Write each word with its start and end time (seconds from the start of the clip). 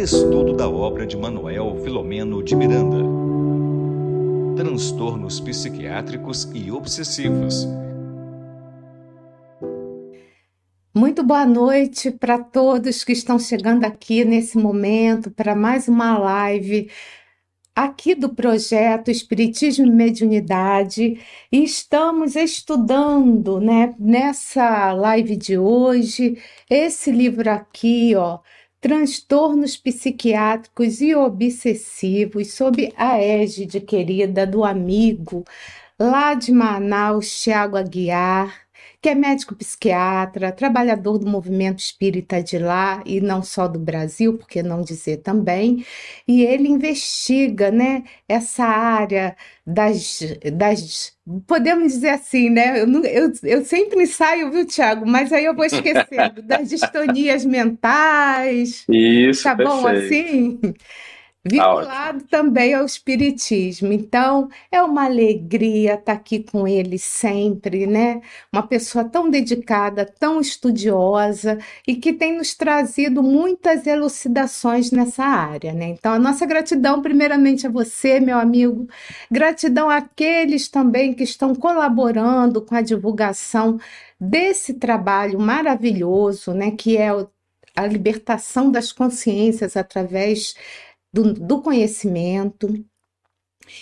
Estudo 0.00 0.54
da 0.54 0.66
obra 0.66 1.06
de 1.06 1.14
Manuel 1.14 1.76
Filomeno 1.84 2.42
de 2.42 2.56
Miranda. 2.56 3.04
Transtornos 4.56 5.38
psiquiátricos 5.40 6.50
e 6.54 6.72
obsessivos. 6.72 7.68
Muito 10.94 11.22
boa 11.22 11.44
noite 11.44 12.10
para 12.10 12.38
todos 12.38 13.04
que 13.04 13.12
estão 13.12 13.38
chegando 13.38 13.84
aqui 13.84 14.24
nesse 14.24 14.56
momento 14.56 15.30
para 15.30 15.54
mais 15.54 15.86
uma 15.86 16.16
live 16.16 16.90
aqui 17.76 18.14
do 18.14 18.30
projeto 18.34 19.10
Espiritismo 19.10 19.86
e 19.86 19.90
Mediunidade 19.90 21.20
e 21.52 21.62
estamos 21.62 22.36
estudando, 22.36 23.60
né, 23.60 23.94
nessa 23.98 24.94
live 24.94 25.36
de 25.36 25.58
hoje, 25.58 26.38
esse 26.70 27.12
livro 27.12 27.50
aqui, 27.50 28.14
ó, 28.16 28.38
Transtornos 28.80 29.76
Psiquiátricos 29.76 31.00
e 31.00 31.14
Obsessivos, 31.14 32.54
sob 32.54 32.92
a 32.96 33.18
égide 33.18 33.80
querida 33.80 34.46
do 34.46 34.64
amigo 34.64 35.44
lá 35.98 36.32
de 36.32 36.50
Manaus, 36.50 37.42
Tiago 37.42 37.76
Aguiar 37.76 38.69
que 39.00 39.08
é 39.08 39.14
médico 39.14 39.54
psiquiatra, 39.54 40.52
trabalhador 40.52 41.18
do 41.18 41.26
movimento 41.26 41.78
espírita 41.78 42.42
de 42.42 42.58
lá 42.58 43.02
e 43.06 43.20
não 43.20 43.42
só 43.42 43.66
do 43.66 43.78
Brasil, 43.78 44.36
porque 44.36 44.62
não 44.62 44.82
dizer 44.82 45.18
também, 45.18 45.84
e 46.28 46.42
ele 46.42 46.68
investiga, 46.68 47.70
né, 47.70 48.04
essa 48.28 48.64
área 48.64 49.36
das, 49.66 50.20
das 50.52 51.18
podemos 51.46 51.92
dizer 51.92 52.10
assim, 52.10 52.50
né? 52.50 52.82
Eu, 52.82 53.04
eu, 53.04 53.32
eu 53.44 53.64
sempre 53.64 54.02
ensaio, 54.02 54.50
viu, 54.50 54.66
Tiago? 54.66 55.06
Mas 55.06 55.32
aí 55.32 55.44
eu 55.44 55.54
vou 55.54 55.64
esquecendo 55.64 56.42
das 56.42 56.68
distonias 56.70 57.44
mentais. 57.44 58.84
Isso, 58.88 59.44
tá 59.44 59.54
perfeito. 59.54 59.80
bom 59.80 59.86
assim? 59.86 60.60
Tá 61.42 61.48
vinculado 61.50 62.24
também 62.24 62.74
ao 62.74 62.84
espiritismo. 62.84 63.90
Então, 63.92 64.50
é 64.70 64.82
uma 64.82 65.06
alegria 65.06 65.94
estar 65.94 66.12
aqui 66.12 66.40
com 66.42 66.68
ele 66.68 66.98
sempre, 66.98 67.86
né? 67.86 68.20
Uma 68.52 68.62
pessoa 68.66 69.04
tão 69.04 69.30
dedicada, 69.30 70.04
tão 70.04 70.38
estudiosa 70.38 71.58
e 71.88 71.96
que 71.96 72.12
tem 72.12 72.36
nos 72.36 72.54
trazido 72.54 73.22
muitas 73.22 73.86
elucidações 73.86 74.90
nessa 74.90 75.24
área, 75.24 75.72
né? 75.72 75.86
Então, 75.88 76.12
a 76.12 76.18
nossa 76.18 76.44
gratidão 76.44 77.00
primeiramente 77.00 77.66
a 77.66 77.70
você, 77.70 78.20
meu 78.20 78.38
amigo. 78.38 78.86
Gratidão 79.30 79.88
àqueles 79.88 80.68
também 80.68 81.14
que 81.14 81.24
estão 81.24 81.54
colaborando 81.54 82.60
com 82.60 82.74
a 82.74 82.82
divulgação 82.82 83.78
desse 84.20 84.74
trabalho 84.74 85.40
maravilhoso, 85.40 86.52
né, 86.52 86.70
que 86.72 86.98
é 86.98 87.08
a 87.76 87.86
libertação 87.86 88.70
das 88.70 88.92
consciências 88.92 89.76
através 89.76 90.54
do, 91.12 91.34
do 91.34 91.62
conhecimento. 91.62 92.68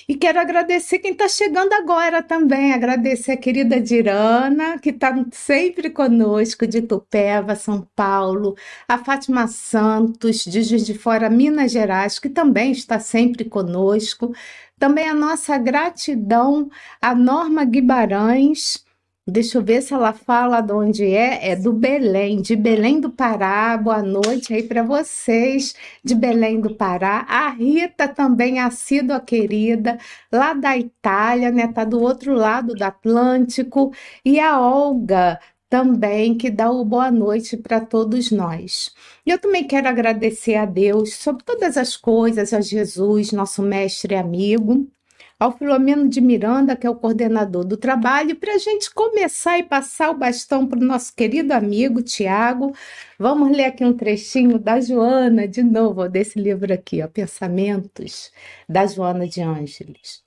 E 0.09 0.15
quero 0.17 0.39
agradecer 0.39 0.99
quem 0.99 1.13
está 1.13 1.29
chegando 1.29 1.73
agora 1.73 2.23
também, 2.23 2.73
agradecer 2.73 3.33
a 3.33 3.37
querida 3.37 3.81
Dirana, 3.81 4.79
que 4.79 4.91
está 4.91 5.15
sempre 5.33 5.91
conosco, 5.91 6.67
de 6.67 6.83
Tupéva, 6.83 7.55
São 7.55 7.89
Paulo, 7.97 8.55
a 8.87 8.99
Fátima 8.99 9.49
Santos, 9.49 10.45
de 10.45 10.63
Juiz 10.63 10.85
de 10.85 10.95
Fora, 10.95 11.31
Minas 11.31 11.73
Gerais, 11.73 12.19
que 12.19 12.29
também 12.29 12.73
está 12.73 12.99
sempre 12.99 13.45
conosco. 13.45 14.35
Também 14.79 15.09
a 15.09 15.15
nossa 15.15 15.57
gratidão 15.59 16.71
à 17.01 17.15
Norma 17.15 17.65
Guimarães, 17.65 18.85
Deixa 19.31 19.59
eu 19.59 19.63
ver 19.63 19.83
se 19.83 19.93
ela 19.93 20.15
fala 20.15 20.63
de 20.63 20.73
onde 20.73 21.05
é. 21.05 21.51
É 21.51 21.55
do 21.55 21.71
Belém, 21.71 22.41
de 22.41 22.57
Belém 22.57 22.99
do 22.99 23.11
Pará. 23.11 23.77
Boa 23.77 24.03
noite 24.03 24.55
aí 24.55 24.63
para 24.63 24.83
vocês 24.83 25.75
de 26.03 26.15
Belém 26.15 26.59
do 26.63 26.75
Pará. 26.75 27.27
A 27.29 27.51
Rita 27.51 28.09
também, 28.09 28.59
assídua 28.59 29.21
querida, 29.21 29.99
lá 30.33 30.55
da 30.55 30.79
Itália, 30.79 31.51
né? 31.51 31.69
Tá 31.71 31.85
do 31.85 32.01
outro 32.01 32.33
lado 32.33 32.75
do 32.75 32.83
Atlântico. 32.83 33.93
E 34.25 34.41
a 34.41 34.59
Olga 34.59 35.39
também, 35.69 36.35
que 36.35 36.51
dá 36.51 36.71
o 36.71 36.83
boa 36.83 37.11
noite 37.11 37.55
para 37.59 37.81
todos 37.83 38.31
nós. 38.31 38.95
E 39.27 39.31
eu 39.31 39.39
também 39.39 39.67
quero 39.67 39.89
agradecer 39.89 40.55
a 40.55 40.65
Deus 40.65 41.15
sobre 41.15 41.45
todas 41.45 41.77
as 41.77 41.99
coisas, 41.99 42.55
a 42.55 42.63
Jesus, 42.63 43.33
nosso 43.33 43.61
mestre 43.61 44.15
e 44.15 44.17
amigo 44.17 44.89
ao 45.39 45.53
Filomeno 45.57 46.09
de 46.09 46.21
Miranda, 46.21 46.75
que 46.75 46.87
é 46.87 46.91
o 46.91 46.97
coordenador 46.97 47.65
do 47.65 47.77
trabalho, 47.77 48.35
para 48.37 48.55
a 48.55 48.59
gente 48.59 48.93
começar 48.93 49.59
e 49.59 49.63
passar 49.63 50.11
o 50.11 50.19
bastão 50.19 50.67
para 50.67 50.79
o 50.79 50.85
nosso 50.85 51.15
querido 51.15 51.53
amigo 51.53 52.03
Tiago. 52.03 52.75
Vamos 53.19 53.57
ler 53.57 53.67
aqui 53.67 53.85
um 53.85 53.97
trechinho 53.97 54.59
da 54.59 54.81
Joana, 54.81 55.47
de 55.47 55.63
novo, 55.63 56.09
desse 56.09 56.41
livro 56.41 56.73
aqui, 56.73 57.03
ó, 57.03 57.07
Pensamentos, 57.07 58.33
da 58.69 58.85
Joana 58.87 59.29
de 59.29 59.41
Ângeles. 59.41 60.25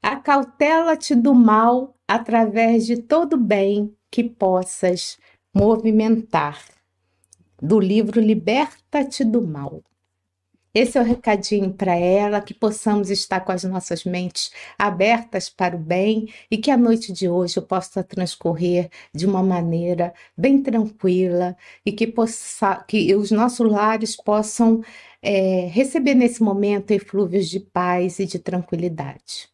Acautela-te 0.00 1.14
do 1.14 1.34
mal 1.34 1.96
através 2.06 2.86
de 2.86 2.98
todo 2.98 3.36
bem 3.36 3.92
que 4.10 4.22
possas 4.22 5.18
movimentar. 5.52 6.62
Do 7.60 7.80
livro 7.80 8.20
Liberta-te 8.20 9.24
do 9.24 9.42
Mal. 9.42 9.82
Esse 10.74 10.98
é 10.98 11.00
o 11.00 11.04
recadinho 11.04 11.72
para 11.72 11.94
ela, 11.94 12.40
que 12.40 12.52
possamos 12.52 13.08
estar 13.08 13.40
com 13.40 13.52
as 13.52 13.62
nossas 13.62 14.04
mentes 14.04 14.50
abertas 14.76 15.48
para 15.48 15.76
o 15.76 15.78
bem 15.78 16.28
e 16.50 16.58
que 16.58 16.68
a 16.68 16.76
noite 16.76 17.12
de 17.12 17.28
hoje 17.28 17.60
possa 17.60 18.02
transcorrer 18.02 18.90
de 19.14 19.24
uma 19.24 19.40
maneira 19.40 20.12
bem 20.36 20.60
tranquila 20.60 21.56
e 21.86 21.92
que, 21.92 22.08
possa, 22.08 22.82
que 22.88 23.14
os 23.14 23.30
nossos 23.30 23.70
lares 23.70 24.16
possam 24.16 24.82
é, 25.22 25.68
receber 25.68 26.14
nesse 26.16 26.42
momento 26.42 26.90
eflúvios 26.90 27.48
de 27.48 27.60
paz 27.60 28.18
e 28.18 28.26
de 28.26 28.40
tranquilidade. 28.40 29.48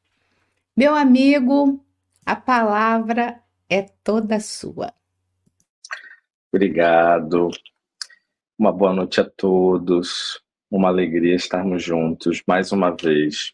Meu 0.75 0.95
amigo, 0.95 1.85
a 2.25 2.35
palavra 2.35 3.39
é 3.69 3.83
toda 4.03 4.41
sua. 4.41 4.95
Obrigado. 6.51 7.51
Uma 8.59 8.73
boa 8.73 8.95
noite 8.95 9.21
a 9.21 9.25
todos 9.25 10.41
uma 10.71 10.89
alegria 10.89 11.35
estarmos 11.35 11.83
juntos 11.83 12.43
mais 12.47 12.73
uma 12.73 12.91
vez. 12.91 13.53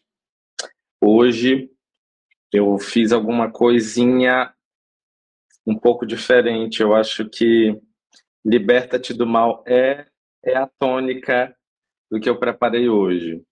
Hoje 1.01 1.69
eu 2.51 2.77
fiz 2.77 3.11
alguma 3.11 3.51
coisinha 3.51 4.53
um 5.65 5.75
pouco 5.77 6.05
diferente. 6.05 6.81
Eu 6.81 6.95
acho 6.95 7.27
que 7.29 7.79
Liberta-te 8.45 9.13
do 9.13 9.27
Mal 9.27 9.63
é, 9.67 10.05
é 10.43 10.55
a 10.55 10.67
tônica 10.79 11.53
do 12.09 12.19
que 12.19 12.29
eu 12.29 12.39
preparei 12.39 12.87
hoje. 12.87 13.43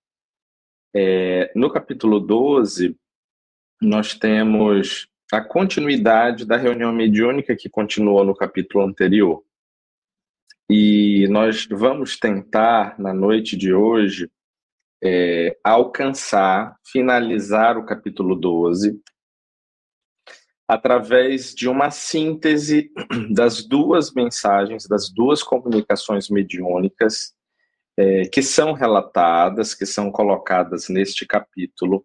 É, 0.95 1.51
no 1.53 1.69
capítulo 1.69 2.19
12, 2.19 2.97
nós 3.81 4.13
temos 4.13 5.09
a 5.33 5.41
continuidade 5.41 6.45
da 6.45 6.55
reunião 6.55 6.93
mediúnica 6.93 7.55
que 7.55 7.69
continuou 7.69 8.23
no 8.23 8.33
capítulo 8.33 8.85
anterior. 8.85 9.43
E 10.69 11.27
nós 11.29 11.67
vamos 11.69 12.17
tentar, 12.17 12.99
na 12.99 13.13
noite 13.13 13.55
de 13.55 13.71
hoje, 13.71 14.31
é, 15.03 15.55
alcançar, 15.63 16.75
finalizar 16.83 17.77
o 17.77 17.85
capítulo 17.85 18.35
12, 18.35 18.99
através 20.67 21.53
de 21.53 21.69
uma 21.69 21.91
síntese 21.91 22.91
das 23.31 23.63
duas 23.63 24.11
mensagens, 24.11 24.87
das 24.87 25.13
duas 25.13 25.43
comunicações 25.43 26.29
mediúnicas 26.29 27.35
é, 27.95 28.23
que 28.23 28.41
são 28.41 28.73
relatadas, 28.73 29.75
que 29.75 29.85
são 29.85 30.11
colocadas 30.11 30.89
neste 30.89 31.27
capítulo, 31.27 32.03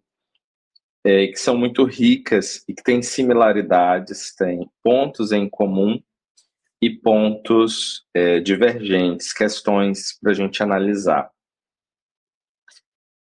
é, 1.03 1.29
que 1.29 1.39
são 1.39 1.57
muito 1.57 1.83
ricas 1.85 2.63
e 2.69 2.75
que 2.75 2.83
têm 2.83 3.01
similaridades, 3.03 4.35
têm 4.35 4.69
pontos 4.83 5.33
em 5.33 5.49
comum 5.49 5.99
e 6.83 6.91
pontos 6.91 8.07
é, 8.15 8.41
divergentes, 8.41 9.33
questões 9.33 10.19
para 10.21 10.31
a 10.31 10.35
gente 10.35 10.63
analisar. 10.63 11.31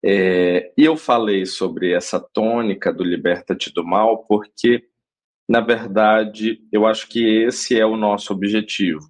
É, 0.04 0.72
e 0.78 0.86
eu 0.86 0.96
falei 0.96 1.46
sobre 1.46 1.92
essa 1.92 2.20
tônica 2.20 2.94
do 2.94 3.04
liberta-te 3.04 3.74
do 3.74 3.86
mal 3.86 4.26
porque, 4.26 4.88
na 5.48 5.60
verdade, 5.60 6.66
eu 6.72 6.88
acho 6.88 7.08
que 7.10 7.44
esse 7.44 7.78
é 7.78 7.86
o 7.86 7.98
nosso 7.98 8.32
objetivo. 8.32 9.02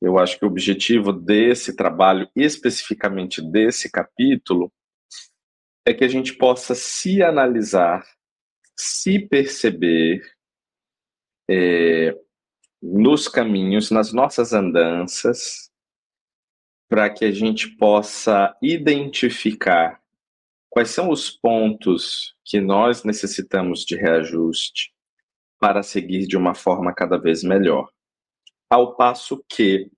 Eu 0.00 0.18
acho 0.18 0.38
que 0.38 0.44
o 0.44 0.48
objetivo 0.48 1.12
desse 1.12 1.74
trabalho, 1.74 2.30
especificamente 2.34 3.42
desse 3.42 3.90
capítulo, 3.90 4.72
é 5.84 5.92
que 5.92 6.04
a 6.04 6.08
gente 6.08 6.34
possa 6.34 6.74
se 6.74 7.22
analisar, 7.22 8.06
se 8.78 9.18
perceber, 9.18 10.22
é, 11.50 12.16
nos 12.82 13.28
caminhos, 13.28 13.90
nas 13.90 14.12
nossas 14.12 14.52
andanças, 14.52 15.70
para 16.88 17.08
que 17.10 17.24
a 17.24 17.32
gente 17.32 17.68
possa 17.76 18.56
identificar 18.62 20.00
quais 20.68 20.90
são 20.90 21.10
os 21.10 21.30
pontos 21.30 22.34
que 22.44 22.60
nós 22.60 23.04
necessitamos 23.04 23.84
de 23.84 23.96
reajuste 23.96 24.92
para 25.58 25.82
seguir 25.82 26.26
de 26.26 26.36
uma 26.36 26.54
forma 26.54 26.92
cada 26.94 27.18
vez 27.18 27.42
melhor. 27.42 27.90
Ao 28.70 28.96
passo 28.96 29.44
que 29.48 29.90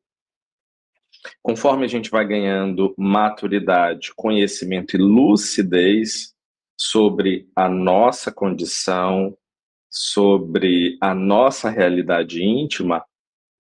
Conforme 1.43 1.85
a 1.85 1.89
gente 1.89 2.11
vai 2.11 2.27
ganhando 2.27 2.95
maturidade, 2.99 4.13
conhecimento 4.15 4.97
e 4.97 4.99
lucidez 4.99 6.35
sobre 6.77 7.49
a 7.55 7.69
nossa 7.69 8.33
condição, 8.33 9.37
sobre 9.93 10.97
a 11.03 11.15
nossa 11.15 11.69
realidade 11.69 12.43
íntima, 12.43 13.05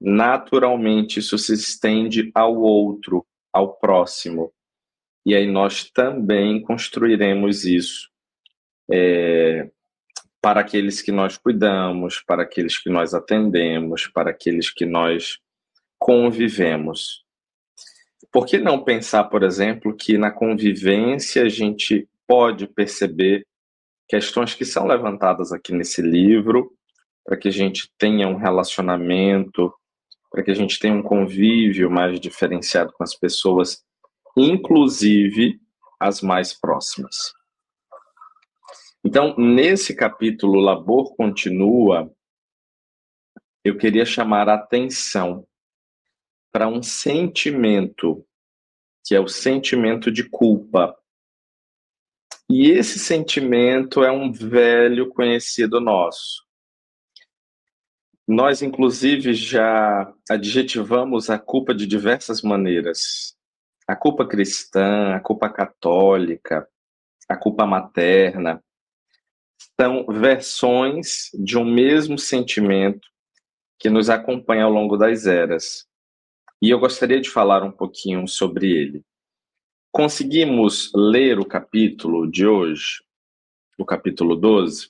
naturalmente 0.00 1.20
isso 1.20 1.36
se 1.36 1.52
estende 1.52 2.30
ao 2.34 2.58
outro, 2.58 3.26
ao 3.52 3.76
próximo. 3.76 4.50
E 5.26 5.34
aí 5.34 5.46
nós 5.46 5.90
também 5.90 6.62
construiremos 6.62 7.66
isso 7.66 8.08
é, 8.90 9.70
para 10.40 10.62
aqueles 10.62 11.02
que 11.02 11.12
nós 11.12 11.36
cuidamos, 11.36 12.20
para 12.26 12.44
aqueles 12.44 12.78
que 12.78 12.88
nós 12.88 13.12
atendemos, 13.12 14.06
para 14.06 14.30
aqueles 14.30 14.70
que 14.70 14.86
nós 14.86 15.38
convivemos. 15.98 17.22
Por 18.32 18.46
que 18.46 18.58
não 18.58 18.82
pensar, 18.82 19.24
por 19.24 19.42
exemplo, 19.42 19.94
que 19.94 20.16
na 20.16 20.30
convivência 20.30 21.42
a 21.42 21.48
gente 21.48 22.08
pode 22.26 22.66
perceber 22.66 23.46
questões 24.08 24.54
que 24.54 24.64
são 24.64 24.86
levantadas 24.86 25.52
aqui 25.52 25.72
nesse 25.72 26.02
livro, 26.02 26.72
para 27.24 27.36
que 27.36 27.48
a 27.48 27.52
gente 27.52 27.90
tenha 27.98 28.28
um 28.28 28.36
relacionamento, 28.36 29.72
para 30.30 30.42
que 30.42 30.50
a 30.50 30.54
gente 30.54 30.78
tenha 30.78 30.94
um 30.94 31.02
convívio 31.02 31.90
mais 31.90 32.18
diferenciado 32.18 32.92
com 32.92 33.04
as 33.04 33.14
pessoas, 33.14 33.84
inclusive 34.36 35.60
as 36.00 36.20
mais 36.20 36.52
próximas. 36.58 37.32
Então, 39.04 39.34
nesse 39.36 39.94
capítulo 39.94 40.60
Labor 40.60 41.14
Continua, 41.16 42.12
eu 43.64 43.76
queria 43.76 44.04
chamar 44.04 44.48
a 44.48 44.54
atenção 44.54 45.46
para 46.52 46.68
um 46.68 46.82
sentimento, 46.82 48.24
que 49.04 49.14
é 49.14 49.20
o 49.20 49.28
sentimento 49.28 50.10
de 50.10 50.28
culpa. 50.28 50.96
E 52.54 52.70
esse 52.70 52.98
sentimento 52.98 54.04
é 54.04 54.12
um 54.12 54.30
velho 54.30 55.08
conhecido 55.08 55.80
nosso. 55.80 56.44
Nós, 58.28 58.60
inclusive, 58.60 59.32
já 59.32 60.12
adjetivamos 60.28 61.30
a 61.30 61.38
culpa 61.38 61.74
de 61.74 61.86
diversas 61.86 62.42
maneiras. 62.42 63.34
A 63.88 63.96
culpa 63.96 64.28
cristã, 64.28 65.14
a 65.14 65.20
culpa 65.20 65.48
católica, 65.48 66.68
a 67.26 67.38
culpa 67.38 67.64
materna, 67.64 68.62
são 69.80 70.04
versões 70.04 71.30
de 71.32 71.56
um 71.56 71.64
mesmo 71.64 72.18
sentimento 72.18 73.08
que 73.78 73.88
nos 73.88 74.10
acompanha 74.10 74.64
ao 74.64 74.70
longo 74.70 74.98
das 74.98 75.24
eras. 75.24 75.86
E 76.60 76.68
eu 76.68 76.78
gostaria 76.78 77.18
de 77.18 77.30
falar 77.30 77.62
um 77.62 77.72
pouquinho 77.72 78.28
sobre 78.28 78.70
ele. 78.70 79.02
Conseguimos 79.94 80.90
ler 80.94 81.38
o 81.38 81.44
capítulo 81.44 82.26
de 82.26 82.46
hoje, 82.46 83.02
o 83.76 83.84
capítulo 83.84 84.34
12? 84.34 84.88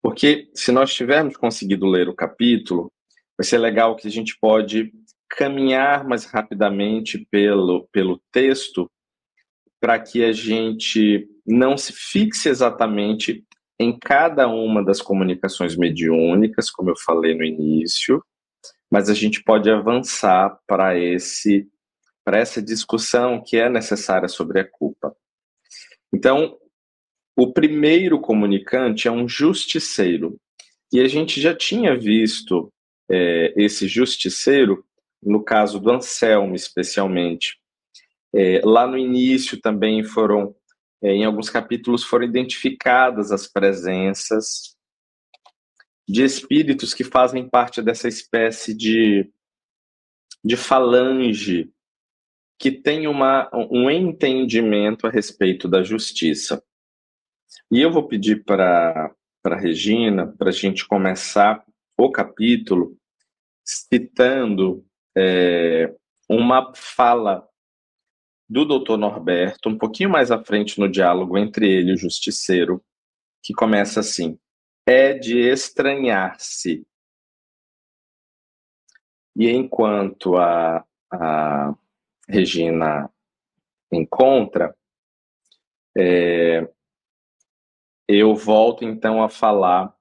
Porque 0.00 0.48
se 0.54 0.70
nós 0.70 0.94
tivermos 0.94 1.36
conseguido 1.36 1.84
ler 1.84 2.08
o 2.08 2.14
capítulo, 2.14 2.92
vai 3.36 3.44
ser 3.44 3.58
legal 3.58 3.96
que 3.96 4.06
a 4.06 4.10
gente 4.12 4.38
pode 4.40 4.92
caminhar 5.28 6.06
mais 6.06 6.24
rapidamente 6.24 7.26
pelo, 7.32 7.88
pelo 7.90 8.22
texto 8.30 8.88
para 9.80 9.98
que 9.98 10.22
a 10.22 10.30
gente 10.30 11.28
não 11.44 11.76
se 11.76 11.92
fixe 11.92 12.48
exatamente 12.48 13.44
em 13.76 13.98
cada 13.98 14.46
uma 14.46 14.84
das 14.84 15.02
comunicações 15.02 15.76
mediúnicas, 15.76 16.70
como 16.70 16.90
eu 16.90 16.96
falei 16.96 17.34
no 17.34 17.42
início, 17.42 18.22
mas 18.88 19.10
a 19.10 19.14
gente 19.14 19.42
pode 19.42 19.68
avançar 19.68 20.56
para 20.64 20.96
esse 20.96 21.68
para 22.28 22.40
essa 22.40 22.60
discussão 22.60 23.42
que 23.42 23.56
é 23.56 23.70
necessária 23.70 24.28
sobre 24.28 24.60
a 24.60 24.64
culpa. 24.70 25.16
Então, 26.12 26.58
o 27.34 27.54
primeiro 27.54 28.20
comunicante 28.20 29.08
é 29.08 29.10
um 29.10 29.26
justiceiro. 29.26 30.38
E 30.92 31.00
a 31.00 31.08
gente 31.08 31.40
já 31.40 31.56
tinha 31.56 31.98
visto 31.98 32.70
é, 33.10 33.54
esse 33.56 33.88
justiceiro, 33.88 34.84
no 35.22 35.42
caso 35.42 35.80
do 35.80 35.90
Anselmo, 35.90 36.54
especialmente, 36.54 37.58
é, 38.34 38.60
lá 38.62 38.86
no 38.86 38.98
início 38.98 39.58
também 39.58 40.04
foram, 40.04 40.54
é, 41.02 41.10
em 41.10 41.24
alguns 41.24 41.48
capítulos, 41.48 42.04
foram 42.04 42.26
identificadas 42.26 43.32
as 43.32 43.46
presenças 43.50 44.76
de 46.06 46.24
espíritos 46.24 46.92
que 46.92 47.04
fazem 47.04 47.48
parte 47.48 47.80
dessa 47.80 48.06
espécie 48.06 48.74
de, 48.74 49.32
de 50.44 50.58
falange 50.58 51.72
que 52.58 52.72
tem 52.72 53.06
uma, 53.06 53.48
um 53.54 53.88
entendimento 53.88 55.06
a 55.06 55.10
respeito 55.10 55.68
da 55.68 55.82
justiça. 55.82 56.62
E 57.70 57.80
eu 57.80 57.92
vou 57.92 58.08
pedir 58.08 58.44
para 58.44 59.14
a 59.44 59.56
Regina, 59.56 60.26
para 60.26 60.48
a 60.48 60.52
gente 60.52 60.86
começar 60.86 61.64
o 61.96 62.10
capítulo 62.10 62.96
citando 63.64 64.84
é, 65.16 65.94
uma 66.28 66.72
fala 66.74 67.46
do 68.48 68.64
doutor 68.64 68.96
Norberto, 68.96 69.68
um 69.68 69.76
pouquinho 69.76 70.10
mais 70.10 70.30
à 70.30 70.42
frente 70.42 70.80
no 70.80 70.88
diálogo 70.88 71.36
entre 71.36 71.70
ele 71.70 71.90
e 71.90 71.94
o 71.94 71.98
justiceiro, 71.98 72.82
que 73.42 73.52
começa 73.52 74.00
assim: 74.00 74.38
é 74.86 75.12
de 75.12 75.38
estranhar-se. 75.38 76.86
E 79.36 79.48
enquanto 79.50 80.36
a, 80.36 80.84
a 81.12 81.74
Regina 82.28 83.10
encontra, 83.90 84.76
é, 85.96 86.68
eu 88.06 88.34
volto 88.34 88.84
então 88.84 89.22
a 89.22 89.28
falar. 89.28 89.92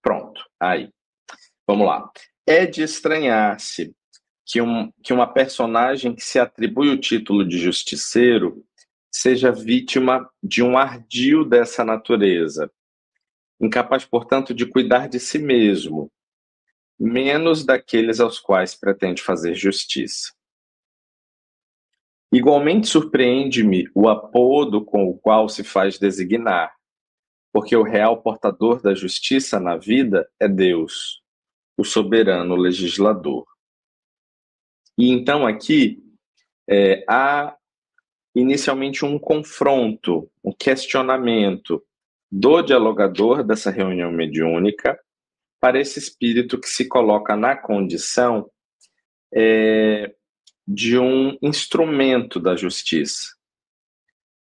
Pronto, 0.00 0.42
aí. 0.58 0.90
Vamos 1.66 1.86
lá. 1.86 2.10
É 2.46 2.64
de 2.64 2.82
estranhar-se 2.82 3.94
que, 4.46 4.62
um, 4.62 4.90
que 5.02 5.12
uma 5.12 5.26
personagem 5.26 6.14
que 6.14 6.22
se 6.22 6.38
atribui 6.38 6.88
o 6.88 6.98
título 6.98 7.46
de 7.46 7.58
justiceiro 7.58 8.64
seja 9.10 9.52
vítima 9.52 10.28
de 10.42 10.62
um 10.62 10.78
ardil 10.78 11.44
dessa 11.44 11.84
natureza, 11.84 12.70
incapaz, 13.60 14.04
portanto, 14.04 14.54
de 14.54 14.64
cuidar 14.64 15.08
de 15.08 15.20
si 15.20 15.38
mesmo, 15.38 16.10
menos 16.98 17.64
daqueles 17.64 18.20
aos 18.20 18.38
quais 18.40 18.74
pretende 18.74 19.22
fazer 19.22 19.54
justiça. 19.54 20.32
Igualmente 22.32 22.88
surpreende-me 22.88 23.88
o 23.94 24.08
apodo 24.08 24.84
com 24.84 25.08
o 25.08 25.18
qual 25.18 25.48
se 25.48 25.64
faz 25.64 25.98
designar, 25.98 26.74
porque 27.52 27.74
o 27.74 27.82
real 27.82 28.20
portador 28.20 28.82
da 28.82 28.94
justiça 28.94 29.58
na 29.58 29.76
vida 29.76 30.28
é 30.38 30.46
Deus, 30.46 31.22
o 31.76 31.84
soberano 31.84 32.54
legislador. 32.54 33.46
E 34.98 35.10
então 35.10 35.46
aqui 35.46 36.02
é, 36.68 37.02
há 37.08 37.56
inicialmente 38.34 39.04
um 39.04 39.18
confronto, 39.18 40.30
um 40.44 40.52
questionamento 40.52 41.82
do 42.30 42.60
dialogador 42.60 43.42
dessa 43.42 43.70
reunião 43.70 44.12
mediúnica 44.12 44.98
para 45.60 45.80
esse 45.80 45.98
espírito 45.98 46.60
que 46.60 46.68
se 46.68 46.86
coloca 46.86 47.34
na 47.34 47.56
condição 47.56 48.50
é, 49.32 50.14
de 50.70 50.98
um 50.98 51.38
instrumento 51.40 52.38
da 52.38 52.54
justiça, 52.54 53.34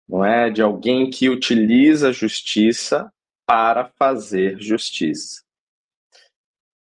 não 0.08 0.24
é? 0.24 0.50
De 0.50 0.62
alguém 0.62 1.10
que 1.10 1.28
utiliza 1.28 2.10
a 2.10 2.12
justiça 2.12 3.12
para 3.44 3.90
fazer 3.98 4.56
justiça. 4.62 5.42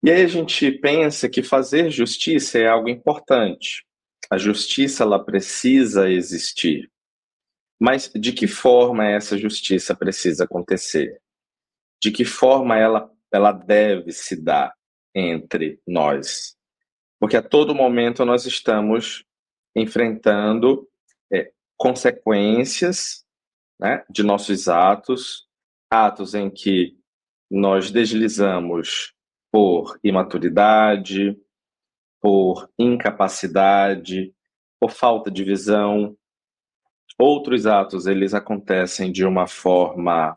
E 0.01 0.09
aí 0.09 0.21
a 0.21 0.27
gente 0.27 0.71
pensa 0.71 1.27
que 1.27 1.43
fazer 1.43 1.91
justiça 1.91 2.59
é 2.59 2.67
algo 2.69 2.87
importante. 2.87 3.85
A 4.29 4.37
justiça 4.37 5.03
ela 5.03 5.21
precisa 5.21 6.09
existir. 6.09 6.89
Mas 7.77 8.09
de 8.15 8.31
que 8.31 8.47
forma 8.47 9.05
essa 9.05 9.37
justiça 9.37 9.93
precisa 9.93 10.45
acontecer? 10.45 11.19
De 12.01 12.09
que 12.09 12.23
forma 12.23 12.77
ela, 12.77 13.11
ela 13.33 13.51
deve 13.51 14.13
se 14.13 14.41
dar 14.41 14.73
entre 15.13 15.81
nós? 15.85 16.55
Porque 17.19 17.35
a 17.35 17.43
todo 17.43 17.75
momento 17.75 18.23
nós 18.23 18.45
estamos 18.45 19.24
enfrentando 19.75 20.87
é, 21.31 21.51
consequências 21.77 23.25
né, 23.79 24.03
de 24.09 24.23
nossos 24.23 24.67
atos, 24.67 25.47
atos 25.89 26.33
em 26.33 26.49
que 26.49 26.97
nós 27.49 27.91
deslizamos 27.91 29.13
por 29.51 29.99
imaturidade, 30.03 31.37
por 32.21 32.69
incapacidade, 32.77 34.33
por 34.79 34.91
falta 34.91 35.29
de 35.29 35.43
visão. 35.43 36.17
Outros 37.17 37.65
atos 37.65 38.07
eles 38.07 38.33
acontecem 38.33 39.11
de 39.11 39.25
uma 39.25 39.47
forma 39.47 40.35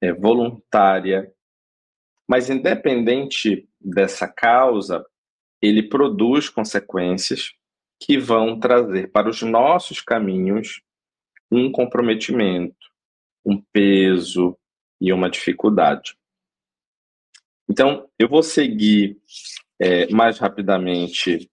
é, 0.00 0.12
voluntária, 0.12 1.32
mas 2.28 2.50
independente 2.50 3.68
dessa 3.80 4.26
causa, 4.26 5.04
ele 5.62 5.82
produz 5.82 6.48
consequências 6.48 7.52
que 8.00 8.18
vão 8.18 8.58
trazer 8.58 9.10
para 9.10 9.28
os 9.28 9.42
nossos 9.42 10.00
caminhos 10.00 10.80
um 11.50 11.70
comprometimento, 11.70 12.76
um 13.44 13.62
peso 13.72 14.56
e 15.00 15.12
uma 15.12 15.30
dificuldade. 15.30 16.16
Então, 17.68 18.08
eu 18.18 18.28
vou 18.28 18.42
seguir 18.42 19.18
é, 19.78 20.08
mais 20.12 20.38
rapidamente 20.38 21.50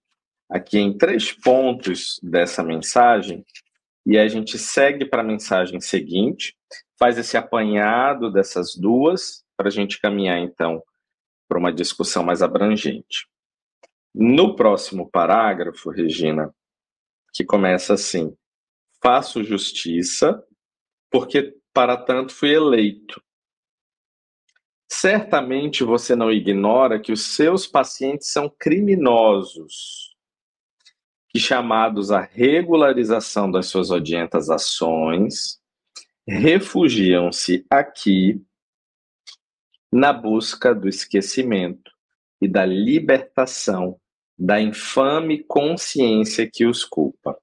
aqui 0.48 0.78
em 0.78 0.96
três 0.96 1.32
pontos 1.32 2.20
dessa 2.22 2.62
mensagem 2.62 3.44
e 4.06 4.18
a 4.18 4.28
gente 4.28 4.58
segue 4.58 5.04
para 5.04 5.22
a 5.22 5.26
mensagem 5.26 5.80
seguinte, 5.80 6.54
faz 6.98 7.18
esse 7.18 7.36
apanhado 7.36 8.30
dessas 8.30 8.76
duas 8.76 9.44
para 9.56 9.68
a 9.68 9.70
gente 9.70 10.00
caminhar 10.00 10.38
então 10.38 10.82
para 11.48 11.58
uma 11.58 11.72
discussão 11.72 12.22
mais 12.22 12.42
abrangente. 12.42 13.26
No 14.14 14.54
próximo 14.54 15.10
parágrafo, 15.10 15.90
Regina, 15.90 16.54
que 17.32 17.44
começa 17.44 17.94
assim: 17.94 18.32
faço 19.02 19.42
justiça, 19.42 20.40
porque 21.10 21.56
para 21.72 21.96
tanto 21.96 22.32
fui 22.32 22.54
eleito. 22.54 23.20
Certamente 24.88 25.82
você 25.82 26.14
não 26.14 26.30
ignora 26.30 27.00
que 27.00 27.10
os 27.10 27.34
seus 27.34 27.66
pacientes 27.66 28.30
são 28.30 28.48
criminosos, 28.48 30.14
que 31.28 31.40
chamados 31.40 32.12
à 32.12 32.20
regularização 32.20 33.50
das 33.50 33.66
suas 33.66 33.90
odientas 33.90 34.48
ações, 34.48 35.60
refugiam-se 36.28 37.66
aqui 37.68 38.40
na 39.92 40.12
busca 40.12 40.72
do 40.72 40.88
esquecimento 40.88 41.90
e 42.40 42.46
da 42.46 42.64
libertação 42.64 44.00
da 44.38 44.60
infame 44.60 45.42
consciência 45.44 46.48
que 46.50 46.66
os 46.66 46.84
culpa. 46.84 47.38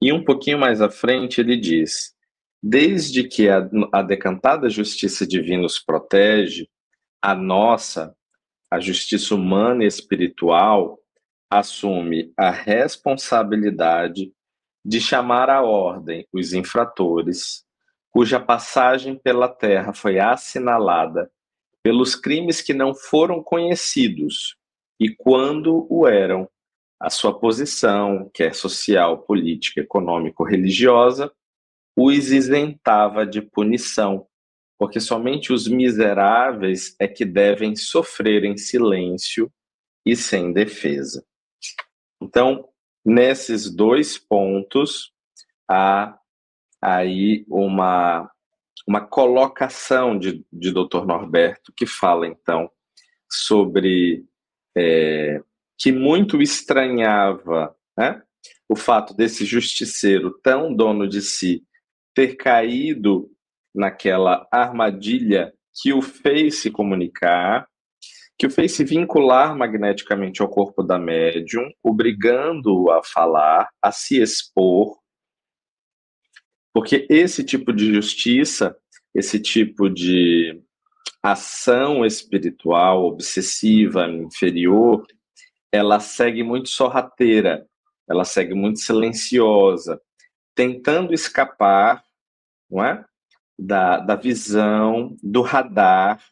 E 0.00 0.12
um 0.12 0.22
pouquinho 0.22 0.58
mais 0.58 0.82
à 0.82 0.90
frente 0.90 1.40
ele 1.40 1.56
diz: 1.56 2.14
desde 2.62 3.24
que 3.24 3.48
a, 3.48 3.68
a 3.92 4.02
decantada 4.02 4.68
justiça 4.68 5.26
divina 5.26 5.64
os 5.64 5.78
protege, 5.78 6.68
a 7.22 7.34
nossa, 7.34 8.14
a 8.70 8.78
justiça 8.78 9.34
humana 9.34 9.84
e 9.84 9.86
espiritual, 9.86 10.98
assume 11.50 12.32
a 12.36 12.50
responsabilidade 12.50 14.32
de 14.84 15.00
chamar 15.00 15.48
à 15.48 15.62
ordem 15.62 16.26
os 16.32 16.52
infratores, 16.52 17.64
cuja 18.10 18.38
passagem 18.38 19.16
pela 19.16 19.48
terra 19.48 19.94
foi 19.94 20.18
assinalada 20.18 21.30
pelos 21.82 22.14
crimes 22.14 22.60
que 22.60 22.74
não 22.74 22.94
foram 22.94 23.42
conhecidos 23.42 24.56
e, 24.98 25.14
quando 25.14 25.86
o 25.90 26.06
eram, 26.06 26.48
a 27.00 27.10
sua 27.10 27.38
posição, 27.38 28.30
quer 28.32 28.54
social, 28.54 29.18
política, 29.18 29.80
econômico, 29.80 30.44
religiosa, 30.44 31.32
os 31.96 32.30
isentava 32.32 33.26
de 33.26 33.40
punição, 33.42 34.26
porque 34.78 35.00
somente 35.00 35.52
os 35.52 35.68
miseráveis 35.68 36.96
é 36.98 37.06
que 37.06 37.24
devem 37.24 37.76
sofrer 37.76 38.44
em 38.44 38.56
silêncio 38.56 39.52
e 40.04 40.16
sem 40.16 40.52
defesa. 40.52 41.24
Então, 42.20 42.68
nesses 43.04 43.70
dois 43.70 44.18
pontos, 44.18 45.12
há 45.68 46.18
aí 46.80 47.44
uma, 47.48 48.30
uma 48.86 49.00
colocação 49.00 50.18
de, 50.18 50.44
de 50.52 50.72
Dr. 50.72 51.04
Norberto, 51.06 51.72
que 51.76 51.86
fala, 51.86 52.26
então, 52.26 52.70
sobre 53.30 54.24
é, 54.76 55.40
que 55.78 55.92
muito 55.92 56.40
estranhava 56.40 57.74
né, 57.96 58.22
o 58.68 58.76
fato 58.76 59.14
desse 59.14 59.44
justiceiro 59.44 60.38
tão 60.42 60.74
dono 60.74 61.08
de 61.08 61.22
si 61.22 61.62
ter 62.14 62.36
caído 62.36 63.30
naquela 63.74 64.46
armadilha 64.50 65.52
que 65.82 65.92
o 65.92 66.00
fez 66.00 66.56
se 66.56 66.70
comunicar, 66.70 67.66
que 68.38 68.46
o 68.46 68.50
fez 68.50 68.72
se 68.72 68.84
vincular 68.84 69.56
magneticamente 69.56 70.40
ao 70.40 70.48
corpo 70.48 70.82
da 70.82 70.98
médium, 70.98 71.68
obrigando-o 71.82 72.90
a 72.90 73.02
falar, 73.02 73.68
a 73.82 73.90
se 73.90 74.20
expor, 74.20 74.96
porque 76.72 77.06
esse 77.08 77.44
tipo 77.44 77.72
de 77.72 77.94
justiça, 77.94 78.76
esse 79.14 79.40
tipo 79.40 79.88
de 79.88 80.60
ação 81.24 82.04
espiritual 82.04 83.06
obsessiva, 83.06 84.06
inferior, 84.06 85.06
ela 85.72 85.98
segue 85.98 86.42
muito 86.42 86.68
sorrateira, 86.68 87.66
ela 88.06 88.26
segue 88.26 88.52
muito 88.52 88.80
silenciosa, 88.80 89.98
tentando 90.54 91.14
escapar 91.14 92.04
não 92.70 92.84
é? 92.84 93.02
da, 93.58 94.00
da 94.00 94.16
visão, 94.16 95.16
do 95.22 95.40
radar 95.40 96.22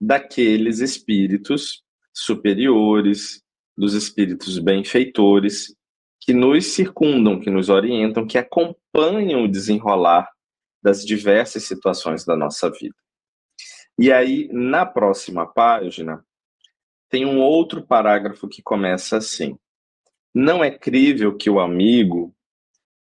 daqueles 0.00 0.78
espíritos 0.78 1.84
superiores, 2.10 3.42
dos 3.76 3.92
espíritos 3.92 4.58
benfeitores, 4.58 5.76
que 6.18 6.32
nos 6.32 6.64
circundam, 6.64 7.38
que 7.38 7.50
nos 7.50 7.68
orientam, 7.68 8.26
que 8.26 8.38
acompanham 8.38 9.44
o 9.44 9.48
desenrolar 9.48 10.30
das 10.82 11.04
diversas 11.04 11.64
situações 11.64 12.24
da 12.24 12.34
nossa 12.34 12.70
vida. 12.70 12.94
E 14.00 14.10
aí, 14.10 14.48
na 14.50 14.86
próxima 14.86 15.46
página, 15.46 16.24
tem 17.10 17.26
um 17.26 17.38
outro 17.38 17.86
parágrafo 17.86 18.48
que 18.48 18.62
começa 18.62 19.18
assim: 19.18 19.58
Não 20.34 20.64
é 20.64 20.70
crível 20.70 21.36
que 21.36 21.50
o 21.50 21.60
amigo 21.60 22.34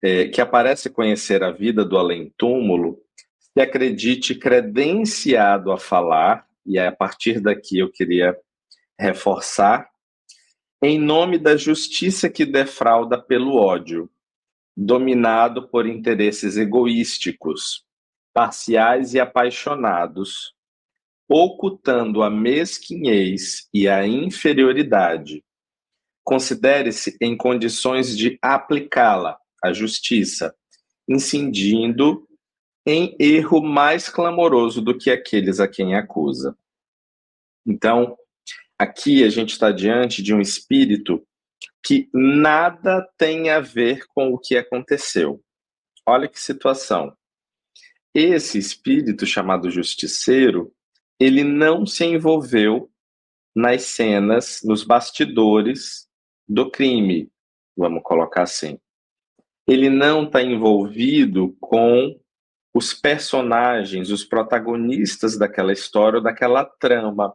é, 0.01 0.27
que 0.27 0.41
aparece 0.41 0.89
conhecer 0.89 1.43
a 1.43 1.51
vida 1.51 1.85
do 1.85 1.99
além-túmulo 1.99 2.99
se 3.37 3.61
acredite 3.61 4.33
credenciado 4.33 5.71
a 5.71 5.77
falar, 5.77 6.47
e 6.65 6.79
a 6.79 6.91
partir 6.91 7.39
daqui 7.39 7.77
eu 7.77 7.91
queria 7.91 8.35
reforçar, 8.99 9.87
em 10.81 10.97
nome 10.97 11.37
da 11.37 11.55
justiça 11.55 12.27
que 12.27 12.43
defrauda 12.43 13.21
pelo 13.21 13.55
ódio, 13.55 14.09
dominado 14.75 15.67
por 15.67 15.85
interesses 15.85 16.57
egoísticos, 16.57 17.85
parciais 18.33 19.13
e 19.13 19.19
apaixonados, 19.19 20.55
ocultando 21.33 22.23
a 22.23 22.29
mesquinhez 22.29 23.69
e 23.73 23.87
a 23.87 24.05
inferioridade. 24.05 25.41
Considere-se 26.25 27.15
em 27.21 27.37
condições 27.37 28.17
de 28.17 28.37
aplicá-la 28.41 29.39
a 29.63 29.71
justiça, 29.71 30.53
incidindo 31.07 32.27
em 32.85 33.15
erro 33.17 33.61
mais 33.63 34.09
clamoroso 34.09 34.81
do 34.81 34.97
que 34.97 35.09
aqueles 35.09 35.61
a 35.61 35.69
quem 35.69 35.95
acusa. 35.95 36.57
Então, 37.65 38.17
aqui 38.77 39.23
a 39.23 39.29
gente 39.29 39.51
está 39.51 39.71
diante 39.71 40.21
de 40.21 40.33
um 40.33 40.41
espírito 40.41 41.25
que 41.81 42.09
nada 42.13 43.07
tem 43.17 43.49
a 43.49 43.61
ver 43.61 44.05
com 44.07 44.33
o 44.33 44.37
que 44.37 44.57
aconteceu. 44.57 45.41
Olha 46.05 46.27
que 46.27 46.41
situação. 46.41 47.15
Esse 48.13 48.57
espírito 48.57 49.25
chamado 49.25 49.71
justiceiro, 49.71 50.73
ele 51.21 51.43
não 51.43 51.85
se 51.85 52.03
envolveu 52.03 52.89
nas 53.55 53.83
cenas, 53.83 54.61
nos 54.63 54.83
bastidores 54.83 56.07
do 56.47 56.69
crime, 56.69 57.29
vamos 57.77 58.01
colocar 58.03 58.43
assim 58.43 58.79
ele 59.67 59.89
não 59.89 60.23
está 60.23 60.41
envolvido 60.41 61.55
com 61.59 62.19
os 62.73 62.93
personagens, 62.93 64.09
os 64.09 64.23
protagonistas 64.23 65.37
daquela 65.37 65.73
história 65.73 66.17
ou 66.17 66.23
daquela 66.23 66.65
trama, 66.65 67.33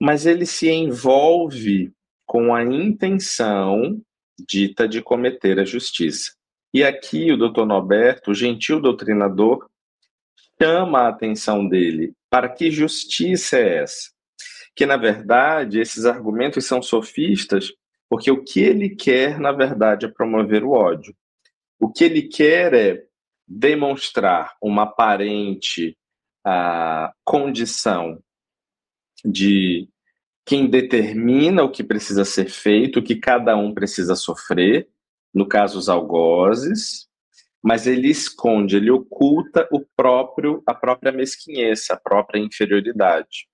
mas 0.00 0.26
ele 0.26 0.46
se 0.46 0.70
envolve 0.70 1.92
com 2.26 2.54
a 2.54 2.62
intenção 2.62 4.00
dita 4.38 4.88
de 4.88 5.02
cometer 5.02 5.58
a 5.58 5.64
justiça. 5.64 6.32
E 6.72 6.84
aqui 6.84 7.32
o 7.32 7.36
doutor 7.36 7.66
Norberto, 7.66 8.30
o 8.30 8.34
gentil 8.34 8.80
doutrinador, 8.80 9.68
chama 10.60 11.02
a 11.02 11.08
atenção 11.08 11.66
dele 11.68 12.12
para 12.30 12.48
que 12.48 12.70
justiça 12.70 13.58
é 13.58 13.78
essa? 13.82 14.10
Que, 14.74 14.86
na 14.86 14.96
verdade, 14.96 15.80
esses 15.80 16.04
argumentos 16.04 16.66
são 16.66 16.82
sofistas 16.82 17.72
porque 18.08 18.30
o 18.30 18.42
que 18.42 18.60
ele 18.60 18.88
quer, 18.90 19.38
na 19.38 19.52
verdade, 19.52 20.06
é 20.06 20.08
promover 20.08 20.64
o 20.64 20.70
ódio. 20.70 21.14
O 21.78 21.90
que 21.90 22.04
ele 22.04 22.22
quer 22.22 22.74
é 22.74 23.04
demonstrar 23.46 24.56
uma 24.62 24.82
aparente 24.82 25.96
uh, 26.46 27.12
condição 27.24 28.18
de 29.24 29.88
quem 30.44 30.68
determina 30.68 31.62
o 31.62 31.70
que 31.70 31.84
precisa 31.84 32.24
ser 32.24 32.48
feito, 32.48 33.00
o 33.00 33.02
que 33.02 33.16
cada 33.16 33.56
um 33.56 33.74
precisa 33.74 34.16
sofrer, 34.16 34.88
no 35.34 35.46
caso 35.46 35.78
os 35.78 35.88
algozes, 35.88 37.07
mas 37.68 37.86
ele 37.86 38.08
esconde, 38.08 38.78
ele 38.78 38.90
oculta 38.90 39.68
o 39.70 39.84
próprio, 39.94 40.62
a 40.66 40.72
própria 40.72 41.12
mesquinhez, 41.12 41.90
a 41.90 41.98
própria 41.98 42.40
inferioridade. 42.40 43.46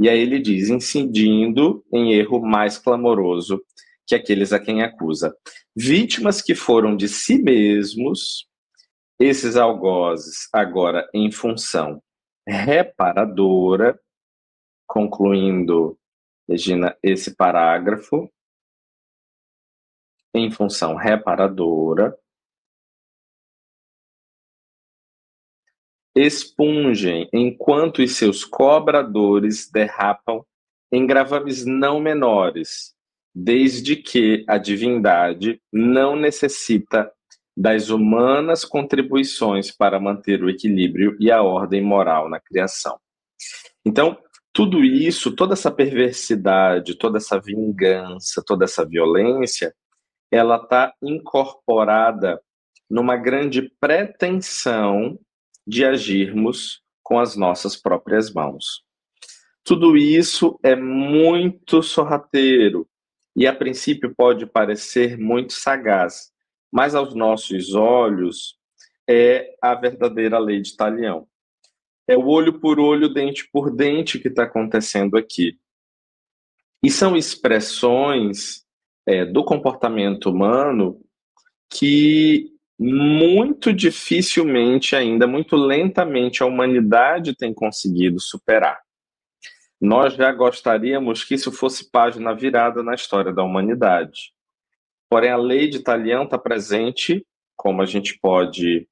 E 0.00 0.08
aí 0.08 0.18
ele 0.20 0.38
diz, 0.38 0.70
incidindo 0.70 1.84
em 1.92 2.14
erro 2.14 2.40
mais 2.40 2.78
clamoroso 2.78 3.62
que 4.06 4.14
aqueles 4.14 4.54
a 4.54 4.58
quem 4.58 4.82
acusa. 4.82 5.36
Vítimas 5.76 6.40
que 6.40 6.54
foram 6.54 6.96
de 6.96 7.06
si 7.10 7.42
mesmos, 7.42 8.48
esses 9.20 9.54
algozes, 9.54 10.48
agora 10.50 11.06
em 11.12 11.30
função 11.30 12.02
reparadora, 12.48 14.00
concluindo, 14.86 15.98
Regina, 16.48 16.96
esse 17.02 17.36
parágrafo, 17.36 18.32
em 20.34 20.50
função 20.50 20.94
reparadora, 20.94 22.16
expungem 26.14 27.28
enquanto 27.32 28.02
os 28.02 28.16
seus 28.16 28.44
cobradores 28.44 29.70
derrapam 29.70 30.44
em 30.92 31.06
gravames 31.06 31.64
não 31.64 32.00
menores, 32.00 32.94
desde 33.34 33.96
que 33.96 34.44
a 34.46 34.58
divindade 34.58 35.60
não 35.72 36.14
necessita 36.14 37.10
das 37.56 37.88
humanas 37.90 38.64
contribuições 38.64 39.70
para 39.70 40.00
manter 40.00 40.42
o 40.42 40.50
equilíbrio 40.50 41.16
e 41.18 41.30
a 41.30 41.42
ordem 41.42 41.82
moral 41.82 42.28
na 42.28 42.40
criação. 42.40 42.98
Então, 43.84 44.18
tudo 44.52 44.84
isso, 44.84 45.34
toda 45.34 45.54
essa 45.54 45.70
perversidade, 45.70 46.94
toda 46.96 47.16
essa 47.18 47.40
vingança, 47.40 48.42
toda 48.46 48.64
essa 48.64 48.86
violência, 48.86 49.74
ela 50.30 50.56
está 50.56 50.92
incorporada 51.02 52.40
numa 52.88 53.16
grande 53.16 53.70
pretensão 53.80 55.18
de 55.66 55.84
agirmos 55.84 56.82
com 57.02 57.18
as 57.18 57.36
nossas 57.36 57.76
próprias 57.76 58.32
mãos. 58.32 58.84
Tudo 59.64 59.96
isso 59.96 60.58
é 60.62 60.74
muito 60.74 61.82
sorrateiro 61.82 62.88
e, 63.36 63.46
a 63.46 63.54
princípio, 63.54 64.14
pode 64.14 64.44
parecer 64.46 65.16
muito 65.18 65.52
sagaz, 65.52 66.30
mas 66.70 66.94
aos 66.94 67.14
nossos 67.14 67.74
olhos 67.74 68.58
é 69.08 69.54
a 69.60 69.74
verdadeira 69.74 70.38
lei 70.38 70.60
de 70.60 70.76
Talião. 70.76 71.26
É 72.06 72.16
o 72.16 72.26
olho 72.26 72.60
por 72.60 72.78
olho, 72.78 73.08
dente 73.08 73.48
por 73.52 73.70
dente 73.74 74.18
que 74.18 74.28
está 74.28 74.44
acontecendo 74.44 75.16
aqui. 75.16 75.58
E 76.82 76.90
são 76.90 77.16
expressões 77.16 78.66
é, 79.06 79.24
do 79.24 79.44
comportamento 79.44 80.30
humano 80.30 81.00
que 81.70 82.51
muito 82.82 83.72
dificilmente 83.72 84.96
ainda, 84.96 85.26
muito 85.26 85.54
lentamente, 85.54 86.42
a 86.42 86.46
humanidade 86.46 87.36
tem 87.36 87.54
conseguido 87.54 88.18
superar. 88.18 88.80
Nós 89.80 90.14
já 90.14 90.32
gostaríamos 90.32 91.22
que 91.22 91.34
isso 91.34 91.52
fosse 91.52 91.90
página 91.90 92.34
virada 92.34 92.82
na 92.82 92.94
história 92.94 93.32
da 93.32 93.44
humanidade. 93.44 94.32
Porém, 95.08 95.30
a 95.30 95.36
lei 95.36 95.68
de 95.68 95.80
Talião 95.80 96.24
está 96.24 96.36
presente, 96.38 97.24
como 97.56 97.82
a 97.82 97.86
gente 97.86 98.18
pode 98.20 98.88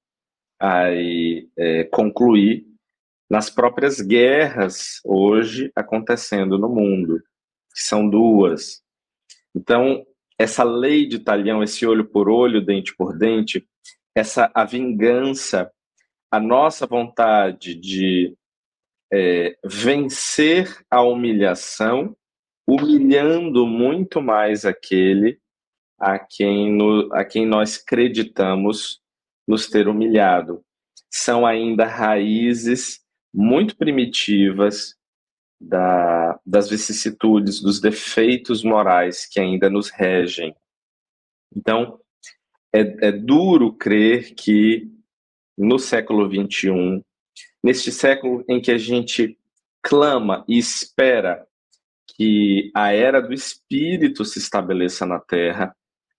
aí, 0.61 1.49
é, 1.59 1.85
concluir, 1.85 2.67
nas 3.29 3.51
próprias 3.51 4.01
guerras 4.01 5.01
hoje 5.05 5.73
acontecendo 5.75 6.59
no 6.59 6.69
mundo, 6.69 7.19
que 7.75 7.83
são 7.83 8.09
duas. 8.09 8.83
Então, 9.55 10.05
essa 10.39 10.65
lei 10.65 11.07
de 11.07 11.19
Talião, 11.19 11.63
esse 11.63 11.87
olho 11.87 12.05
por 12.05 12.29
olho, 12.29 12.65
dente 12.65 12.95
por 12.97 13.17
dente, 13.17 13.67
essa 14.15 14.51
a 14.55 14.65
vingança, 14.65 15.71
a 16.31 16.41
nossa 16.41 16.87
vontade 16.87 17.75
de 17.75 18.37
é, 19.13 19.57
vencer 19.65 20.85
a 20.91 21.03
humilhação, 21.03 22.17
humilhando 22.67 23.67
muito 23.67 24.23
mais 24.23 24.65
aquele 24.65 25.41
a 25.99 26.19
quem, 26.19 26.73
no, 26.73 27.13
a 27.13 27.25
quem 27.25 27.47
nós 27.47 27.83
acreditamos 27.85 29.01
nos 29.47 29.69
ter 29.69 29.89
humilhado. 29.89 30.65
São 31.11 31.45
ainda 31.45 31.85
raízes 31.85 33.01
muito 33.35 33.77
primitivas 33.77 34.97
da, 35.61 36.39
das 36.47 36.71
vicissitudes, 36.71 37.61
dos 37.61 37.81
defeitos 37.81 38.65
morais 38.65 39.27
que 39.27 39.39
ainda 39.39 39.69
nos 39.69 39.91
regem. 39.91 40.55
Então, 41.55 42.01
é, 42.73 43.09
é 43.09 43.13
duro 43.13 43.73
crer 43.73 44.35
que 44.35 44.89
no 45.57 45.79
século 45.79 46.27
XXI, 46.29 47.05
neste 47.63 47.93
século 47.93 48.45
em 48.49 48.61
que 48.61 48.71
a 48.71 48.79
gente 48.79 49.39
clama 49.83 50.45
e 50.49 50.59
espera 50.59 51.47
que 52.17 52.71
a 52.75 52.93
era 52.93 53.21
do 53.21 53.33
espírito 53.33 54.25
se 54.25 54.39
estabeleça 54.39 55.07
na 55.07 55.19
Terra, 55.19 55.75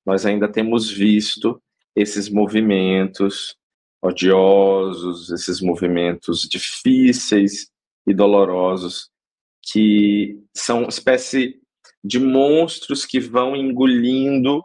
nós 0.06 0.26
ainda 0.26 0.48
temos 0.48 0.90
visto 0.90 1.62
esses 1.96 2.30
movimentos 2.30 3.56
odiosos, 4.02 5.30
esses 5.30 5.62
movimentos 5.62 6.48
difíceis 6.50 7.70
e 8.08 8.14
dolorosos 8.14 9.10
que 9.62 10.40
são 10.56 10.88
espécie 10.88 11.60
de 12.04 12.20
monstros 12.20 13.06
que 13.06 13.20
vão 13.20 13.56
engolindo 13.56 14.64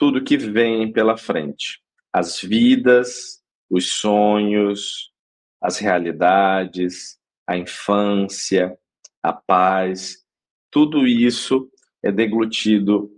tudo 0.00 0.24
que 0.24 0.38
vem 0.38 0.90
pela 0.90 1.14
frente. 1.14 1.82
As 2.10 2.40
vidas, 2.40 3.42
os 3.68 3.92
sonhos, 3.92 5.12
as 5.60 5.76
realidades, 5.76 7.18
a 7.46 7.54
infância, 7.54 8.74
a 9.22 9.30
paz, 9.30 10.24
tudo 10.70 11.06
isso 11.06 11.70
é 12.02 12.10
deglutido 12.10 13.10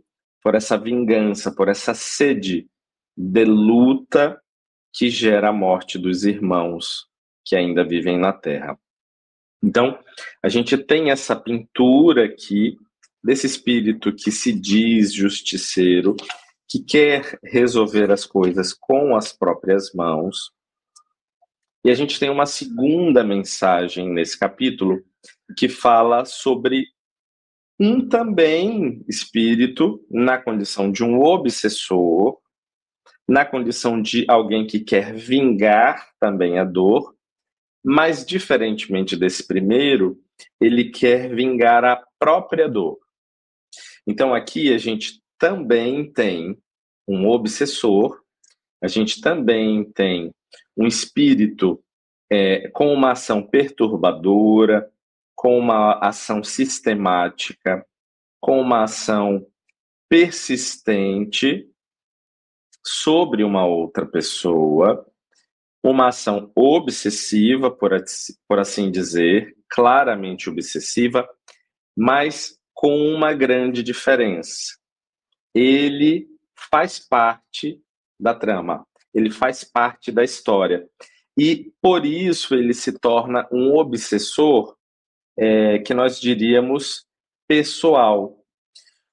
por 0.43 0.57
essa 0.57 0.77
vingança, 0.77 1.55
por 1.55 1.69
essa 1.69 1.95
sede 1.95 2.67
de 3.17 3.45
luta 3.45 4.43
que 4.93 5.09
gera 5.09 5.51
a 5.51 5.53
morte 5.53 5.97
dos 5.97 6.25
irmãos 6.25 7.07
que 7.45 7.55
ainda 7.55 7.85
vivem 7.85 8.19
na 8.19 8.33
Terra. 8.33 8.77
Então, 9.63 9.97
a 10.43 10.49
gente 10.49 10.77
tem 10.77 11.13
essa 11.13 11.37
pintura 11.37 12.25
aqui 12.25 12.77
desse 13.23 13.47
espírito 13.47 14.13
que 14.13 14.33
se 14.33 14.53
diz 14.53 15.15
justiceiro, 15.15 16.17
que 16.73 16.83
quer 16.83 17.39
resolver 17.45 18.11
as 18.11 18.25
coisas 18.25 18.73
com 18.73 19.15
as 19.15 19.31
próprias 19.31 19.93
mãos. 19.93 20.51
E 21.85 21.91
a 21.91 21.95
gente 21.95 22.19
tem 22.19 22.31
uma 22.31 22.47
segunda 22.47 23.23
mensagem 23.23 24.11
nesse 24.11 24.39
capítulo 24.39 25.05
que 25.55 25.69
fala 25.69 26.25
sobre 26.25 26.87
um 27.79 28.09
também 28.09 29.05
espírito 29.07 30.03
na 30.11 30.39
condição 30.39 30.91
de 30.91 31.05
um 31.05 31.21
obsessor, 31.21 32.39
na 33.29 33.45
condição 33.45 34.01
de 34.01 34.25
alguém 34.27 34.67
que 34.67 34.81
quer 34.81 35.13
vingar 35.15 36.09
também 36.19 36.59
a 36.59 36.65
dor, 36.65 37.15
mas 37.85 38.25
diferentemente 38.25 39.15
desse 39.15 39.47
primeiro, 39.47 40.19
ele 40.59 40.91
quer 40.91 41.35
vingar 41.35 41.85
a 41.85 42.03
própria 42.19 42.67
dor. 42.67 42.99
Então 44.07 44.35
aqui 44.35 44.73
a 44.73 44.79
gente 44.79 45.22
também 45.43 46.09
tem 46.09 46.57
um 47.07 47.27
obsessor, 47.27 48.23
a 48.81 48.87
gente 48.87 49.21
também 49.21 49.83
tem 49.83 50.33
um 50.77 50.87
espírito 50.87 51.83
é, 52.31 52.69
com 52.69 52.95
uma 52.95 53.11
ação 53.11 53.43
perturbadora, 53.43 54.89
com 55.35 55.59
uma 55.59 55.99
ação 55.99 56.45
sistemática, 56.45 57.85
com 58.41 58.61
uma 58.61 58.85
ação 58.85 59.45
persistente 60.09 61.69
sobre 62.87 63.43
uma 63.43 63.67
outra 63.67 64.07
pessoa, 64.07 65.05
uma 65.83 66.07
ação 66.07 66.53
obsessiva, 66.55 67.69
por, 67.69 67.91
por 68.47 68.61
assim 68.61 68.93
dizer, 68.93 69.57
claramente 69.69 70.49
obsessiva, 70.49 71.29
mas 71.97 72.57
com 72.73 72.97
uma 73.09 73.33
grande 73.33 73.83
diferença. 73.83 74.81
Ele 75.55 76.29
faz 76.71 76.99
parte 76.99 77.81
da 78.19 78.35
trama, 78.35 78.87
ele 79.15 79.31
faz 79.31 79.65
parte 79.65 80.11
da 80.11 80.23
história. 80.23 80.89
E 81.37 81.73
por 81.81 82.05
isso 82.05 82.55
ele 82.55 82.75
se 82.75 82.99
torna 82.99 83.49
um 83.51 83.77
obsessor 83.77 84.77
é, 85.37 85.79
que 85.79 85.95
nós 85.95 86.21
diríamos 86.21 87.07
pessoal. 87.49 88.39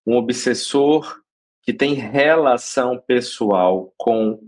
Um 0.05 0.15
obsessor 0.15 1.21
que 1.63 1.73
tem 1.73 1.93
relação 1.93 3.01
pessoal 3.05 3.93
com 3.97 4.39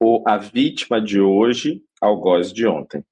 o, 0.00 0.22
a 0.26 0.38
vítima 0.38 1.00
de 1.00 1.20
hoje, 1.20 1.82
algoz 2.00 2.52
de 2.52 2.66
ontem. 2.66 3.04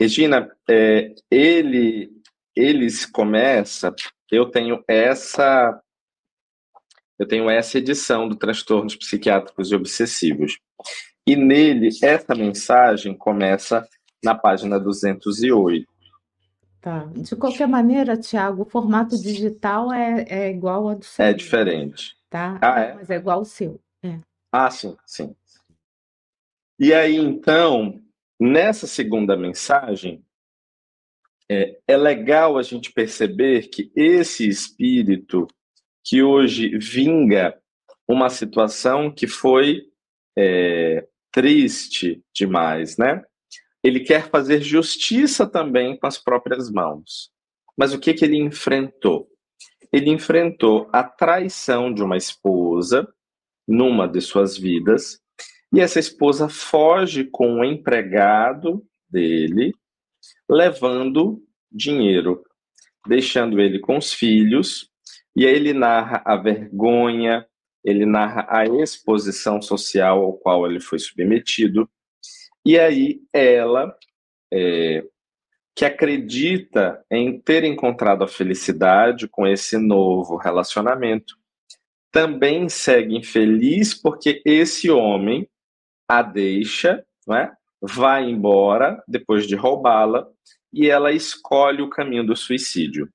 Regina, 0.00 0.50
é, 0.68 1.14
ele, 1.30 2.10
eles 2.56 3.06
começa, 3.06 3.94
eu 4.30 4.50
tenho 4.50 4.82
essa 4.88 5.80
eu 7.20 7.28
tenho 7.28 7.50
essa 7.50 7.76
edição 7.76 8.26
do 8.26 8.34
Transtornos 8.34 8.96
Psiquiátricos 8.96 9.70
e 9.70 9.74
Obsessivos. 9.74 10.58
E 11.26 11.36
nele, 11.36 11.90
essa 12.02 12.34
mensagem 12.34 13.14
começa 13.14 13.86
na 14.24 14.34
página 14.34 14.80
208. 14.80 15.86
Tá. 16.80 17.04
De 17.14 17.36
qualquer 17.36 17.68
maneira, 17.68 18.16
Tiago, 18.16 18.62
o 18.62 18.64
formato 18.64 19.20
digital 19.20 19.92
é, 19.92 20.24
é 20.30 20.50
igual 20.50 20.88
ao 20.88 20.94
do 20.94 21.04
seu. 21.04 21.26
É 21.26 21.34
diferente. 21.34 22.16
Tá? 22.30 22.58
Ah, 22.62 22.80
é? 22.80 22.94
Mas 22.94 23.10
é 23.10 23.16
igual 23.16 23.40
ao 23.40 23.44
seu. 23.44 23.78
É. 24.02 24.18
Ah, 24.50 24.70
sim, 24.70 24.96
sim. 25.04 25.36
E 26.78 26.94
aí, 26.94 27.16
então, 27.16 28.00
nessa 28.40 28.86
segunda 28.86 29.36
mensagem, 29.36 30.24
é, 31.50 31.78
é 31.86 31.96
legal 31.98 32.56
a 32.56 32.62
gente 32.62 32.90
perceber 32.90 33.68
que 33.68 33.92
esse 33.94 34.48
espírito 34.48 35.46
que 36.04 36.22
hoje 36.22 36.76
vinga 36.78 37.56
uma 38.08 38.28
situação 38.28 39.10
que 39.10 39.26
foi 39.26 39.82
é, 40.36 41.06
triste 41.30 42.22
demais, 42.34 42.96
né? 42.96 43.22
Ele 43.82 44.00
quer 44.00 44.28
fazer 44.28 44.60
justiça 44.60 45.46
também 45.46 45.96
com 45.98 46.06
as 46.06 46.18
próprias 46.18 46.70
mãos. 46.70 47.30
Mas 47.76 47.94
o 47.94 47.98
que, 47.98 48.12
que 48.12 48.24
ele 48.24 48.36
enfrentou? 48.36 49.28
Ele 49.92 50.10
enfrentou 50.10 50.88
a 50.92 51.02
traição 51.02 51.92
de 51.92 52.02
uma 52.02 52.16
esposa 52.16 53.08
numa 53.66 54.08
de 54.08 54.20
suas 54.20 54.56
vidas, 54.56 55.20
e 55.72 55.80
essa 55.80 56.00
esposa 56.00 56.48
foge 56.48 57.24
com 57.24 57.60
o 57.60 57.64
empregado 57.64 58.84
dele, 59.08 59.72
levando 60.48 61.40
dinheiro, 61.70 62.42
deixando 63.06 63.60
ele 63.60 63.78
com 63.78 63.96
os 63.96 64.12
filhos, 64.12 64.89
e 65.36 65.46
aí 65.46 65.54
ele 65.54 65.72
narra 65.72 66.22
a 66.24 66.36
vergonha, 66.36 67.46
ele 67.84 68.04
narra 68.04 68.46
a 68.48 68.66
exposição 68.66 69.60
social 69.62 70.22
ao 70.22 70.32
qual 70.34 70.66
ele 70.66 70.80
foi 70.80 70.98
submetido, 70.98 71.88
e 72.64 72.78
aí 72.78 73.20
ela, 73.32 73.96
é, 74.52 75.04
que 75.74 75.84
acredita 75.84 77.02
em 77.10 77.40
ter 77.40 77.64
encontrado 77.64 78.22
a 78.22 78.28
felicidade 78.28 79.26
com 79.28 79.46
esse 79.46 79.78
novo 79.78 80.36
relacionamento, 80.36 81.34
também 82.12 82.68
segue 82.68 83.16
infeliz 83.16 83.94
porque 83.94 84.42
esse 84.44 84.90
homem 84.90 85.48
a 86.08 86.22
deixa, 86.22 87.04
não 87.26 87.36
é? 87.36 87.52
vai 87.80 88.28
embora 88.28 89.02
depois 89.06 89.46
de 89.46 89.54
roubá-la 89.54 90.26
e 90.72 90.90
ela 90.90 91.12
escolhe 91.12 91.82
o 91.82 91.88
caminho 91.88 92.26
do 92.26 92.36
suicídio. 92.36 93.08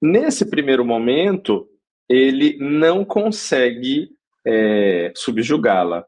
Nesse 0.00 0.48
primeiro 0.48 0.84
momento, 0.84 1.68
ele 2.08 2.56
não 2.58 3.04
consegue 3.04 4.10
é, 4.46 5.12
subjugá-la, 5.14 6.06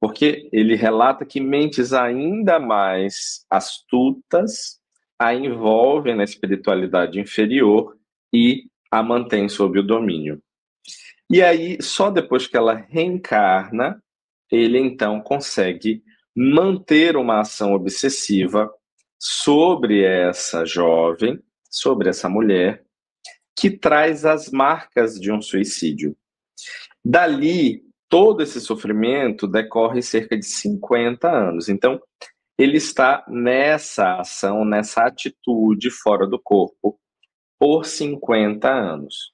porque 0.00 0.48
ele 0.52 0.74
relata 0.74 1.24
que 1.24 1.40
mentes 1.40 1.92
ainda 1.92 2.58
mais 2.58 3.44
astutas 3.50 4.80
a 5.18 5.34
envolvem 5.34 6.16
na 6.16 6.24
espiritualidade 6.24 7.20
inferior 7.20 7.96
e 8.34 8.64
a 8.90 9.02
mantém 9.02 9.48
sob 9.48 9.78
o 9.78 9.82
domínio. 9.82 10.42
E 11.30 11.40
aí, 11.42 11.80
só 11.80 12.10
depois 12.10 12.46
que 12.46 12.56
ela 12.56 12.74
reencarna, 12.74 14.02
ele 14.50 14.78
então 14.78 15.20
consegue 15.20 16.02
manter 16.36 17.16
uma 17.16 17.40
ação 17.40 17.72
obsessiva 17.74 18.70
sobre 19.18 20.02
essa 20.02 20.66
jovem, 20.66 21.38
sobre 21.70 22.08
essa 22.08 22.28
mulher, 22.28 22.84
que 23.56 23.70
traz 23.70 24.24
as 24.24 24.50
marcas 24.50 25.20
de 25.20 25.30
um 25.30 25.40
suicídio. 25.40 26.16
Dali, 27.04 27.82
todo 28.08 28.42
esse 28.42 28.60
sofrimento 28.60 29.46
decorre 29.46 30.02
cerca 30.02 30.36
de 30.36 30.44
50 30.46 31.30
anos. 31.30 31.68
Então, 31.68 32.00
ele 32.58 32.76
está 32.76 33.24
nessa 33.28 34.20
ação, 34.20 34.64
nessa 34.64 35.04
atitude 35.04 35.90
fora 35.90 36.26
do 36.26 36.38
corpo 36.38 36.98
por 37.58 37.84
50 37.84 38.68
anos. 38.68 39.32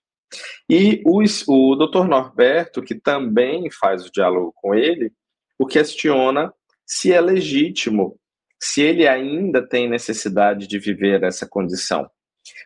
E 0.69 1.03
o, 1.07 1.23
o 1.23 1.77
Dr. 1.77 2.07
Norberto, 2.07 2.83
que 2.83 2.95
também 2.95 3.71
faz 3.71 4.05
o 4.05 4.13
diálogo 4.13 4.53
com 4.55 4.75
ele, 4.75 5.13
o 5.59 5.67
questiona 5.67 6.53
se 6.87 7.13
é 7.13 7.21
legítimo, 7.21 8.19
se 8.61 8.83
ele 8.83 9.07
ainda 9.07 9.67
tem 9.67 9.89
necessidade 9.89 10.67
de 10.67 10.79
viver 10.79 11.23
essa 11.23 11.47
condição. 11.47 12.09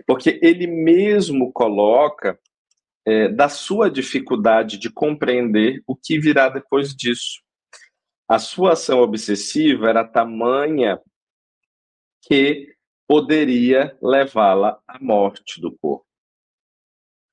Porque 0.07 0.38
ele 0.42 0.66
mesmo 0.66 1.53
coloca 1.53 2.38
é, 3.07 3.29
da 3.29 3.49
sua 3.49 3.90
dificuldade 3.90 4.79
de 4.79 4.90
compreender 4.90 5.83
o 5.87 5.97
que 5.97 6.18
virá 6.18 6.49
depois 6.49 6.95
disso. 6.95 7.42
A 8.29 8.38
sua 8.38 8.73
ação 8.73 9.01
obsessiva 9.01 9.88
era 9.88 10.05
tamanha 10.05 10.99
que 12.23 12.75
poderia 13.07 13.97
levá-la 14.01 14.81
à 14.87 14.99
morte 15.03 15.61
do 15.61 15.77
corpo. 15.77 16.07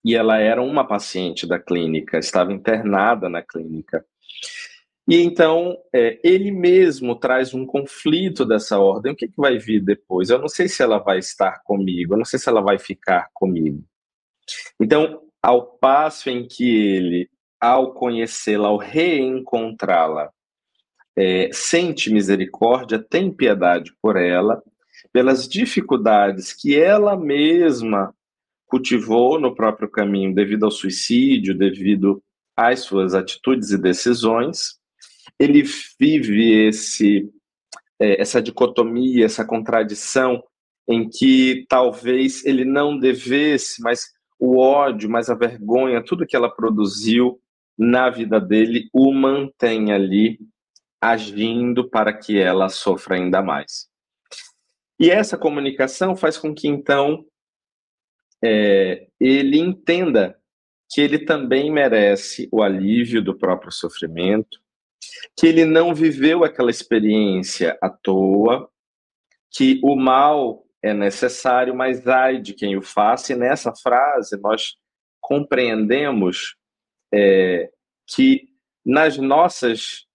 E 0.03 0.15
ela 0.15 0.39
era 0.39 0.61
uma 0.61 0.87
paciente 0.87 1.45
da 1.45 1.59
clínica, 1.59 2.17
estava 2.17 2.51
internada 2.51 3.29
na 3.29 3.41
clínica. 3.41 4.05
E 5.09 5.23
então 5.23 5.75
é, 5.91 6.19
ele 6.23 6.51
mesmo 6.51 7.15
traz 7.15 7.51
um 7.51 7.65
conflito 7.65 8.45
dessa 8.45 8.77
ordem. 8.77 9.11
O 9.11 9.15
que, 9.15 9.27
que 9.27 9.33
vai 9.35 9.57
vir 9.57 9.83
depois? 9.83 10.29
Eu 10.29 10.37
não 10.37 10.47
sei 10.47 10.67
se 10.67 10.83
ela 10.83 10.99
vai 10.99 11.17
estar 11.17 11.63
comigo, 11.63 12.13
eu 12.13 12.17
não 12.19 12.25
sei 12.25 12.37
se 12.37 12.47
ela 12.47 12.61
vai 12.61 12.77
ficar 12.77 13.27
comigo. 13.33 13.83
Então 14.79 15.23
ao 15.41 15.65
passo 15.65 16.29
em 16.29 16.47
que 16.47 16.69
ele, 16.69 17.29
ao 17.59 17.93
conhecê-la, 17.93 18.67
ao 18.67 18.77
reencontrá-la, 18.77 20.31
é, 21.15 21.49
sente 21.51 22.11
misericórdia, 22.11 22.99
tem 22.99 23.31
piedade 23.31 23.91
por 24.01 24.15
ela, 24.15 24.61
pelas 25.11 25.47
dificuldades 25.47 26.53
que 26.53 26.79
ela 26.79 27.17
mesma 27.17 28.13
cultivou 28.67 29.39
no 29.39 29.55
próprio 29.55 29.89
caminho 29.89 30.35
devido 30.35 30.65
ao 30.65 30.71
suicídio, 30.71 31.57
devido 31.57 32.21
às 32.55 32.81
suas 32.81 33.15
atitudes 33.15 33.71
e 33.71 33.77
decisões, 33.77 34.78
ele 35.39 35.63
vive 35.99 36.67
esse 36.67 37.31
é, 37.99 38.21
essa 38.21 38.41
dicotomia, 38.41 39.25
essa 39.25 39.45
contradição 39.45 40.43
em 40.87 41.07
que 41.09 41.65
talvez 41.69 42.45
ele 42.45 42.65
não 42.65 42.97
devesse, 42.97 43.81
mas 43.81 44.11
o 44.39 44.57
ódio, 44.57 45.09
mas 45.09 45.29
a 45.29 45.35
vergonha, 45.35 46.03
tudo 46.03 46.25
que 46.25 46.35
ela 46.35 46.49
produziu 46.49 47.39
na 47.77 48.09
vida 48.09 48.39
dele 48.39 48.89
o 48.93 49.11
mantém 49.13 49.91
ali 49.91 50.39
agindo 51.01 51.89
para 51.89 52.11
que 52.11 52.37
ela 52.37 52.69
sofra 52.69 53.15
ainda 53.15 53.41
mais. 53.41 53.87
E 54.99 55.09
essa 55.09 55.37
comunicação 55.37 56.15
faz 56.15 56.37
com 56.37 56.53
que 56.53 56.67
então 56.67 57.25
é, 58.43 59.07
ele 59.19 59.57
entenda 59.57 60.37
que 60.89 60.99
ele 60.99 61.19
também 61.19 61.71
merece 61.71 62.49
o 62.51 62.63
alívio 62.63 63.21
do 63.21 63.37
próprio 63.37 63.71
sofrimento, 63.71 64.59
que 65.37 65.47
ele 65.47 65.65
não 65.65 65.93
viveu 65.93 66.43
aquela 66.43 66.69
experiência 66.69 67.77
à 67.81 67.89
toa, 67.89 68.69
que 69.51 69.79
o 69.83 69.95
mal 69.95 70.65
é 70.81 70.93
necessário, 70.93 71.75
mas 71.75 72.07
ai 72.07 72.39
de 72.39 72.53
quem 72.53 72.77
o 72.77 72.81
faça. 72.81 73.33
E 73.33 73.35
nessa 73.35 73.73
frase 73.75 74.37
nós 74.37 74.75
compreendemos 75.21 76.55
é, 77.13 77.69
que 78.07 78.49
nas 78.85 79.17
nossas, 79.17 80.05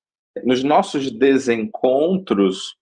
nos 0.45 0.63
nossos 0.63 1.11
desencontros, 1.11 2.77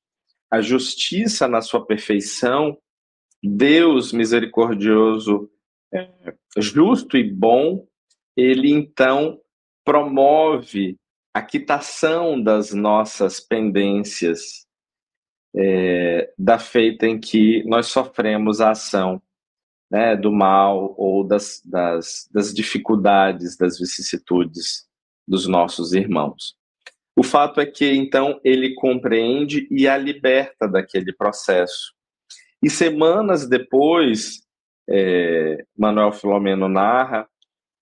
a 0.51 0.61
justiça 0.61 1.49
na 1.49 1.61
sua 1.61 1.85
perfeição, 1.85 2.79
Deus 3.43 4.13
misericordioso, 4.13 5.51
é, 5.93 6.09
justo 6.57 7.17
e 7.17 7.25
bom, 7.25 7.87
ele 8.37 8.71
então 8.71 9.41
promove 9.85 10.99
a 11.35 11.41
quitação 11.41 12.41
das 12.41 12.73
nossas 12.73 13.41
pendências 13.41 14.67
é, 15.55 16.33
da 16.39 16.59
feita 16.59 17.07
em 17.07 17.19
que 17.19 17.63
nós 17.65 17.87
sofremos 17.87 18.61
a 18.61 18.71
ação 18.71 19.21
né, 19.91 20.17
do 20.17 20.33
mal 20.33 20.95
ou 20.97 21.23
das, 21.25 21.61
das, 21.65 22.29
das 22.33 22.53
dificuldades, 22.55 23.57
das 23.57 23.79
vicissitudes 23.79 24.87
dos 25.29 25.47
nossos 25.47 25.93
irmãos. 25.93 26.55
O 27.15 27.23
fato 27.23 27.61
é 27.61 27.67
que, 27.67 27.93
então, 27.93 28.41
ele 28.43 28.75
compreende 28.75 29.69
e 29.71 29.87
a 29.87 29.99
liberta 29.99 30.67
daquele 30.67 31.13
processo. 31.13 31.93
E 32.63 32.71
semanas 32.71 33.47
depois, 33.47 34.47
é, 34.89 35.65
Manuel 35.77 36.13
Filomeno 36.13 36.69
narra 36.69 37.29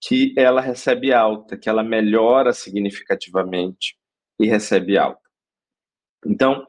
que 0.01 0.33
ela 0.37 0.61
recebe 0.61 1.13
alta, 1.13 1.57
que 1.57 1.69
ela 1.69 1.83
melhora 1.83 2.53
significativamente 2.53 3.97
e 4.39 4.47
recebe 4.47 4.97
alta. 4.97 5.21
Então, 6.27 6.67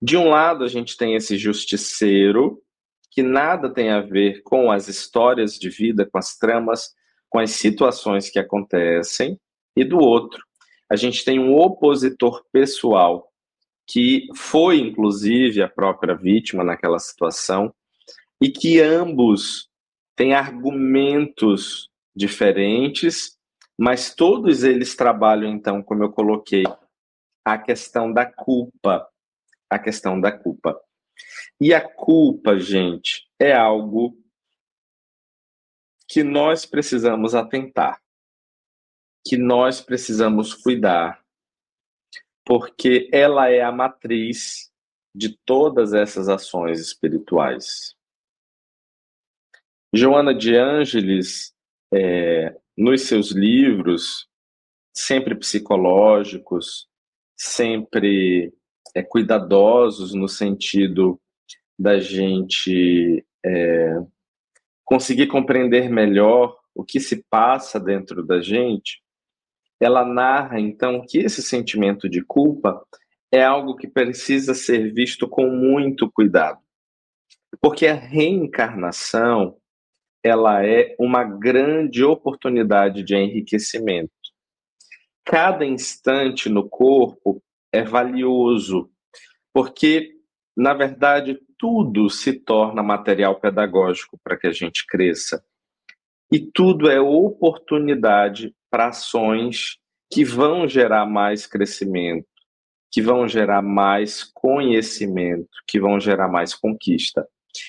de 0.00 0.16
um 0.16 0.28
lado, 0.28 0.64
a 0.64 0.68
gente 0.68 0.96
tem 0.96 1.14
esse 1.14 1.36
justiceiro, 1.36 2.62
que 3.10 3.22
nada 3.22 3.72
tem 3.72 3.90
a 3.90 4.00
ver 4.00 4.42
com 4.42 4.70
as 4.70 4.86
histórias 4.86 5.58
de 5.58 5.68
vida, 5.68 6.06
com 6.06 6.18
as 6.18 6.36
tramas, 6.36 6.94
com 7.28 7.38
as 7.38 7.50
situações 7.50 8.30
que 8.30 8.38
acontecem, 8.38 9.38
e 9.76 9.84
do 9.84 9.98
outro, 9.98 10.42
a 10.90 10.96
gente 10.96 11.24
tem 11.24 11.38
um 11.38 11.56
opositor 11.56 12.44
pessoal, 12.50 13.30
que 13.86 14.26
foi 14.34 14.78
inclusive 14.78 15.62
a 15.62 15.68
própria 15.68 16.14
vítima 16.14 16.62
naquela 16.64 16.98
situação 16.98 17.74
e 18.40 18.50
que 18.50 18.80
ambos 18.80 19.68
têm 20.16 20.34
argumentos 20.34 21.87
diferentes, 22.18 23.38
mas 23.78 24.12
todos 24.12 24.64
eles 24.64 24.96
trabalham 24.96 25.50
então, 25.52 25.80
como 25.82 26.02
eu 26.02 26.10
coloquei, 26.10 26.64
a 27.44 27.56
questão 27.56 28.12
da 28.12 28.26
culpa, 28.26 29.08
a 29.70 29.78
questão 29.78 30.20
da 30.20 30.32
culpa. 30.32 30.78
E 31.60 31.72
a 31.72 31.80
culpa, 31.80 32.58
gente, 32.58 33.30
é 33.38 33.52
algo 33.52 34.18
que 36.08 36.24
nós 36.24 36.66
precisamos 36.66 37.34
atentar, 37.34 38.02
que 39.24 39.36
nós 39.36 39.80
precisamos 39.80 40.54
cuidar, 40.54 41.22
porque 42.44 43.08
ela 43.12 43.48
é 43.48 43.62
a 43.62 43.70
matriz 43.70 44.72
de 45.14 45.36
todas 45.44 45.92
essas 45.92 46.28
ações 46.28 46.80
espirituais. 46.80 47.94
Joana 49.92 50.34
de 50.34 50.54
Ângeles, 50.54 51.54
é, 51.92 52.54
nos 52.76 53.02
seus 53.02 53.30
livros, 53.30 54.28
sempre 54.94 55.34
psicológicos, 55.34 56.88
sempre 57.36 58.52
é, 58.94 59.02
cuidadosos 59.02 60.14
no 60.14 60.28
sentido 60.28 61.20
da 61.78 61.98
gente 61.98 63.24
é, 63.44 63.96
conseguir 64.84 65.26
compreender 65.26 65.90
melhor 65.90 66.56
o 66.74 66.84
que 66.84 66.98
se 66.98 67.24
passa 67.28 67.78
dentro 67.78 68.24
da 68.24 68.40
gente, 68.40 69.02
ela 69.80 70.04
narra 70.04 70.58
então 70.58 71.04
que 71.06 71.18
esse 71.18 71.42
sentimento 71.42 72.08
de 72.08 72.24
culpa 72.24 72.82
é 73.30 73.44
algo 73.44 73.76
que 73.76 73.86
precisa 73.86 74.54
ser 74.54 74.92
visto 74.92 75.28
com 75.28 75.46
muito 75.50 76.10
cuidado. 76.10 76.58
Porque 77.60 77.86
a 77.86 77.94
reencarnação, 77.94 79.57
ela 80.28 80.64
é 80.64 80.94
uma 80.98 81.24
grande 81.24 82.04
oportunidade 82.04 83.02
de 83.02 83.16
enriquecimento. 83.16 84.12
Cada 85.24 85.64
instante 85.64 86.48
no 86.48 86.68
corpo 86.68 87.42
é 87.72 87.82
valioso, 87.82 88.90
porque 89.52 90.12
na 90.56 90.72
verdade 90.74 91.38
tudo 91.58 92.08
se 92.08 92.32
torna 92.32 92.82
material 92.82 93.40
pedagógico 93.40 94.18
para 94.22 94.36
que 94.36 94.46
a 94.46 94.52
gente 94.52 94.86
cresça. 94.86 95.44
E 96.32 96.38
tudo 96.38 96.88
é 96.90 97.00
oportunidade 97.00 98.54
para 98.70 98.88
ações 98.88 99.78
que 100.10 100.24
vão 100.24 100.68
gerar 100.68 101.06
mais 101.06 101.46
crescimento, 101.46 102.26
que 102.90 103.02
vão 103.02 103.26
gerar 103.28 103.62
mais 103.62 104.24
conhecimento, 104.24 105.48
que 105.66 105.80
vão 105.80 105.98
gerar 106.00 106.28
mais 106.28 106.54
conquista. 106.54 107.26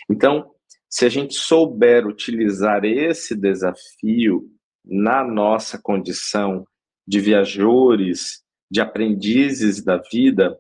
Então, 0.10 0.52
se 0.90 1.06
a 1.06 1.10
gente 1.10 1.36
souber 1.36 2.08
utilizar 2.08 2.84
esse 2.84 3.36
desafio 3.36 4.50
na 4.84 5.24
nossa 5.24 5.80
condição 5.80 6.66
de 7.08 7.20
viajores, 7.20 8.44
de 8.72 8.82
aprendizes 8.82 9.84
da 9.84 9.98
vida, 9.98 10.60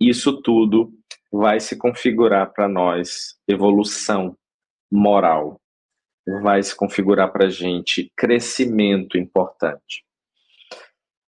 isso 0.00 0.40
tudo 0.42 0.92
vai 1.32 1.58
se 1.58 1.76
configurar 1.76 2.52
para 2.52 2.68
nós 2.68 3.36
evolução 3.48 4.36
moral, 4.90 5.60
vai 6.42 6.62
se 6.62 6.74
configurar 6.74 7.32
para 7.32 7.46
a 7.46 7.50
gente 7.50 8.12
crescimento 8.16 9.18
importante. 9.18 10.04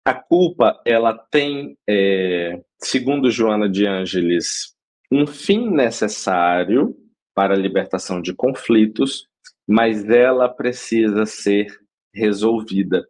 A 0.04 0.14
culpa, 0.14 0.80
ela 0.87 1.12
tem, 1.12 1.76
é, 1.88 2.62
segundo 2.80 3.30
Joana 3.30 3.68
de 3.68 3.87
Ângeles, 3.87 4.74
um 5.11 5.26
fim 5.26 5.68
necessário 5.68 6.96
para 7.38 7.55
a 7.55 7.57
libertação 7.57 8.20
de 8.20 8.35
conflitos, 8.35 9.29
mas 9.64 10.11
ela 10.11 10.48
precisa 10.48 11.24
ser 11.24 11.68
resolvida, 12.12 13.09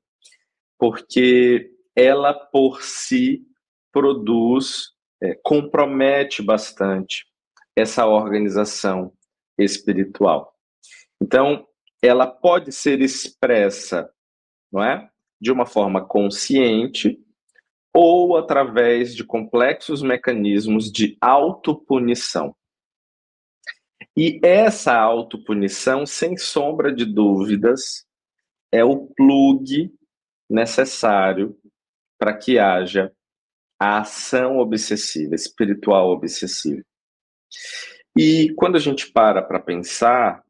porque 0.78 1.70
ela 1.96 2.34
por 2.34 2.82
si 2.82 3.40
produz 3.90 4.90
é, 5.22 5.34
compromete 5.42 6.42
bastante 6.42 7.24
essa 7.74 8.04
organização 8.04 9.14
espiritual. 9.56 10.54
Então, 11.22 11.66
ela 12.02 12.26
pode 12.26 12.70
ser 12.70 13.00
expressa, 13.00 14.10
não 14.70 14.84
é? 14.84 15.08
De 15.40 15.50
uma 15.50 15.64
forma 15.64 16.04
consciente 16.04 17.18
ou 17.94 18.36
através 18.36 19.16
de 19.16 19.24
complexos 19.24 20.02
mecanismos 20.02 20.92
de 20.92 21.16
autopunição. 21.18 22.54
E 24.18 24.40
essa 24.42 24.98
autopunição, 24.98 26.04
sem 26.04 26.36
sombra 26.36 26.92
de 26.92 27.04
dúvidas, 27.04 28.04
é 28.72 28.82
o 28.82 29.06
plug 29.06 29.94
necessário 30.50 31.56
para 32.18 32.36
que 32.36 32.58
haja 32.58 33.12
a 33.78 34.00
ação 34.00 34.58
obsessiva, 34.58 35.36
espiritual 35.36 36.10
obsessiva. 36.10 36.82
E 38.16 38.52
quando 38.56 38.74
a 38.74 38.80
gente 38.80 39.12
para 39.12 39.40
para 39.40 39.60
pensar 39.60 40.42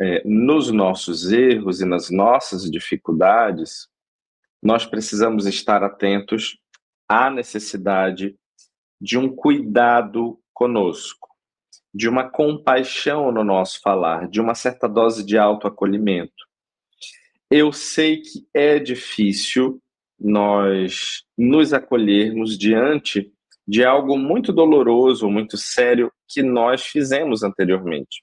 é, 0.00 0.22
nos 0.24 0.70
nossos 0.70 1.30
erros 1.30 1.82
e 1.82 1.84
nas 1.84 2.08
nossas 2.08 2.62
dificuldades, 2.70 3.88
nós 4.62 4.86
precisamos 4.86 5.44
estar 5.44 5.82
atentos 5.82 6.58
à 7.06 7.28
necessidade 7.28 8.34
de 8.98 9.18
um 9.18 9.28
cuidado 9.28 10.40
conosco, 10.54 11.35
de 11.96 12.10
uma 12.10 12.28
compaixão 12.28 13.32
no 13.32 13.42
nosso 13.42 13.80
falar, 13.80 14.28
de 14.28 14.38
uma 14.38 14.54
certa 14.54 14.86
dose 14.86 15.24
de 15.24 15.38
autoacolhimento. 15.38 16.44
Eu 17.50 17.72
sei 17.72 18.18
que 18.18 18.46
é 18.52 18.78
difícil 18.78 19.80
nós 20.20 21.24
nos 21.38 21.72
acolhermos 21.72 22.58
diante 22.58 23.32
de 23.66 23.82
algo 23.82 24.18
muito 24.18 24.52
doloroso, 24.52 25.30
muito 25.30 25.56
sério 25.56 26.12
que 26.28 26.42
nós 26.42 26.84
fizemos 26.84 27.42
anteriormente. 27.42 28.22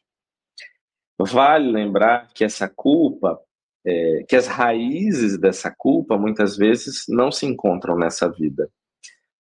Vale 1.20 1.72
lembrar 1.72 2.32
que 2.32 2.44
essa 2.44 2.70
culpa, 2.70 3.40
é, 3.84 4.24
que 4.30 4.36
as 4.36 4.46
raízes 4.46 5.36
dessa 5.40 5.74
culpa 5.76 6.16
muitas 6.16 6.56
vezes 6.56 7.06
não 7.10 7.32
se 7.32 7.48
encontram 7.48 7.98
nessa 7.98 8.30
vida, 8.30 8.70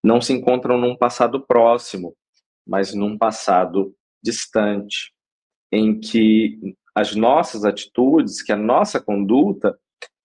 não 0.04 0.20
se 0.20 0.34
encontram 0.34 0.80
num 0.80 0.98
passado 0.98 1.46
próximo, 1.46 2.16
mas 2.66 2.96
num 2.96 3.16
passado 3.16 3.96
distante, 4.24 5.14
em 5.72 6.00
que 6.00 6.76
as 6.96 7.16
nossas 7.16 7.66
atitudes, 7.66 8.42
que 8.42 8.52
a 8.52 8.56
nossa 8.58 9.02
conduta 9.02 9.78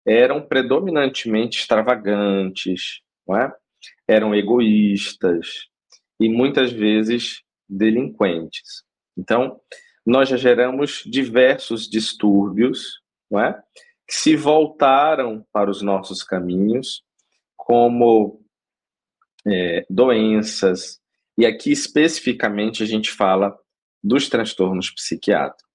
eram 0.07 0.41
predominantemente 0.41 1.59
extravagantes, 1.59 3.01
é? 3.31 3.53
eram 4.07 4.35
egoístas 4.35 5.67
e 6.21 6.29
muitas 6.29 6.73
vezes 6.73 7.43
delinquentes. 7.69 8.83
Então, 9.17 9.61
nós 10.05 10.29
já 10.29 10.37
geramos 10.37 11.03
diversos 11.05 11.89
distúrbios 11.89 13.01
é? 13.35 13.53
que 14.07 14.15
se 14.15 14.37
voltaram 14.37 15.45
para 15.53 15.71
os 15.71 15.83
nossos 15.83 16.23
caminhos, 16.23 17.03
como 17.57 18.43
é, 19.47 19.85
doenças, 19.91 20.99
e 21.37 21.45
aqui 21.47 21.71
especificamente 21.71 22.83
a 22.83 22.87
gente 22.87 23.11
fala 23.11 23.57
dos 24.03 24.29
transtornos 24.29 24.91
psiquiátricos. 24.91 25.69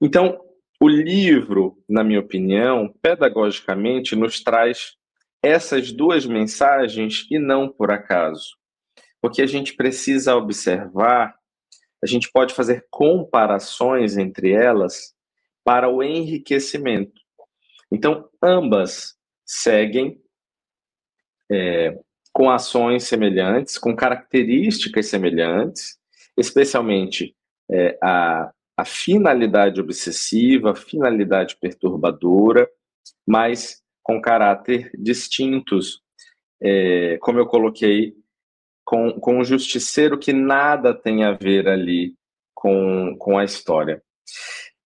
Então, 0.00 0.40
o 0.80 0.88
livro, 0.88 1.82
na 1.88 2.04
minha 2.04 2.20
opinião, 2.20 2.94
pedagogicamente 3.02 4.14
nos 4.14 4.40
traz 4.40 4.96
essas 5.42 5.90
duas 5.92 6.24
mensagens 6.24 7.26
e 7.30 7.38
não 7.38 7.68
por 7.68 7.90
acaso. 7.90 8.56
Porque 9.20 9.42
a 9.42 9.46
gente 9.46 9.74
precisa 9.74 10.36
observar, 10.36 11.34
a 12.02 12.06
gente 12.06 12.30
pode 12.30 12.54
fazer 12.54 12.86
comparações 12.90 14.16
entre 14.16 14.52
elas 14.52 15.14
para 15.64 15.88
o 15.88 16.02
enriquecimento. 16.02 17.20
Então, 17.90 18.28
ambas 18.42 19.16
seguem 19.44 20.20
é, 21.50 21.98
com 22.32 22.50
ações 22.50 23.04
semelhantes, 23.04 23.78
com 23.78 23.96
características 23.96 25.06
semelhantes, 25.06 25.98
especialmente 26.38 27.34
é, 27.70 27.98
a 28.02 28.50
a 28.78 28.84
finalidade 28.84 29.80
obsessiva, 29.80 30.70
a 30.70 30.76
finalidade 30.76 31.56
perturbadora, 31.60 32.70
mas 33.26 33.82
com 34.04 34.22
caráter 34.22 34.88
distintos, 34.96 36.00
é, 36.62 37.18
como 37.20 37.40
eu 37.40 37.46
coloquei, 37.46 38.14
com, 38.84 39.18
com 39.18 39.40
o 39.40 39.44
justiceiro 39.44 40.16
que 40.16 40.32
nada 40.32 40.94
tem 40.94 41.24
a 41.24 41.32
ver 41.32 41.66
ali 41.66 42.14
com, 42.54 43.16
com 43.18 43.36
a 43.36 43.44
história. 43.44 44.00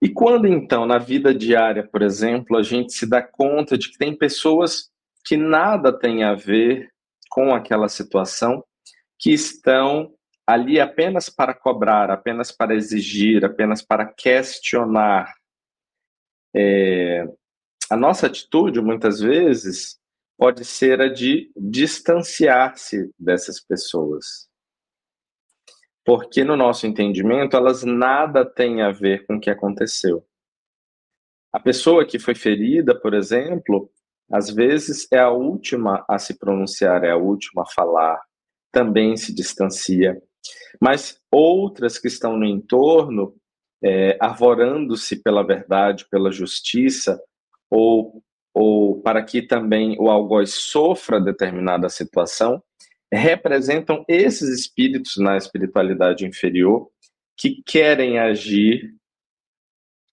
E 0.00 0.08
quando 0.08 0.48
então, 0.48 0.86
na 0.86 0.96
vida 0.96 1.34
diária, 1.34 1.86
por 1.86 2.00
exemplo, 2.00 2.56
a 2.56 2.62
gente 2.62 2.94
se 2.94 3.04
dá 3.04 3.20
conta 3.20 3.76
de 3.76 3.90
que 3.90 3.98
tem 3.98 4.16
pessoas 4.16 4.90
que 5.26 5.36
nada 5.36 5.92
tem 5.92 6.24
a 6.24 6.34
ver 6.34 6.88
com 7.30 7.54
aquela 7.54 7.90
situação, 7.90 8.64
que 9.18 9.32
estão 9.32 10.14
ali 10.46 10.80
apenas 10.80 11.28
para 11.28 11.54
cobrar, 11.54 12.10
apenas 12.10 12.50
para 12.50 12.74
exigir, 12.74 13.44
apenas 13.44 13.82
para 13.82 14.06
questionar. 14.06 15.32
É, 16.54 17.24
a 17.90 17.96
nossa 17.96 18.26
atitude, 18.26 18.80
muitas 18.80 19.20
vezes, 19.20 19.98
pode 20.36 20.64
ser 20.64 21.00
a 21.00 21.08
de 21.08 21.50
distanciar-se 21.56 23.10
dessas 23.18 23.60
pessoas. 23.60 24.48
Porque, 26.04 26.42
no 26.42 26.56
nosso 26.56 26.86
entendimento, 26.86 27.56
elas 27.56 27.84
nada 27.84 28.44
têm 28.44 28.82
a 28.82 28.90
ver 28.90 29.24
com 29.24 29.36
o 29.36 29.40
que 29.40 29.50
aconteceu. 29.50 30.26
A 31.52 31.60
pessoa 31.60 32.06
que 32.06 32.18
foi 32.18 32.34
ferida, 32.34 32.98
por 32.98 33.14
exemplo, 33.14 33.90
às 34.30 34.48
vezes 34.48 35.06
é 35.12 35.18
a 35.18 35.30
última 35.30 36.04
a 36.08 36.18
se 36.18 36.38
pronunciar, 36.38 37.04
é 37.04 37.10
a 37.10 37.16
última 37.16 37.62
a 37.62 37.66
falar, 37.66 38.20
também 38.72 39.16
se 39.16 39.34
distancia. 39.34 40.20
Mas 40.80 41.20
outras 41.30 41.98
que 41.98 42.08
estão 42.08 42.36
no 42.36 42.44
entorno, 42.44 43.34
é, 43.82 44.16
arvorando-se 44.20 45.22
pela 45.22 45.42
verdade, 45.42 46.06
pela 46.10 46.30
justiça, 46.30 47.20
ou, 47.70 48.22
ou 48.54 49.00
para 49.02 49.22
que 49.22 49.42
também 49.42 49.96
o 49.98 50.08
algoz 50.08 50.54
sofra 50.54 51.20
determinada 51.20 51.88
situação, 51.88 52.62
representam 53.12 54.04
esses 54.08 54.48
espíritos 54.48 55.16
na 55.18 55.36
espiritualidade 55.36 56.26
inferior 56.26 56.88
que 57.36 57.62
querem 57.66 58.18
agir 58.18 58.94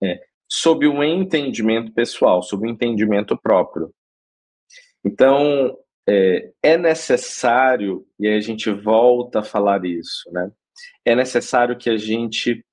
é, 0.01 0.21
sob 0.49 0.87
um 0.87 1.03
entendimento 1.03 1.93
pessoal, 1.93 2.41
sob 2.41 2.67
um 2.67 2.71
entendimento 2.71 3.37
próprio. 3.37 3.93
Então, 5.05 5.77
é, 6.09 6.51
é, 6.63 6.77
necessário, 6.77 8.07
e 8.19 8.27
aí 8.27 8.35
a 8.35 8.41
gente 8.41 8.71
volta 8.71 9.39
a 9.39 9.43
falar 9.43 9.85
isso, 9.85 10.31
né? 10.31 10.51
É 11.05 11.15
necessário 11.15 11.77
que 11.77 11.89
a 11.89 11.97
gente 11.97 12.65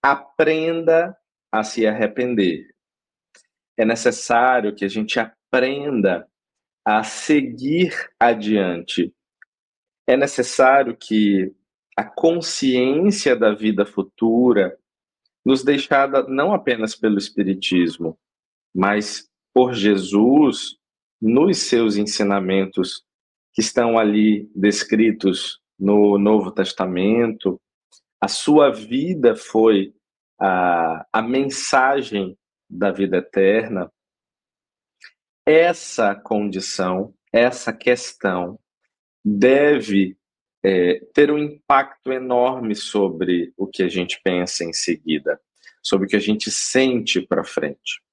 aprenda 0.00 1.16
a 1.50 1.64
se 1.64 1.86
arrepender. 1.86 2.68
É 3.76 3.84
necessário 3.84 4.74
que 4.74 4.84
a 4.84 4.88
gente 4.88 5.18
aprenda 5.18 6.28
a 6.84 7.02
seguir 7.02 7.92
adiante. 8.20 9.12
É 10.06 10.16
necessário 10.16 10.96
que 10.96 11.52
a 11.96 12.04
consciência 12.04 13.34
da 13.34 13.52
vida 13.54 13.84
futura 13.84 14.78
nos 15.44 15.64
deixada 15.64 16.22
não 16.28 16.52
apenas 16.52 16.94
pelo 16.94 17.18
Espiritismo, 17.18 18.16
mas 18.74 19.28
por 19.52 19.72
Jesus 19.72 20.76
nos 21.26 21.56
seus 21.56 21.96
ensinamentos 21.96 23.02
que 23.54 23.62
estão 23.62 23.98
ali 23.98 24.46
descritos 24.54 25.58
no 25.78 26.18
Novo 26.18 26.52
Testamento. 26.52 27.58
A 28.20 28.28
sua 28.28 28.70
vida 28.70 29.34
foi 29.34 29.94
a, 30.38 31.06
a 31.10 31.22
mensagem 31.22 32.36
da 32.68 32.90
vida 32.90 33.16
eterna. 33.16 33.90
Essa 35.46 36.14
condição, 36.14 37.14
essa 37.32 37.72
questão, 37.72 38.58
deve 39.24 40.18
é, 40.62 41.00
ter 41.14 41.30
um 41.30 41.38
impacto 41.38 42.12
enorme 42.12 42.74
sobre 42.74 43.50
o 43.56 43.66
que 43.66 43.82
a 43.82 43.88
gente 43.88 44.20
pensa 44.22 44.62
em 44.62 44.74
seguida, 44.74 45.40
sobre 45.82 46.06
o 46.06 46.08
que 46.10 46.16
a 46.16 46.20
gente 46.20 46.50
sente 46.50 47.22
para 47.22 47.42
frente. 47.42 48.03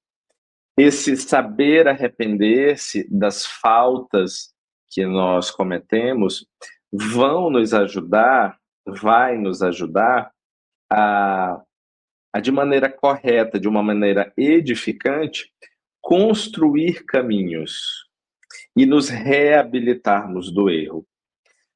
Esse 0.84 1.16
saber 1.16 1.86
arrepender-se 1.86 3.06
das 3.08 3.46
faltas 3.46 4.52
que 4.90 5.06
nós 5.06 5.48
cometemos 5.48 6.44
vão 6.92 7.50
nos 7.50 7.72
ajudar, 7.72 8.58
vai 8.84 9.38
nos 9.38 9.62
ajudar 9.62 10.32
a, 10.90 11.62
a 12.32 12.40
de 12.40 12.50
maneira 12.50 12.90
correta, 12.90 13.60
de 13.60 13.68
uma 13.68 13.80
maneira 13.80 14.32
edificante, 14.36 15.52
construir 16.00 17.04
caminhos 17.04 18.08
e 18.76 18.84
nos 18.84 19.08
reabilitarmos 19.08 20.52
do 20.52 20.68
erro. 20.68 21.06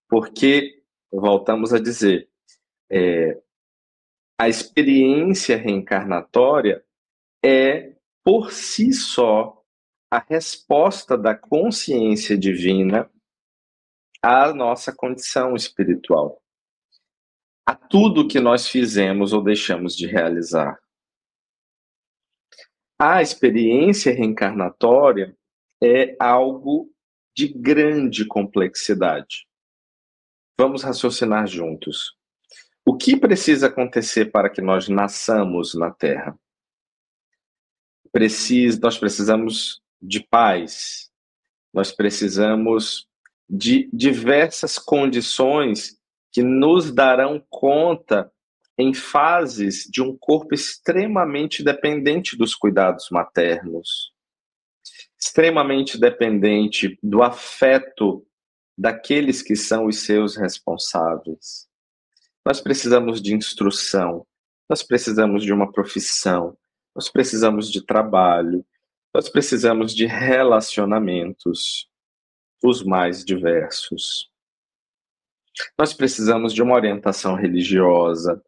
Porque, 0.09 0.83
voltamos 1.13 1.73
a 1.73 1.79
dizer, 1.79 2.29
é, 2.91 3.41
a 4.37 4.49
experiência 4.49 5.57
reencarnatória 5.57 6.85
é, 7.45 7.96
por 8.27 8.51
si 8.51 8.93
só, 8.93 9.63
a 10.11 10.19
resposta 10.19 11.17
da 11.17 11.33
consciência 11.33 12.37
divina 12.37 13.09
à 14.21 14.53
nossa 14.53 14.93
condição 14.93 15.55
espiritual, 15.55 16.43
a 17.65 17.77
tudo 17.77 18.27
que 18.27 18.41
nós 18.41 18.67
fizemos 18.67 19.33
ou 19.33 19.45
deixamos 19.45 19.95
de 19.97 20.09
realizar. 20.09 20.77
A 22.99 23.23
experiência 23.23 24.13
reencarnatória 24.13 25.37
é 25.81 26.17
algo 26.19 26.93
de 27.33 27.47
grande 27.47 28.27
complexidade. 28.27 29.47
Vamos 30.59 30.83
raciocinar 30.83 31.47
juntos. 31.47 32.17
O 32.85 32.97
que 32.97 33.17
precisa 33.17 33.69
acontecer 33.69 34.33
para 34.33 34.51
que 34.51 34.61
nós 34.61 34.89
nasçamos 34.89 35.77
na 35.77 35.93
Terra? 35.93 36.37
Precis, 38.17 38.81
nós 38.81 38.97
precisamos 38.97 39.83
de 40.01 40.21
paz, 40.21 41.11
nós 41.71 41.93
precisamos 41.93 43.07
de 43.47 43.91
diversas 43.93 44.79
condições 44.79 45.99
que 46.33 46.43
nos 46.43 46.91
darão 46.91 47.45
conta 47.51 48.33
em 48.79 48.95
fases 48.95 49.85
de 49.85 50.01
um 50.01 50.17
corpo 50.17 50.55
extremamente 50.55 51.63
dependente 51.63 52.39
dos 52.39 52.55
cuidados 52.55 53.11
maternos, 53.11 54.15
extremamente 55.21 56.01
dependente 56.01 56.99
do 57.03 57.23
afeto 57.23 58.27
daqueles 58.79 59.43
que 59.43 59.55
são 59.55 59.85
os 59.85 60.07
seus 60.07 60.37
responsáveis. 60.37 61.69
Nós 62.47 62.63
precisamos 62.63 63.21
de 63.21 63.35
instrução, 63.35 64.27
nós 64.71 64.83
precisamos 64.83 65.45
de 65.45 65.53
uma 65.53 65.71
profissão, 65.71 66.57
nós 66.97 67.11
precisamos 67.11 67.71
de 67.71 67.85
trabalho, 67.85 68.65
nós 69.15 69.29
precisamos 69.29 69.95
de 69.95 70.07
relacionamentos, 70.07 71.91
os 72.65 72.83
mais 72.83 73.23
diversos. 73.23 74.33
Nós 75.79 75.93
precisamos 75.93 76.55
de 76.55 76.63
uma 76.63 76.75
orientação 76.75 77.35
religiosa, 77.35 78.43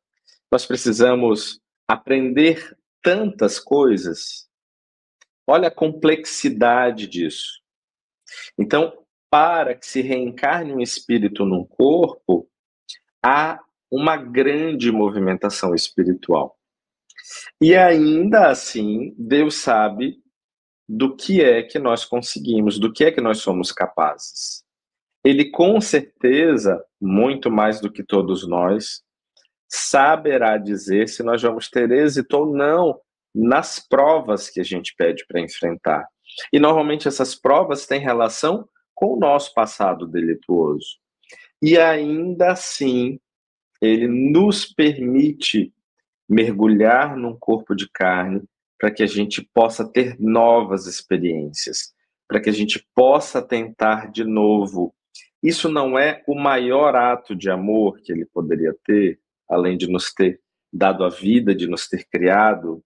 nós 0.50 0.64
precisamos 0.64 1.61
aprender 1.87 2.74
tantas 3.02 3.61
coisas. 3.61 4.48
Olha 5.46 5.68
a 5.68 5.74
complexidade 5.74 7.06
disso. 7.06 7.61
Então, 8.58 9.04
para 9.30 9.74
que 9.74 9.87
se 9.87 10.00
reencarne 10.00 10.72
um 10.72 10.80
espírito 10.80 11.44
num 11.44 11.66
corpo, 11.66 12.48
há 13.22 13.62
uma 13.90 14.16
grande 14.16 14.90
movimentação 14.90 15.74
espiritual. 15.74 16.58
E 17.61 17.75
ainda 17.75 18.49
assim, 18.49 19.14
Deus 19.19 19.57
sabe 19.57 20.17
do 20.88 21.14
que 21.14 21.43
é 21.43 21.62
que 21.62 21.79
nós 21.79 22.05
conseguimos, 22.05 22.79
do 22.79 22.93
que 22.93 23.05
é 23.05 23.12
que 23.12 23.21
nós 23.21 23.38
somos 23.38 23.71
capazes. 23.71 24.64
Ele 25.23 25.51
com 25.51 25.81
certeza, 25.81 26.83
muito 27.01 27.51
mais 27.51 27.81
do 27.81 27.93
que 27.93 28.03
todos 28.03 28.49
nós, 28.49 29.03
saberá 29.69 30.57
dizer 30.57 31.09
se 31.09 31.23
nós 31.23 31.43
vamos 31.43 31.69
ter 31.69 31.91
êxito 31.91 32.35
ou 32.38 32.47
não 32.47 32.99
nas 33.35 33.79
provas 33.79 34.49
que 34.49 34.61
a 34.61 34.64
gente 34.64 34.95
pede 34.97 35.27
para 35.27 35.41
enfrentar. 35.41 36.07
E 36.53 36.59
normalmente 36.59 37.07
essas 37.07 37.35
provas 37.35 37.87
têm 37.87 38.01
relação 38.01 38.67
com 38.95 39.14
o 39.14 39.19
nosso 39.19 39.53
passado 39.53 40.07
delituoso. 40.07 40.99
E 41.61 41.77
ainda 41.77 42.53
assim, 42.53 43.21
ele 43.81 44.09
nos 44.09 44.64
permite 44.64 45.72
mergulhar 46.29 47.16
num 47.16 47.37
corpo 47.37 47.74
de 47.74 47.89
carne 47.91 48.43
para 48.79 48.91
que 48.91 49.03
a 49.03 49.07
gente 49.07 49.43
possa 49.43 49.87
ter 49.87 50.16
novas 50.20 50.87
experiências, 50.87 51.95
para 52.29 52.41
que 52.41 52.49
a 52.49 52.53
gente 52.53 52.87
possa 52.95 53.43
tentar 53.43 54.11
de 54.11 54.24
novo. 54.24 54.95
Isso 55.43 55.68
não 55.68 55.99
é 55.99 56.22
o 56.26 56.35
maior 56.35 56.95
ato 56.95 57.35
de 57.35 57.51
amor 57.51 58.01
que 58.01 58.12
ele 58.12 58.26
poderia 58.26 58.74
ter, 58.85 59.18
além 59.49 59.76
de 59.76 59.89
nos 59.89 60.12
ter 60.12 60.41
dado 60.72 61.05
a 61.05 61.09
vida, 61.09 61.55
de 61.55 61.66
nos 61.66 61.89
ter 61.89 62.07
criado? 62.09 62.83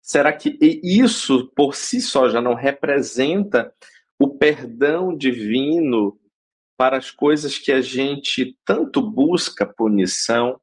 Será 0.00 0.32
que 0.32 0.56
isso 0.60 1.50
por 1.54 1.74
si 1.74 2.00
só 2.00 2.28
já 2.28 2.40
não 2.40 2.54
representa 2.54 3.74
o 4.18 4.36
perdão 4.36 5.16
divino 5.16 6.18
para 6.76 6.96
as 6.96 7.10
coisas 7.10 7.58
que 7.58 7.72
a 7.72 7.80
gente 7.80 8.56
tanto 8.64 9.02
busca 9.02 9.66
punição, 9.66 10.60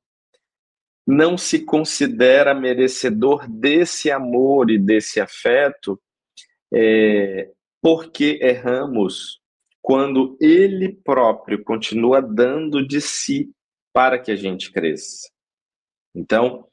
não 1.06 1.38
se 1.38 1.66
considera 1.66 2.54
merecedor 2.54 3.47
desse 3.49 4.10
amor 4.10 4.70
e 4.70 4.80
desse 4.80 5.20
afeto, 5.20 6.01
é, 6.74 7.49
porque 7.82 8.39
erramos, 8.41 9.41
quando 9.82 10.38
ele 10.39 10.93
próprio 11.04 11.62
continua 11.62 12.22
dando 12.22 12.86
de 12.88 13.01
si 13.01 13.51
para 13.93 14.18
que 14.18 14.32
a 14.32 14.36
gente 14.36 14.72
cresça. 14.72 15.30
Então, 16.16 16.66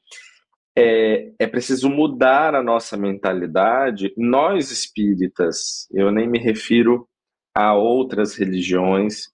é, 0.77 1.33
é 1.37 1.47
preciso 1.47 1.89
mudar 1.89 2.55
a 2.55 2.63
nossa 2.63 2.95
mentalidade. 2.95 4.13
Nós 4.15 4.71
espíritas, 4.71 5.87
eu 5.91 6.11
nem 6.11 6.27
me 6.27 6.39
refiro 6.39 7.07
a 7.53 7.75
outras 7.75 8.35
religiões, 8.35 9.29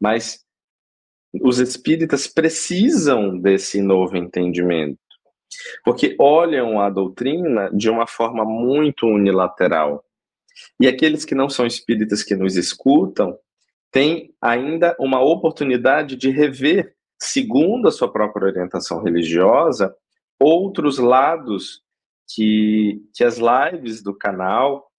mas 0.00 0.44
os 1.34 1.58
espíritas 1.58 2.26
precisam 2.26 3.38
desse 3.38 3.80
novo 3.80 4.16
entendimento, 4.16 4.98
porque 5.84 6.16
olham 6.18 6.80
a 6.80 6.90
doutrina 6.90 7.70
de 7.72 7.88
uma 7.88 8.06
forma 8.06 8.44
muito 8.44 9.06
unilateral. 9.06 10.04
E 10.78 10.88
aqueles 10.88 11.24
que 11.24 11.34
não 11.34 11.48
são 11.48 11.66
espíritas 11.66 12.22
que 12.22 12.34
nos 12.34 12.56
escutam 12.56 13.38
têm 13.92 14.34
ainda 14.40 14.96
uma 14.98 15.20
oportunidade 15.20 16.16
de 16.16 16.30
rever, 16.30 16.94
segundo 17.18 17.88
a 17.88 17.92
sua 17.92 18.12
própria 18.12 18.48
orientação 18.48 19.02
religiosa, 19.02 19.94
outros 20.38 20.98
lados 20.98 21.82
que, 22.34 23.02
que 23.14 23.24
as 23.24 23.38
lives 23.38 24.02
do 24.02 24.14
canal 24.14 24.90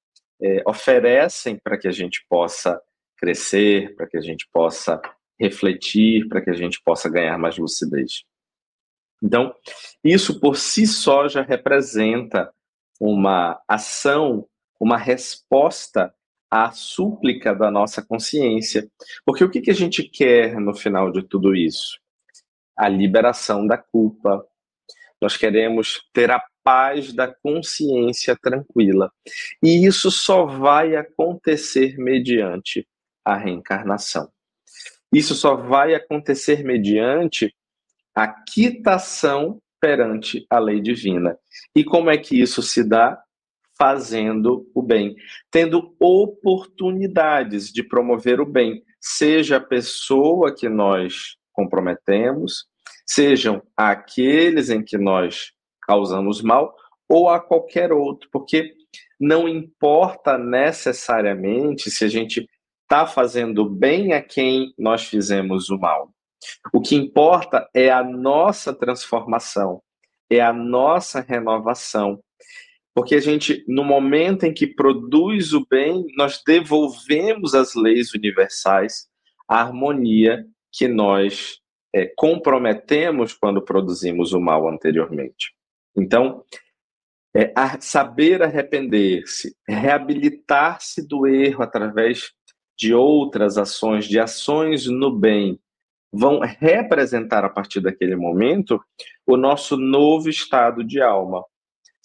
é, 0.41 0.63
oferecem 0.65 1.57
para 1.57 1.77
que 1.77 1.87
a 1.87 1.91
gente 1.91 2.25
possa 2.29 2.81
crescer, 3.17 3.95
para 3.95 4.07
que 4.07 4.17
a 4.17 4.21
gente 4.21 4.47
possa 4.51 5.01
refletir, 5.39 6.27
para 6.27 6.41
que 6.41 6.49
a 6.49 6.55
gente 6.55 6.81
possa 6.83 7.09
ganhar 7.09 7.37
mais 7.37 7.57
lucidez. 7.57 8.23
Então, 9.23 9.53
isso 10.03 10.39
por 10.39 10.55
si 10.55 10.87
só 10.87 11.27
já 11.27 11.41
representa 11.41 12.51
uma 12.99 13.61
ação, 13.67 14.47
uma 14.79 14.97
resposta 14.97 16.13
à 16.49 16.71
súplica 16.71 17.55
da 17.55 17.71
nossa 17.71 18.01
consciência. 18.03 18.89
Porque 19.25 19.43
o 19.43 19.49
que, 19.49 19.61
que 19.61 19.71
a 19.71 19.75
gente 19.75 20.03
quer 20.03 20.59
no 20.59 20.73
final 20.73 21.11
de 21.11 21.23
tudo 21.23 21.55
isso? 21.55 21.99
A 22.75 22.89
liberação 22.89 23.65
da 23.65 23.77
culpa, 23.77 24.45
nós 25.21 25.37
queremos 25.37 26.01
ter 26.13 26.31
a 26.31 26.43
paz 26.63 27.13
da 27.13 27.27
consciência 27.27 28.35
tranquila. 28.35 29.11
E 29.63 29.85
isso 29.85 30.11
só 30.11 30.45
vai 30.45 30.95
acontecer 30.95 31.97
mediante 31.97 32.87
a 33.23 33.37
reencarnação. 33.37 34.31
Isso 35.13 35.35
só 35.35 35.55
vai 35.55 35.93
acontecer 35.93 36.63
mediante 36.63 37.53
a 38.15 38.27
quitação 38.27 39.59
perante 39.79 40.45
a 40.49 40.59
lei 40.59 40.79
divina. 40.79 41.37
E 41.75 41.83
como 41.83 42.09
é 42.09 42.17
que 42.17 42.39
isso 42.39 42.61
se 42.61 42.87
dá? 42.87 43.21
Fazendo 43.77 44.69
o 44.75 44.81
bem, 44.81 45.15
tendo 45.49 45.95
oportunidades 45.99 47.71
de 47.71 47.81
promover 47.81 48.39
o 48.39 48.45
bem, 48.45 48.83
seja 48.99 49.57
a 49.57 49.61
pessoa 49.61 50.53
que 50.55 50.69
nós 50.69 51.35
comprometemos, 51.51 52.65
sejam 53.07 53.61
aqueles 53.75 54.69
em 54.69 54.83
que 54.83 54.97
nós 54.97 55.51
causamos 55.81 56.41
mal 56.43 56.75
ou 57.09 57.27
a 57.27 57.39
qualquer 57.39 57.91
outro, 57.91 58.29
porque 58.31 58.75
não 59.19 59.49
importa 59.49 60.37
necessariamente 60.37 61.89
se 61.89 62.05
a 62.05 62.07
gente 62.07 62.47
está 62.91 63.07
fazendo 63.07 63.63
bem 63.69 64.11
a 64.11 64.21
quem 64.21 64.73
nós 64.77 65.05
fizemos 65.05 65.69
o 65.69 65.79
mal. 65.79 66.13
O 66.73 66.81
que 66.81 66.93
importa 66.93 67.65
é 67.73 67.89
a 67.89 68.03
nossa 68.03 68.73
transformação, 68.73 69.81
é 70.29 70.41
a 70.41 70.51
nossa 70.51 71.21
renovação. 71.21 72.21
Porque 72.93 73.15
a 73.15 73.21
gente, 73.21 73.63
no 73.65 73.85
momento 73.85 74.43
em 74.43 74.53
que 74.53 74.67
produz 74.67 75.53
o 75.53 75.65
bem, 75.65 76.05
nós 76.17 76.43
devolvemos 76.45 77.55
às 77.55 77.75
leis 77.75 78.13
universais 78.13 79.07
a 79.47 79.61
harmonia 79.61 80.45
que 80.69 80.89
nós 80.89 81.59
é, 81.95 82.11
comprometemos 82.17 83.33
quando 83.33 83.61
produzimos 83.61 84.33
o 84.33 84.41
mal 84.41 84.67
anteriormente. 84.67 85.53
Então, 85.95 86.43
é, 87.33 87.53
saber 87.79 88.43
arrepender-se, 88.43 89.55
reabilitar-se 89.65 91.07
do 91.07 91.25
erro 91.25 91.63
através 91.63 92.33
de 92.77 92.93
outras 92.93 93.57
ações, 93.57 94.05
de 94.05 94.19
ações 94.19 94.87
no 94.87 95.11
bem, 95.11 95.59
vão 96.11 96.39
representar 96.39 97.45
a 97.45 97.49
partir 97.49 97.79
daquele 97.79 98.15
momento 98.15 98.81
o 99.25 99.37
nosso 99.37 99.77
novo 99.77 100.29
estado 100.29 100.83
de 100.83 101.01
alma. 101.01 101.43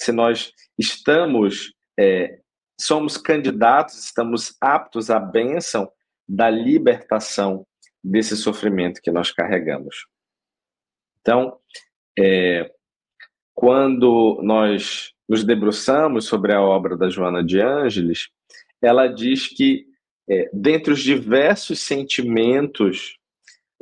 Se 0.00 0.12
nós 0.12 0.52
estamos, 0.78 1.74
é, 1.98 2.38
somos 2.80 3.16
candidatos, 3.16 4.04
estamos 4.04 4.56
aptos 4.60 5.10
à 5.10 5.18
bênção 5.18 5.90
da 6.28 6.50
libertação 6.50 7.66
desse 8.02 8.36
sofrimento 8.36 9.00
que 9.00 9.10
nós 9.10 9.32
carregamos. 9.32 10.06
Então, 11.20 11.58
é, 12.16 12.70
quando 13.54 14.40
nós 14.42 15.12
nos 15.28 15.42
debruçamos 15.42 16.26
sobre 16.26 16.52
a 16.52 16.60
obra 16.60 16.96
da 16.96 17.08
Joana 17.08 17.42
de 17.42 17.60
Ângeles, 17.60 18.28
ela 18.80 19.08
diz 19.08 19.48
que, 19.48 19.86
é, 20.28 20.50
dentre 20.52 20.92
os 20.92 21.00
diversos 21.00 21.80
sentimentos, 21.80 23.18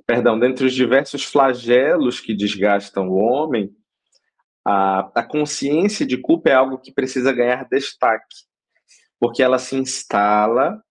perdão, 0.07 0.39
dentre 0.39 0.67
os 0.67 0.75
diversos 0.75 1.25
flagelos 1.25 2.21
que 2.21 2.35
desgastam 2.35 3.09
o 3.09 3.17
homem, 3.17 3.75
a, 4.65 5.11
a 5.15 5.23
consciência 5.23 6.07
de 6.07 6.17
culpa 6.17 6.51
é 6.51 6.55
algo 6.55 6.79
que 6.79 6.93
precisa 6.93 7.33
ganhar 7.33 7.69
destaque, 7.69 8.37
porque 9.19 9.43
ela 9.43 9.59
se 9.59 9.77
instala, 9.77 10.83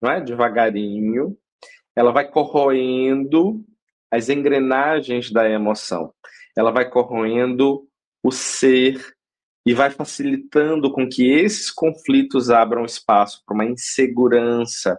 não 0.00 0.10
é, 0.10 0.20
devagarinho, 0.20 1.36
ela 1.94 2.12
vai 2.12 2.28
corroendo 2.30 3.64
as 4.10 4.28
engrenagens 4.28 5.30
da 5.30 5.48
emoção. 5.48 6.12
Ela 6.56 6.70
vai 6.70 6.88
corroendo 6.88 7.88
o 8.22 8.30
ser 8.30 9.15
e 9.66 9.74
vai 9.74 9.90
facilitando 9.90 10.92
com 10.92 11.08
que 11.08 11.28
esses 11.28 11.72
conflitos 11.72 12.50
abram 12.50 12.84
espaço 12.84 13.42
para 13.44 13.54
uma 13.54 13.64
insegurança 13.64 14.96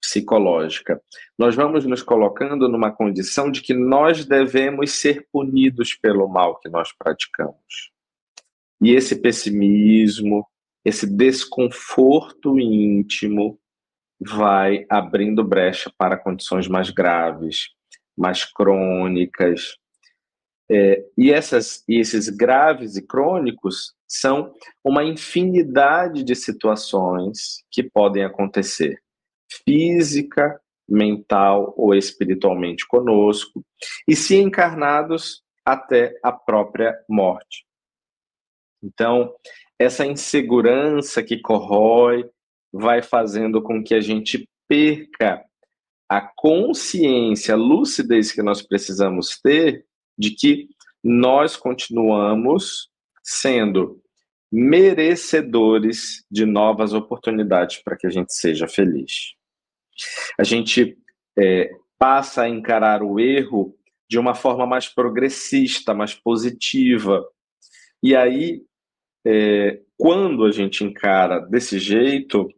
psicológica. 0.00 1.00
Nós 1.38 1.54
vamos 1.54 1.84
nos 1.84 2.02
colocando 2.02 2.70
numa 2.70 2.90
condição 2.90 3.50
de 3.50 3.60
que 3.60 3.74
nós 3.74 4.24
devemos 4.24 4.92
ser 4.92 5.28
punidos 5.30 5.94
pelo 5.94 6.26
mal 6.26 6.58
que 6.58 6.70
nós 6.70 6.90
praticamos. 6.90 7.92
E 8.80 8.92
esse 8.92 9.14
pessimismo, 9.14 10.46
esse 10.84 11.06
desconforto 11.06 12.58
íntimo, 12.58 13.60
vai 14.18 14.86
abrindo 14.88 15.44
brecha 15.44 15.92
para 15.96 16.16
condições 16.16 16.66
mais 16.66 16.90
graves, 16.90 17.68
mais 18.16 18.44
crônicas. 18.44 19.76
É, 20.74 21.04
e, 21.18 21.30
essas, 21.30 21.84
e 21.86 22.00
esses 22.00 22.30
graves 22.30 22.96
e 22.96 23.06
crônicos 23.06 23.94
são 24.08 24.54
uma 24.82 25.04
infinidade 25.04 26.24
de 26.24 26.34
situações 26.34 27.62
que 27.70 27.82
podem 27.82 28.24
acontecer, 28.24 28.98
física, 29.66 30.58
mental 30.88 31.74
ou 31.76 31.94
espiritualmente 31.94 32.88
conosco, 32.88 33.62
e 34.08 34.16
se 34.16 34.36
encarnados 34.36 35.42
até 35.62 36.18
a 36.22 36.32
própria 36.32 36.98
morte. 37.06 37.66
Então, 38.82 39.34
essa 39.78 40.06
insegurança 40.06 41.22
que 41.22 41.38
corrói, 41.38 42.24
vai 42.72 43.02
fazendo 43.02 43.62
com 43.62 43.84
que 43.84 43.94
a 43.94 44.00
gente 44.00 44.48
perca 44.66 45.44
a 46.08 46.22
consciência, 46.34 47.52
a 47.52 47.58
lucidez 47.58 48.32
que 48.32 48.42
nós 48.42 48.62
precisamos 48.62 49.38
ter 49.38 49.84
de 50.18 50.30
que 50.30 50.68
nós 51.02 51.56
continuamos 51.56 52.88
sendo 53.22 54.00
merecedores 54.50 56.24
de 56.30 56.44
novas 56.44 56.92
oportunidades 56.92 57.82
para 57.82 57.96
que 57.96 58.06
a 58.06 58.10
gente 58.10 58.34
seja 58.34 58.68
feliz. 58.68 59.34
A 60.38 60.44
gente 60.44 60.98
é, 61.38 61.70
passa 61.98 62.42
a 62.42 62.48
encarar 62.48 63.02
o 63.02 63.18
erro 63.18 63.74
de 64.08 64.18
uma 64.18 64.34
forma 64.34 64.66
mais 64.66 64.88
progressista, 64.88 65.94
mais 65.94 66.14
positiva. 66.14 67.24
E 68.02 68.14
aí, 68.14 68.62
é, 69.24 69.80
quando 69.96 70.44
a 70.44 70.52
gente 70.52 70.84
encara 70.84 71.40
desse 71.40 71.78
jeito, 71.78 72.48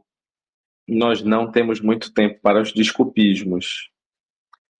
nós 0.88 1.22
não 1.22 1.50
temos 1.50 1.80
muito 1.80 2.12
tempo 2.12 2.40
para 2.42 2.60
os 2.60 2.72
desculpismos. 2.72 3.90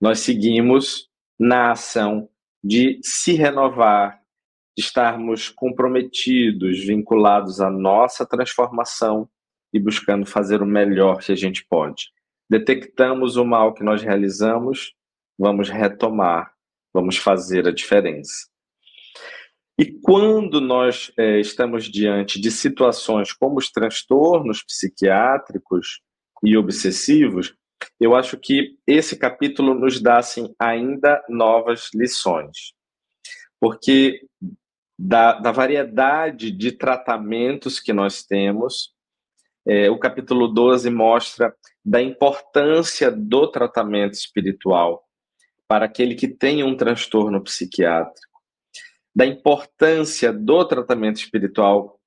Nós 0.01 0.19
seguimos 0.19 1.09
na 1.39 1.71
ação 1.71 2.29
de 2.65 2.99
se 3.03 3.35
renovar, 3.35 4.23
de 4.75 4.83
estarmos 4.83 5.51
comprometidos, 5.51 6.83
vinculados 6.83 7.61
à 7.61 7.71
nossa 7.71 8.25
transformação 8.25 9.29
e 9.71 9.79
buscando 9.79 10.25
fazer 10.25 10.63
o 10.63 10.67
melhor 10.67 11.19
que 11.19 11.31
a 11.31 11.37
gente 11.37 11.67
pode. 11.69 12.05
Detectamos 12.49 13.37
o 13.37 13.45
mal 13.45 13.75
que 13.75 13.85
nós 13.85 14.03
realizamos, 14.03 14.95
vamos 15.39 15.69
retomar, 15.69 16.55
vamos 16.93 17.19
fazer 17.19 17.69
a 17.69 17.73
diferença. 17.73 18.49
E 19.79 19.85
quando 20.01 20.59
nós 20.59 21.13
é, 21.19 21.41
estamos 21.41 21.85
diante 21.85 22.41
de 22.41 22.51
situações 22.51 23.33
como 23.33 23.59
os 23.59 23.71
transtornos 23.71 24.63
psiquiátricos 24.63 26.01
e 26.43 26.57
obsessivos, 26.57 27.55
eu 28.01 28.15
acho 28.15 28.39
que 28.39 28.77
esse 28.87 29.17
capítulo 29.17 29.75
nos 29.75 30.01
dá 30.01 30.19
assim, 30.19 30.55
ainda 30.59 31.23
novas 31.29 31.91
lições. 31.95 32.73
Porque 33.61 34.21
da, 34.99 35.35
da 35.35 35.51
variedade 35.51 36.51
de 36.51 36.73
tratamentos 36.73 37.81
que 37.81 37.93
nós 37.93 38.23
temos, 38.25 38.93
é, 39.67 39.91
o 39.91 39.99
capítulo 39.99 40.49
12 40.49 40.91
mostra 40.91 41.55
da 41.85 42.01
importância 42.03 43.11
do 43.11 43.51
tratamento 43.51 44.15
espiritual 44.15 45.05
para 45.67 45.87
aquele 45.87 46.15
que 46.15 46.29
tem 46.29 46.63
um 46.63 46.77
transtorno 46.77 47.43
psiquiátrico, 47.43 48.41
da 49.15 49.25
importância 49.25 50.33
do 50.33 50.65
tratamento 50.67 51.17
espiritual 51.17 51.99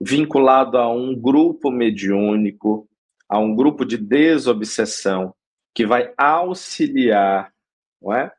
vinculado 0.00 0.76
a 0.76 0.92
um 0.92 1.14
grupo 1.14 1.70
mediúnico, 1.70 2.88
a 3.28 3.38
um 3.38 3.54
grupo 3.54 3.84
de 3.84 3.96
desobsessão, 3.96 5.34
que 5.74 5.86
vai 5.86 6.12
auxiliar, 6.16 7.52
não 8.00 8.14
é? 8.14 8.32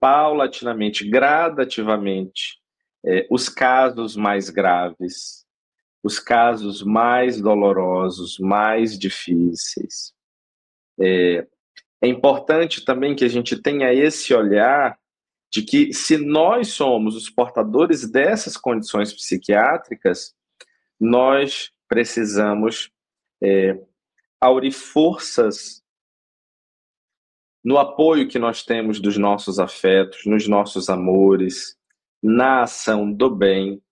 paulatinamente, 0.00 1.08
gradativamente, 1.08 2.58
é, 3.04 3.26
os 3.30 3.48
casos 3.48 4.16
mais 4.16 4.48
graves, 4.50 5.44
os 6.02 6.18
casos 6.18 6.82
mais 6.82 7.40
dolorosos, 7.40 8.38
mais 8.38 8.98
difíceis. 8.98 10.12
É, 11.00 11.46
é 12.02 12.06
importante 12.08 12.84
também 12.84 13.14
que 13.14 13.24
a 13.24 13.28
gente 13.28 13.60
tenha 13.60 13.92
esse 13.92 14.32
olhar 14.32 14.98
de 15.50 15.62
que, 15.62 15.92
se 15.92 16.16
nós 16.16 16.68
somos 16.68 17.16
os 17.16 17.28
portadores 17.30 18.08
dessas 18.08 18.56
condições 18.56 19.12
psiquiátricas, 19.12 20.34
nós 21.00 21.70
precisamos 21.88 22.90
é, 23.42 23.78
aurir 24.40 24.72
forças 24.72 25.82
no 27.64 27.76
apoio 27.76 28.28
que 28.28 28.38
nós 28.38 28.62
temos 28.62 29.00
dos 29.00 29.16
nossos 29.18 29.58
afetos, 29.58 30.24
nos 30.24 30.46
nossos 30.46 30.88
amores, 30.88 31.76
na 32.22 32.62
ação 32.62 33.12
do 33.12 33.28
bem, 33.28 33.82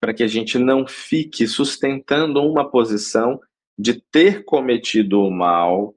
para 0.00 0.14
que 0.14 0.22
a 0.22 0.26
gente 0.26 0.58
não 0.58 0.86
fique 0.86 1.46
sustentando 1.46 2.40
uma 2.42 2.70
posição 2.70 3.40
de 3.78 4.00
ter 4.10 4.44
cometido 4.44 5.20
o 5.22 5.30
mal, 5.30 5.94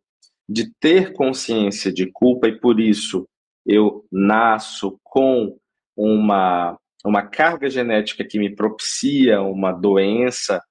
de 0.49 0.71
ter 0.79 1.13
consciência 1.13 1.91
de 1.91 2.09
culpa 2.11 2.47
e 2.47 2.59
por 2.59 2.79
isso 2.79 3.27
eu 3.65 4.05
nasço 4.11 4.99
com 5.03 5.57
uma, 5.95 6.77
uma 7.05 7.27
carga 7.27 7.69
genética 7.69 8.25
que 8.25 8.39
me 8.39 8.55
propicia 8.55 9.41
uma 9.41 9.71
doença 9.71 10.61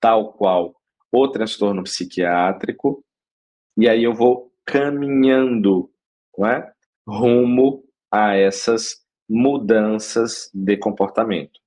tal 0.00 0.32
qual 0.32 0.74
o 1.12 1.28
transtorno 1.28 1.82
psiquiátrico, 1.82 3.04
e 3.76 3.88
aí 3.88 4.04
eu 4.04 4.14
vou 4.14 4.52
caminhando 4.64 5.90
não 6.36 6.46
é? 6.46 6.72
rumo 7.06 7.84
a 8.10 8.34
essas 8.34 9.00
mudanças 9.28 10.50
de 10.52 10.76
comportamento. 10.76 11.60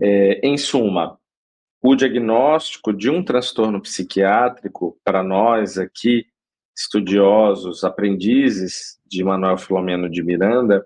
É, 0.00 0.40
em 0.46 0.56
suma, 0.56 1.18
o 1.82 1.94
diagnóstico 1.94 2.92
de 2.92 3.10
um 3.10 3.22
transtorno 3.22 3.80
psiquiátrico, 3.80 4.98
para 5.04 5.22
nós 5.22 5.76
aqui, 5.76 6.26
estudiosos, 6.76 7.84
aprendizes 7.84 8.98
de 9.06 9.22
Manuel 9.22 9.58
Filomeno 9.58 10.10
de 10.10 10.22
Miranda, 10.22 10.84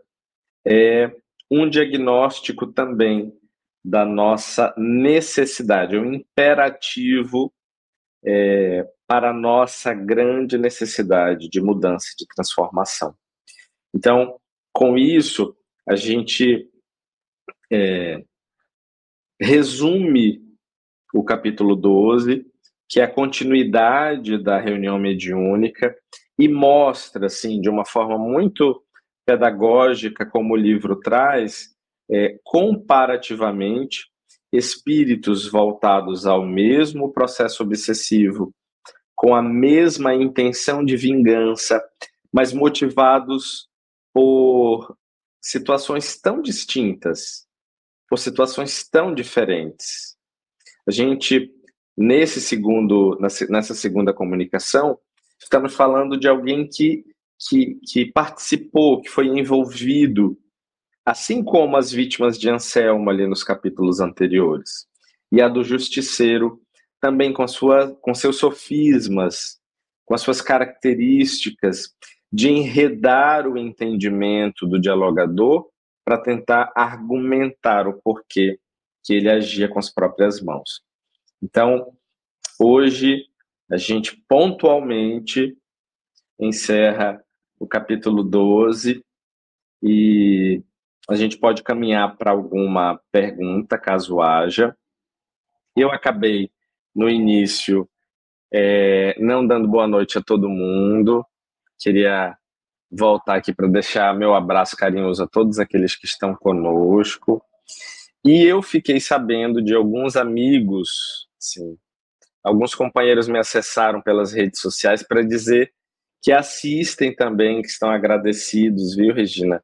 é 0.66 1.10
um 1.50 1.68
diagnóstico 1.68 2.66
também 2.66 3.32
da 3.88 4.04
nossa 4.04 4.74
necessidade, 4.76 5.96
é 5.96 5.98
um 5.98 6.12
imperativo 6.12 7.50
é, 8.22 8.86
para 9.06 9.30
a 9.30 9.32
nossa 9.32 9.94
grande 9.94 10.58
necessidade 10.58 11.48
de 11.48 11.58
mudança, 11.58 12.08
de 12.18 12.26
transformação. 12.26 13.14
Então, 13.94 14.38
com 14.74 14.98
isso, 14.98 15.56
a 15.88 15.96
gente 15.96 16.68
é, 17.72 18.22
resume 19.40 20.42
o 21.14 21.24
capítulo 21.24 21.74
12, 21.74 22.44
que 22.86 23.00
é 23.00 23.04
a 23.04 23.10
continuidade 23.10 24.36
da 24.36 24.60
reunião 24.60 24.98
mediúnica, 24.98 25.96
e 26.38 26.46
mostra, 26.46 27.26
assim, 27.26 27.58
de 27.58 27.70
uma 27.70 27.86
forma 27.86 28.18
muito 28.18 28.84
pedagógica, 29.24 30.26
como 30.26 30.52
o 30.52 30.58
livro 30.58 30.96
traz, 31.00 31.74
é, 32.10 32.38
comparativamente, 32.42 34.06
espíritos 34.52 35.46
voltados 35.46 36.26
ao 36.26 36.44
mesmo 36.44 37.12
processo 37.12 37.62
obsessivo, 37.62 38.52
com 39.14 39.34
a 39.34 39.42
mesma 39.42 40.14
intenção 40.14 40.84
de 40.84 40.96
vingança, 40.96 41.82
mas 42.32 42.52
motivados 42.52 43.68
por 44.12 44.96
situações 45.40 46.18
tão 46.18 46.40
distintas, 46.40 47.46
por 48.08 48.18
situações 48.18 48.88
tão 48.88 49.14
diferentes. 49.14 50.16
A 50.86 50.90
gente, 50.90 51.52
nesse 51.96 52.40
segundo, 52.40 53.18
nessa 53.20 53.74
segunda 53.74 54.14
comunicação, 54.14 54.98
estamos 55.38 55.74
falando 55.74 56.18
de 56.18 56.26
alguém 56.28 56.66
que, 56.66 57.04
que, 57.38 57.78
que 57.86 58.12
participou, 58.12 59.00
que 59.02 59.08
foi 59.08 59.26
envolvido 59.26 60.38
assim 61.08 61.42
como 61.42 61.74
as 61.78 61.90
vítimas 61.90 62.38
de 62.38 62.50
Anselmo 62.50 63.08
ali 63.08 63.26
nos 63.26 63.42
capítulos 63.42 63.98
anteriores. 63.98 64.86
E 65.32 65.40
a 65.40 65.48
do 65.48 65.64
justiceiro 65.64 66.60
também 67.00 67.32
com, 67.32 67.48
sua, 67.48 67.96
com 68.02 68.14
seus 68.14 68.36
sofismas, 68.36 69.58
com 70.04 70.14
as 70.14 70.20
suas 70.20 70.42
características 70.42 71.94
de 72.30 72.50
enredar 72.50 73.48
o 73.48 73.56
entendimento 73.56 74.66
do 74.66 74.78
dialogador 74.78 75.70
para 76.04 76.18
tentar 76.18 76.70
argumentar 76.76 77.88
o 77.88 77.98
porquê 78.02 78.58
que 79.02 79.14
ele 79.14 79.30
agia 79.30 79.66
com 79.66 79.78
as 79.78 79.88
próprias 79.88 80.42
mãos. 80.42 80.82
Então, 81.42 81.90
hoje, 82.60 83.24
a 83.70 83.78
gente 83.78 84.14
pontualmente 84.28 85.56
encerra 86.38 87.18
o 87.58 87.66
capítulo 87.66 88.22
12 88.22 89.02
e 89.82 90.62
a 91.08 91.14
gente 91.14 91.38
pode 91.38 91.62
caminhar 91.62 92.16
para 92.16 92.30
alguma 92.30 93.00
pergunta, 93.10 93.78
caso 93.78 94.20
haja. 94.20 94.76
Eu 95.74 95.90
acabei, 95.90 96.50
no 96.94 97.08
início, 97.08 97.88
é, 98.52 99.16
não 99.18 99.46
dando 99.46 99.66
boa 99.66 99.86
noite 99.86 100.18
a 100.18 100.22
todo 100.22 100.48
mundo. 100.48 101.24
Queria 101.78 102.36
voltar 102.90 103.36
aqui 103.36 103.54
para 103.54 103.68
deixar 103.68 104.14
meu 104.14 104.34
abraço 104.34 104.76
carinhoso 104.76 105.22
a 105.22 105.28
todos 105.28 105.58
aqueles 105.58 105.96
que 105.96 106.06
estão 106.06 106.34
conosco. 106.34 107.42
E 108.24 108.44
eu 108.44 108.60
fiquei 108.60 109.00
sabendo 109.00 109.62
de 109.62 109.74
alguns 109.74 110.16
amigos, 110.16 111.28
sim, 111.38 111.78
alguns 112.42 112.74
companheiros 112.74 113.28
me 113.28 113.38
acessaram 113.38 114.02
pelas 114.02 114.32
redes 114.32 114.60
sociais 114.60 115.02
para 115.02 115.22
dizer 115.22 115.72
que 116.20 116.32
assistem 116.32 117.14
também, 117.14 117.62
que 117.62 117.68
estão 117.68 117.90
agradecidos, 117.90 118.96
viu, 118.96 119.14
Regina? 119.14 119.62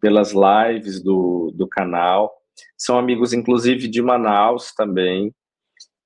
Pelas 0.00 0.32
lives 0.32 1.02
do, 1.02 1.52
do 1.54 1.66
canal. 1.66 2.32
São 2.76 2.98
amigos, 2.98 3.32
inclusive, 3.32 3.88
de 3.88 4.02
Manaus 4.02 4.72
também, 4.74 5.32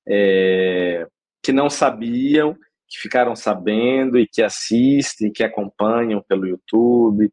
é, 0.09 1.07
que 1.43 1.53
não 1.53 1.71
sabiam, 1.71 2.55
que 2.89 2.99
ficaram 2.99 3.37
sabendo 3.37 4.19
e 4.19 4.27
que 4.27 4.43
assistem, 4.43 5.33
que 5.33 5.45
acompanham 5.45 6.23
pelo 6.29 6.47
YouTube, 6.47 7.33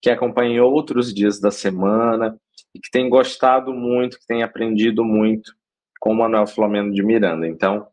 que 0.00 0.10
acompanham 0.10 0.64
outros 0.66 1.12
dias 1.12 1.40
da 1.40 1.50
semana 1.50 2.36
e 2.74 2.80
que 2.80 2.90
têm 2.90 3.08
gostado 3.08 3.72
muito, 3.72 4.18
que 4.18 4.26
têm 4.26 4.42
aprendido 4.42 5.04
muito 5.04 5.52
com 6.00 6.12
o 6.12 6.16
Manuel 6.16 6.46
Flamengo 6.46 6.92
de 6.92 7.02
Miranda. 7.02 7.46
Então, 7.46 7.86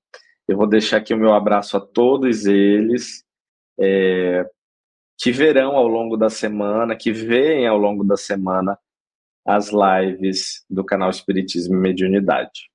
eu 0.47 0.57
vou 0.57 0.67
deixar 0.67 0.97
aqui 0.97 1.13
o 1.13 1.17
meu 1.17 1.33
abraço 1.33 1.77
a 1.77 1.79
todos 1.79 2.45
eles. 2.45 3.23
É, 3.79 4.43
que 5.19 5.33
verão 5.33 5.75
ao 5.75 5.85
longo 5.85 6.15
da 6.15 6.29
semana, 6.29 6.95
que 6.95 7.11
veem 7.11 7.67
ao 7.67 7.77
longo 7.77 8.05
da 8.05 8.15
semana 8.15 8.79
as 9.45 9.69
lives 9.69 10.63
do 10.69 10.83
canal 10.83 11.09
Espiritismo 11.09 11.75
e 11.75 11.77
Mediunidade. 11.77 12.69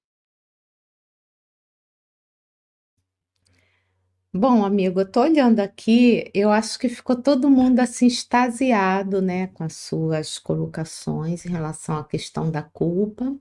Bom, 4.36 4.64
amigo, 4.64 5.00
eu 5.00 5.10
tô 5.10 5.22
olhando 5.22 5.60
aqui, 5.60 6.28
eu 6.34 6.50
acho 6.50 6.78
que 6.78 6.88
ficou 6.88 7.14
todo 7.14 7.48
mundo 7.48 7.78
assim 7.78 8.08
extasiado, 8.08 9.22
né, 9.22 9.46
com 9.48 9.62
as 9.62 9.74
suas 9.74 10.38
colocações 10.40 11.46
em 11.46 11.50
relação 11.50 11.96
à 11.96 12.04
questão 12.04 12.50
da 12.50 12.60
culpa. 12.60 13.32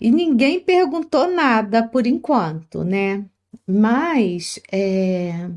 E 0.00 0.10
ninguém 0.10 0.58
perguntou 0.64 1.30
nada 1.30 1.86
por 1.86 2.06
enquanto, 2.06 2.82
né? 2.82 3.24
Mas 3.66 4.58
é, 4.72 5.50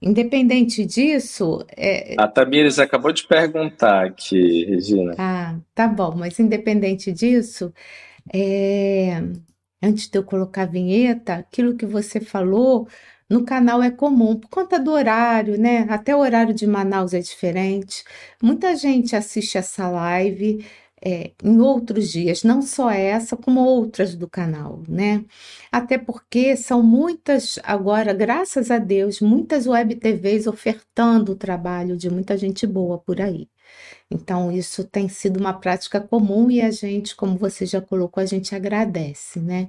Independente 0.00 0.86
disso. 0.86 1.64
É... 1.76 2.14
A 2.18 2.28
Tamires 2.28 2.78
acabou 2.78 3.12
de 3.12 3.26
perguntar 3.26 4.06
aqui, 4.06 4.64
Regina. 4.64 5.14
Ah, 5.18 5.58
tá 5.74 5.88
bom, 5.88 6.14
mas 6.16 6.38
independente 6.38 7.10
disso, 7.12 7.72
é... 8.32 9.20
antes 9.82 10.08
de 10.08 10.18
eu 10.18 10.24
colocar 10.24 10.62
a 10.62 10.66
vinheta, 10.66 11.34
aquilo 11.34 11.76
que 11.76 11.86
você 11.86 12.20
falou 12.20 12.86
no 13.28 13.44
canal 13.44 13.82
é 13.82 13.90
comum, 13.90 14.36
por 14.36 14.48
conta 14.48 14.78
do 14.78 14.90
horário, 14.90 15.58
né? 15.58 15.86
Até 15.90 16.16
o 16.16 16.20
horário 16.20 16.54
de 16.54 16.66
Manaus 16.66 17.12
é 17.12 17.20
diferente. 17.20 18.02
Muita 18.42 18.74
gente 18.74 19.14
assiste 19.14 19.58
essa 19.58 19.88
live 19.88 20.64
é, 21.04 21.32
em 21.42 21.58
outros 21.60 22.10
dias, 22.10 22.42
não 22.42 22.62
só 22.62 22.90
essa, 22.90 23.36
como 23.36 23.60
outras 23.60 24.14
do 24.14 24.28
canal, 24.28 24.82
né? 24.88 25.24
Até 25.70 25.98
porque 25.98 26.56
são 26.56 26.82
muitas, 26.82 27.58
agora, 27.62 28.12
graças 28.12 28.70
a 28.70 28.78
Deus, 28.78 29.20
muitas 29.20 29.66
web 29.66 29.94
TVs 29.94 30.46
ofertando 30.46 31.32
o 31.32 31.36
trabalho 31.36 31.96
de 31.96 32.10
muita 32.10 32.36
gente 32.36 32.66
boa 32.66 32.98
por 32.98 33.20
aí. 33.20 33.48
Então, 34.10 34.50
isso 34.50 34.84
tem 34.84 35.08
sido 35.08 35.38
uma 35.38 35.52
prática 35.52 36.00
comum 36.00 36.50
e 36.50 36.60
a 36.60 36.70
gente, 36.70 37.14
como 37.14 37.36
você 37.36 37.66
já 37.66 37.80
colocou, 37.80 38.22
a 38.22 38.26
gente 38.26 38.54
agradece, 38.54 39.38
né? 39.38 39.68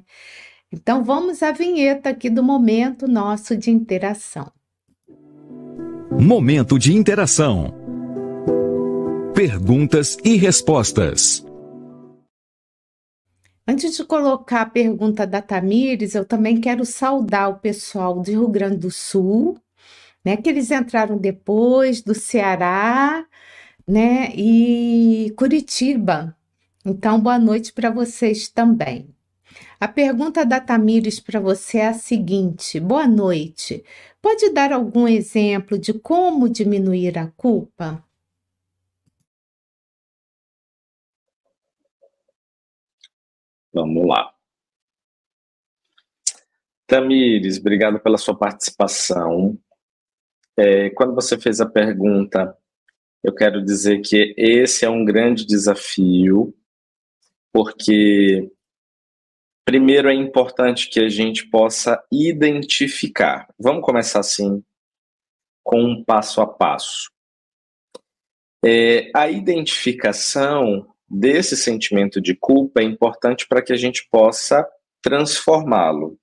Então, 0.72 1.04
vamos 1.04 1.44
à 1.44 1.52
vinheta 1.52 2.10
aqui 2.10 2.30
do 2.30 2.44
momento 2.44 3.08
nosso 3.08 3.58
de 3.58 3.70
interação. 3.72 4.52
Momento 6.12 6.78
de 6.78 6.94
interação. 6.94 7.79
Perguntas 9.40 10.18
e 10.22 10.36
respostas. 10.36 11.46
Antes 13.66 13.96
de 13.96 14.04
colocar 14.04 14.64
a 14.64 14.70
pergunta 14.70 15.26
da 15.26 15.42
Tamires, 15.42 16.14
eu 16.14 16.26
também 16.26 16.60
quero 16.60 16.84
saudar 16.84 17.48
o 17.48 17.58
pessoal 17.58 18.22
de 18.22 18.32
Rio 18.32 18.50
Grande 18.50 18.76
do 18.80 18.92
Sul, 18.92 19.58
né? 20.26 20.36
Que 20.36 20.50
eles 20.50 20.70
entraram 20.72 21.18
depois 21.18 22.02
do 22.02 22.14
Ceará, 22.14 23.26
né? 23.88 24.30
E 24.36 25.34
Curitiba. 25.38 26.36
Então, 26.86 27.18
boa 27.18 27.40
noite 27.40 27.72
para 27.72 27.90
vocês 27.90 28.50
também. 28.50 29.08
A 29.80 29.88
pergunta 29.88 30.46
da 30.46 30.60
Tamires 30.60 31.18
para 31.22 31.40
você 31.40 31.78
é 31.78 31.88
a 31.88 31.94
seguinte: 31.94 32.78
boa 32.78 33.08
noite. 33.08 33.86
Pode 34.22 34.50
dar 34.50 34.74
algum 34.74 35.08
exemplo 35.08 35.80
de 35.80 35.94
como 35.94 36.50
diminuir 36.50 37.18
a 37.18 37.28
culpa? 37.38 38.04
Vamos 43.74 44.08
lá. 44.08 44.34
Tamires, 46.88 47.60
obrigado 47.60 48.00
pela 48.00 48.18
sua 48.18 48.38
participação. 48.38 49.58
É, 50.58 50.90
quando 50.90 51.14
você 51.14 51.38
fez 51.40 51.62
a 51.62 51.70
pergunta 51.70 52.58
eu 53.24 53.34
quero 53.34 53.64
dizer 53.64 54.02
que 54.02 54.34
esse 54.38 54.86
é 54.86 54.90
um 54.90 55.04
grande 55.04 55.46
desafio, 55.46 56.56
porque, 57.52 58.50
primeiro, 59.66 60.10
é 60.10 60.14
importante 60.14 60.90
que 60.90 61.00
a 61.02 61.10
gente 61.10 61.46
possa 61.48 62.02
identificar. 62.12 63.48
Vamos 63.60 63.84
começar 63.84 64.22
assim, 64.22 64.64
com 65.64 65.84
um 65.84 66.04
passo 66.04 66.40
a 66.40 66.48
passo. 66.48 67.12
É, 68.64 69.12
a 69.14 69.30
identificação 69.30 70.94
desse 71.10 71.58
sentimento 71.58 72.22
de 72.22 72.36
culpa 72.36 72.82
é 72.82 72.84
importante 72.84 73.48
para 73.48 73.62
que 73.62 73.74
a 73.74 73.78
gente 73.78 74.08
possa 74.12 74.68
transformá-lo. 75.02 76.18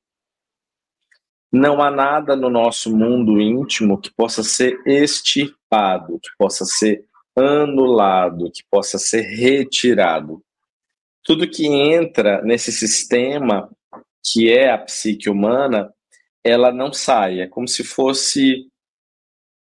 Não 1.52 1.80
há 1.80 1.90
nada 1.90 2.36
no 2.36 2.50
nosso 2.50 2.94
mundo 2.94 3.40
íntimo 3.40 4.00
que 4.00 4.12
possa 4.14 4.42
ser 4.42 4.78
extirpado, 4.86 6.18
que 6.20 6.28
possa 6.38 6.64
ser 6.64 7.04
anulado, 7.34 8.50
que 8.50 8.62
possa 8.70 8.98
ser 8.98 9.22
retirado. 9.22 10.42
Tudo 11.24 11.48
que 11.48 11.66
entra 11.66 12.42
nesse 12.42 12.70
sistema 12.70 13.70
que 14.32 14.50
é 14.52 14.70
a 14.70 14.78
psique 14.78 15.30
humana, 15.30 15.92
ela 16.44 16.72
não 16.72 16.92
sai. 16.92 17.40
É 17.40 17.46
como 17.46 17.68
se 17.68 17.84
fosse 17.84 18.68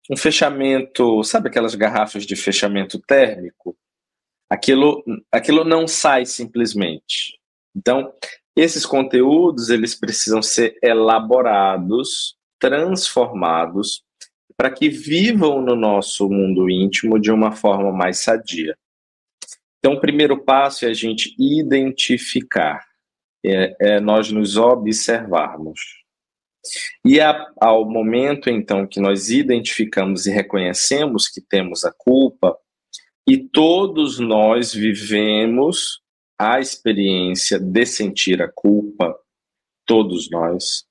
um 0.09 0.18
fechamento, 0.18 1.24
sabe 1.24 1.49
aquelas 1.49 1.74
garrafas 1.76 2.26
de 2.26 2.36
fechamento 2.36 2.99
térmico? 2.99 3.78
Aquilo, 4.52 5.02
aquilo 5.32 5.64
não 5.64 5.88
sai 5.88 6.26
simplesmente. 6.26 7.39
Então, 7.74 8.14
esses 8.54 8.86
conteúdos 8.86 9.70
eles 9.70 9.95
precisam 9.95 10.41
ser 10.41 10.78
elaborados, 10.84 12.36
transformados, 12.60 14.04
para 14.58 14.70
que 14.70 14.89
vivam 14.89 15.62
no 15.62 15.74
nosso 15.74 16.30
mundo 16.30 16.70
íntimo 16.70 17.18
de 17.18 17.32
uma 17.32 17.54
forma 17.54 17.93
mais 17.93 18.18
sadia. 18.18 18.78
Então, 19.80 19.93
o 19.93 20.02
primeiro 20.02 20.43
passo 20.43 20.86
é 20.86 20.89
a 20.89 20.93
gente 20.93 21.34
identificar, 21.39 22.86
é, 23.45 23.76
é 23.80 23.99
nós 24.02 24.34
nos 24.34 24.58
observarmos. 24.58 25.80
E 27.06 27.22
a, 27.22 27.47
ao 27.60 27.89
momento, 27.89 28.49
então, 28.49 28.86
que 28.86 28.99
nós 28.99 29.30
identificamos 29.30 30.28
e 30.28 30.30
reconhecemos 30.32 31.30
que 31.30 31.39
temos 31.39 31.86
a 31.86 31.93
culpa, 31.97 32.58
e 33.28 33.38
todos 33.38 34.19
nós 34.19 34.74
vivemos 34.74 36.01
a 36.39 36.59
experiência 36.59 37.59
de 37.59 37.86
sentir 37.86 38.41
a 38.41 38.51
culpa, 38.51 39.15
todos 39.86 40.30
nós, 40.30 40.86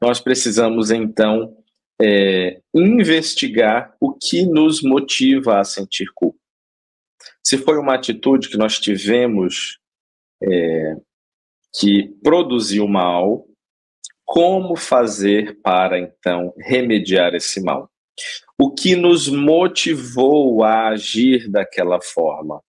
nós 0.00 0.20
precisamos 0.20 0.90
então 0.90 1.56
é, 2.00 2.60
investigar 2.72 3.96
o 4.00 4.12
que 4.12 4.44
nos 4.44 4.82
motiva 4.82 5.58
a 5.58 5.64
sentir 5.64 6.06
culpa. 6.14 6.38
Se 7.42 7.58
foi 7.58 7.78
uma 7.78 7.94
atitude 7.94 8.48
que 8.48 8.56
nós 8.56 8.78
tivemos 8.78 9.78
é, 10.42 10.96
que 11.78 12.08
produziu 12.22 12.86
mal, 12.86 13.46
como 14.24 14.76
fazer 14.76 15.60
para 15.60 15.98
então 15.98 16.54
remediar 16.58 17.34
esse 17.34 17.62
mal? 17.62 17.90
O 18.58 18.72
que 18.72 18.94
nos 18.94 19.28
motivou 19.28 20.62
a 20.62 20.88
agir 20.88 21.50
daquela 21.50 22.00
forma? 22.00 22.62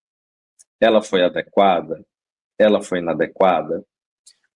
Ela 0.79 1.01
foi 1.01 1.23
adequada? 1.23 2.03
Ela 2.57 2.81
foi 2.81 2.99
inadequada? 2.99 3.83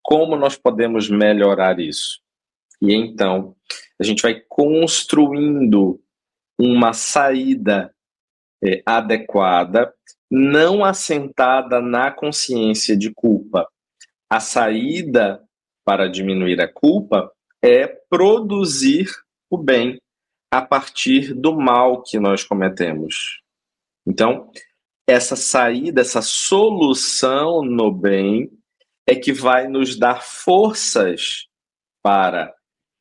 Como 0.02 0.36
nós 0.36 0.58
podemos 0.58 1.10
melhorar 1.10 1.80
isso? 1.80 2.20
E 2.82 2.94
então, 2.94 3.56
a 4.00 4.04
gente 4.04 4.22
vai 4.22 4.42
construindo 4.48 6.02
uma 6.58 6.94
saída 6.94 7.94
é, 8.64 8.82
adequada, 8.86 9.94
não 10.32 10.84
assentada 10.84 11.82
na 11.82 12.12
consciência 12.12 12.98
de 12.98 13.14
culpa. 13.14 13.68
A 14.30 14.40
saída 14.40 15.44
para 15.86 16.08
diminuir 16.08 16.62
a 16.62 16.68
culpa 16.68 17.32
é 17.62 17.88
produzir 18.10 19.10
o 19.50 19.58
bem 19.58 20.00
a 20.52 20.62
partir 20.62 21.34
do 21.34 21.56
mal 21.56 22.02
que 22.02 22.20
nós 22.20 22.43
cometemos. 22.43 23.41
Então, 24.06 24.50
essa 25.08 25.36
saída, 25.36 26.02
essa 26.02 26.22
solução 26.22 27.64
no 27.64 27.91
bem 27.91 28.50
é 29.08 29.16
que 29.16 29.34
vai 29.34 29.68
nos 29.68 29.97
dar 29.97 30.24
forças 30.24 31.47
para 32.02 32.54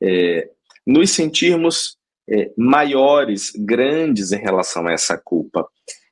é, 0.02 0.48
nos 0.86 1.10
sentirmos 1.10 1.96
é, 2.28 2.50
maiores, 2.56 3.52
grandes 3.54 4.32
em 4.32 4.38
relação 4.38 4.86
a 4.86 4.92
essa 4.92 5.18
culpa. 5.18 5.66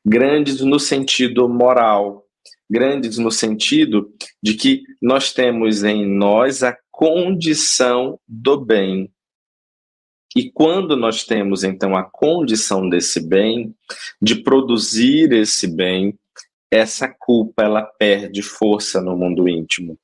Grandes 0.04 0.60
no 0.60 0.78
sentido 0.78 1.48
moral, 1.48 2.26
grandes 2.70 3.18
no 3.18 3.30
sentido 3.30 4.12
de 4.42 4.54
que 4.54 4.82
nós 5.00 5.32
temos 5.32 5.82
em 5.82 6.06
nós 6.06 6.62
a 6.62 6.76
condição 6.90 8.18
do 8.26 8.58
bem. 8.58 9.10
E 10.36 10.50
quando 10.50 10.94
nós 10.98 11.24
temos 11.24 11.64
então 11.64 11.96
a 11.96 12.02
condição 12.02 12.86
desse 12.90 13.26
bem, 13.26 13.74
de 14.20 14.34
produzir 14.34 15.32
esse 15.32 15.66
bem, 15.66 16.14
essa 16.70 17.08
culpa 17.08 17.62
ela 17.62 17.82
perde 17.82 18.42
força 18.42 19.00
no 19.00 19.16
mundo 19.16 19.48
íntimo. 19.48 19.98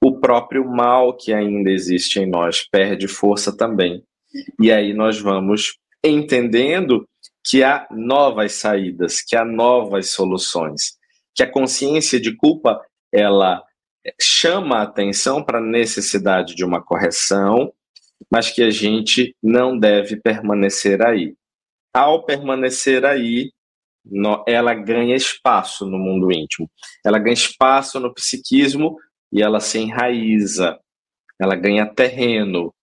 O 0.00 0.20
próprio 0.20 0.64
mal 0.64 1.16
que 1.16 1.32
ainda 1.32 1.68
existe 1.68 2.20
em 2.20 2.26
nós 2.26 2.62
perde 2.62 3.08
força 3.08 3.56
também. 3.56 4.04
E 4.60 4.70
aí 4.70 4.94
nós 4.94 5.18
vamos 5.18 5.76
entendendo 6.04 7.04
que 7.44 7.64
há 7.64 7.88
novas 7.90 8.52
saídas, 8.52 9.20
que 9.20 9.34
há 9.34 9.44
novas 9.44 10.10
soluções, 10.10 10.96
que 11.34 11.42
a 11.42 11.50
consciência 11.50 12.20
de 12.20 12.36
culpa 12.36 12.80
ela 13.12 13.60
chama 14.20 14.76
a 14.76 14.82
atenção 14.82 15.42
para 15.42 15.58
a 15.58 15.62
necessidade 15.62 16.54
de 16.54 16.64
uma 16.64 16.80
correção 16.80 17.72
mas 18.30 18.50
que 18.50 18.62
a 18.62 18.70
gente 18.70 19.34
não 19.42 19.78
deve 19.78 20.16
permanecer 20.16 21.04
aí. 21.04 21.34
Ao 21.94 22.24
permanecer 22.24 23.04
aí, 23.04 23.50
ela 24.46 24.74
ganha 24.74 25.14
espaço 25.14 25.86
no 25.86 25.98
mundo 25.98 26.32
íntimo, 26.32 26.68
ela 27.04 27.18
ganha 27.18 27.34
espaço 27.34 28.00
no 28.00 28.12
psiquismo 28.12 28.96
e 29.32 29.42
ela 29.42 29.60
se 29.60 29.78
enraiza, 29.78 30.78
ela 31.40 31.54
ganha 31.54 31.86
terreno. 31.86 32.74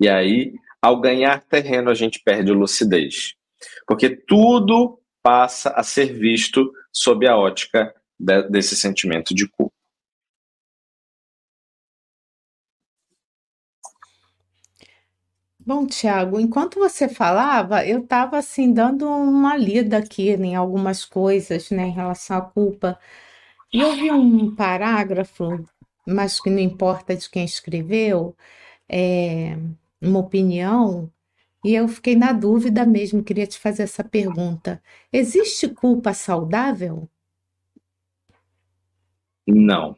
E 0.00 0.08
aí, 0.08 0.54
ao 0.80 1.00
ganhar 1.00 1.42
terreno, 1.42 1.90
a 1.90 1.94
gente 1.94 2.20
perde 2.24 2.52
lucidez. 2.52 3.34
Porque 3.86 4.10
tudo 4.10 4.98
passa 5.22 5.70
a 5.70 5.82
ser 5.82 6.12
visto 6.12 6.72
sob 6.92 7.26
a 7.26 7.36
ótica 7.36 7.94
desse 8.50 8.74
sentimento 8.74 9.34
de 9.34 9.48
culpa. 9.48 9.72
Bom, 15.64 15.86
Tiago, 15.86 16.40
enquanto 16.40 16.80
você 16.80 17.08
falava, 17.08 17.86
eu 17.86 18.00
estava 18.00 18.36
assim 18.36 18.72
dando 18.72 19.06
uma 19.08 19.56
lida 19.56 19.98
aqui 19.98 20.30
em 20.30 20.56
algumas 20.56 21.04
coisas, 21.04 21.70
né, 21.70 21.86
em 21.86 21.92
relação 21.92 22.36
à 22.36 22.40
culpa. 22.40 22.98
E 23.72 23.80
eu 23.80 23.94
vi 23.94 24.10
um 24.10 24.54
parágrafo, 24.56 25.64
mas 26.06 26.40
que 26.40 26.50
não 26.50 26.58
importa 26.58 27.14
de 27.16 27.30
quem 27.30 27.44
escreveu, 27.44 28.36
é, 28.88 29.56
uma 30.00 30.18
opinião, 30.18 31.10
e 31.64 31.74
eu 31.74 31.86
fiquei 31.86 32.16
na 32.16 32.32
dúvida 32.32 32.84
mesmo, 32.84 33.22
queria 33.22 33.46
te 33.46 33.58
fazer 33.58 33.84
essa 33.84 34.02
pergunta. 34.02 34.82
Existe 35.12 35.68
culpa 35.68 36.12
saudável? 36.12 37.08
Não, 39.46 39.96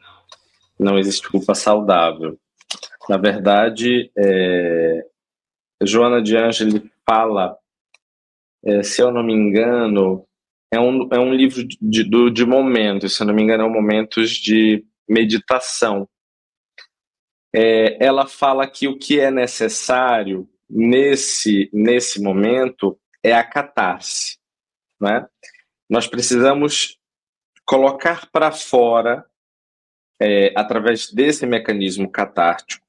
não 0.79 0.99
existe 0.99 1.27
culpa 1.31 1.55
saudável. 1.55 2.39
Na 3.09 3.17
verdade, 3.17 4.11
é, 4.17 5.07
Joana 5.87 6.22
de 6.22 6.37
Angeli 6.37 6.91
fala, 7.07 7.57
é, 8.64 8.82
se 8.82 9.03
eu 9.03 9.11
não 9.11 9.22
me 9.22 9.32
engano, 9.32 10.26
é 10.72 10.80
um, 10.80 11.09
é 11.12 11.18
um 11.18 11.32
livro 11.32 11.64
de, 11.64 11.78
de, 11.80 12.30
de 12.30 12.47
momentos, 12.47 13.14
se 13.14 13.22
eu 13.22 13.26
não 13.26 13.35
me 13.35 13.43
engano, 13.43 13.64
é 13.64 13.66
um 13.66 13.72
momentos 13.72 14.30
de 14.30 14.85
meditação. 15.09 16.09
É, 17.55 18.05
ela 18.05 18.26
fala 18.26 18.66
que 18.66 18.89
o 18.89 18.99
que 18.99 19.20
é 19.20 19.30
necessário 19.30 20.49
nesse, 20.68 21.70
nesse 21.72 22.20
momento 22.20 22.99
é 23.22 23.32
a 23.32 23.45
catarse. 23.45 24.39
Né? 25.01 25.26
Nós 25.89 26.07
precisamos 26.07 26.99
colocar 27.64 28.28
para 28.30 28.51
fora, 28.51 29.24
é, 30.20 30.53
através 30.57 31.12
desse 31.12 31.47
mecanismo 31.47 32.11
catártico, 32.11 32.84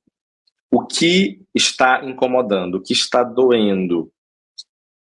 o 0.76 0.86
que 0.86 1.40
está 1.56 2.04
incomodando, 2.04 2.76
o 2.76 2.82
que 2.82 2.92
está 2.92 3.24
doendo, 3.24 4.12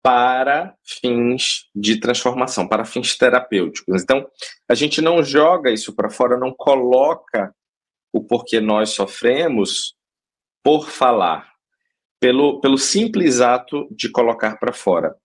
para 0.04 0.76
fins 0.84 1.68
de 1.74 2.00
transformação, 2.00 2.68
para 2.68 2.86
fins 2.86 3.18
terapêuticos. 3.18 4.04
Então, 4.04 4.28
a 4.70 4.76
gente 4.76 5.02
não 5.02 5.24
joga 5.24 5.72
isso 5.72 5.96
para 5.96 6.12
fora, 6.12 6.38
não 6.38 6.54
coloca 6.54 7.52
o 8.14 8.24
porquê 8.24 8.60
nós 8.60 8.92
sofremos 8.92 9.96
por 10.64 10.92
falar, 10.92 11.52
pelo, 12.20 12.62
pelo 12.62 12.78
simples 12.78 13.42
ato 13.42 13.88
de 13.90 14.10
colocar 14.10 14.60
para 14.60 14.74
fora. 14.74 15.16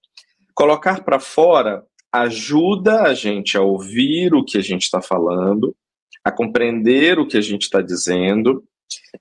Colocar 0.55 1.05
para 1.05 1.21
fora 1.21 1.85
ajuda 2.11 3.03
a 3.03 3.13
gente 3.13 3.55
a 3.55 3.61
ouvir 3.61 4.33
o 4.33 4.43
que 4.43 4.57
a 4.57 4.63
gente 4.63 4.85
está 4.85 5.03
falando, 5.03 5.77
a 6.25 6.33
compreender 6.33 7.19
o 7.19 7.29
que 7.29 7.37
a 7.37 7.43
gente 7.43 7.65
está 7.65 7.83
dizendo, 7.83 8.65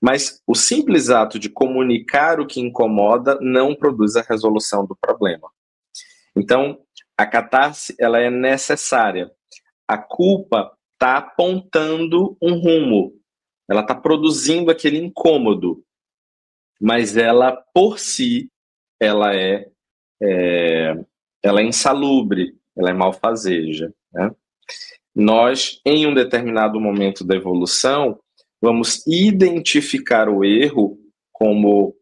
mas 0.00 0.42
o 0.46 0.54
simples 0.54 1.10
ato 1.10 1.38
de 1.38 1.48
comunicar 1.48 2.40
o 2.40 2.46
que 2.46 2.60
incomoda 2.60 3.38
não 3.40 3.74
produz 3.74 4.16
a 4.16 4.22
resolução 4.22 4.86
do 4.86 4.96
problema. 4.96 5.50
Então, 6.36 6.78
a 7.16 7.26
catarse 7.26 7.94
ela 7.98 8.18
é 8.18 8.30
necessária. 8.30 9.30
A 9.86 9.98
culpa 9.98 10.72
está 10.92 11.16
apontando 11.16 12.36
um 12.42 12.54
rumo, 12.54 13.14
ela 13.68 13.80
está 13.80 13.94
produzindo 13.94 14.70
aquele 14.70 14.98
incômodo, 14.98 15.82
mas 16.80 17.16
ela 17.16 17.52
por 17.72 17.98
si 17.98 18.50
ela 19.00 19.34
é, 19.34 19.68
é 20.22 21.04
ela 21.42 21.60
é 21.60 21.64
insalubre, 21.64 22.56
ela 22.76 22.90
é 22.90 22.92
malfazeja. 22.92 23.92
Né? 24.12 24.30
Nós, 25.14 25.80
em 25.84 26.06
um 26.06 26.14
determinado 26.14 26.80
momento 26.80 27.24
da 27.24 27.36
evolução, 27.36 28.18
vamos 28.60 29.06
identificar 29.06 30.28
o 30.28 30.44
erro 30.44 30.98
como 31.32 31.94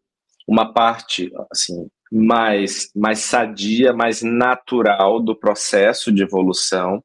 uma 0.47 0.73
parte 0.73 1.31
assim 1.51 1.87
mais 2.11 2.89
mais 2.95 3.19
sadia, 3.19 3.93
mais 3.93 4.21
natural 4.21 5.21
do 5.21 5.35
processo 5.35 6.11
de 6.11 6.23
evolução 6.23 7.03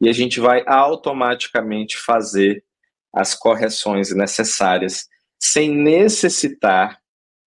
e 0.00 0.08
a 0.08 0.12
gente 0.12 0.40
vai 0.40 0.64
automaticamente 0.66 1.96
fazer 1.96 2.64
as 3.14 3.34
correções 3.34 4.12
necessárias 4.14 5.06
sem 5.40 5.70
necessitar 5.70 7.00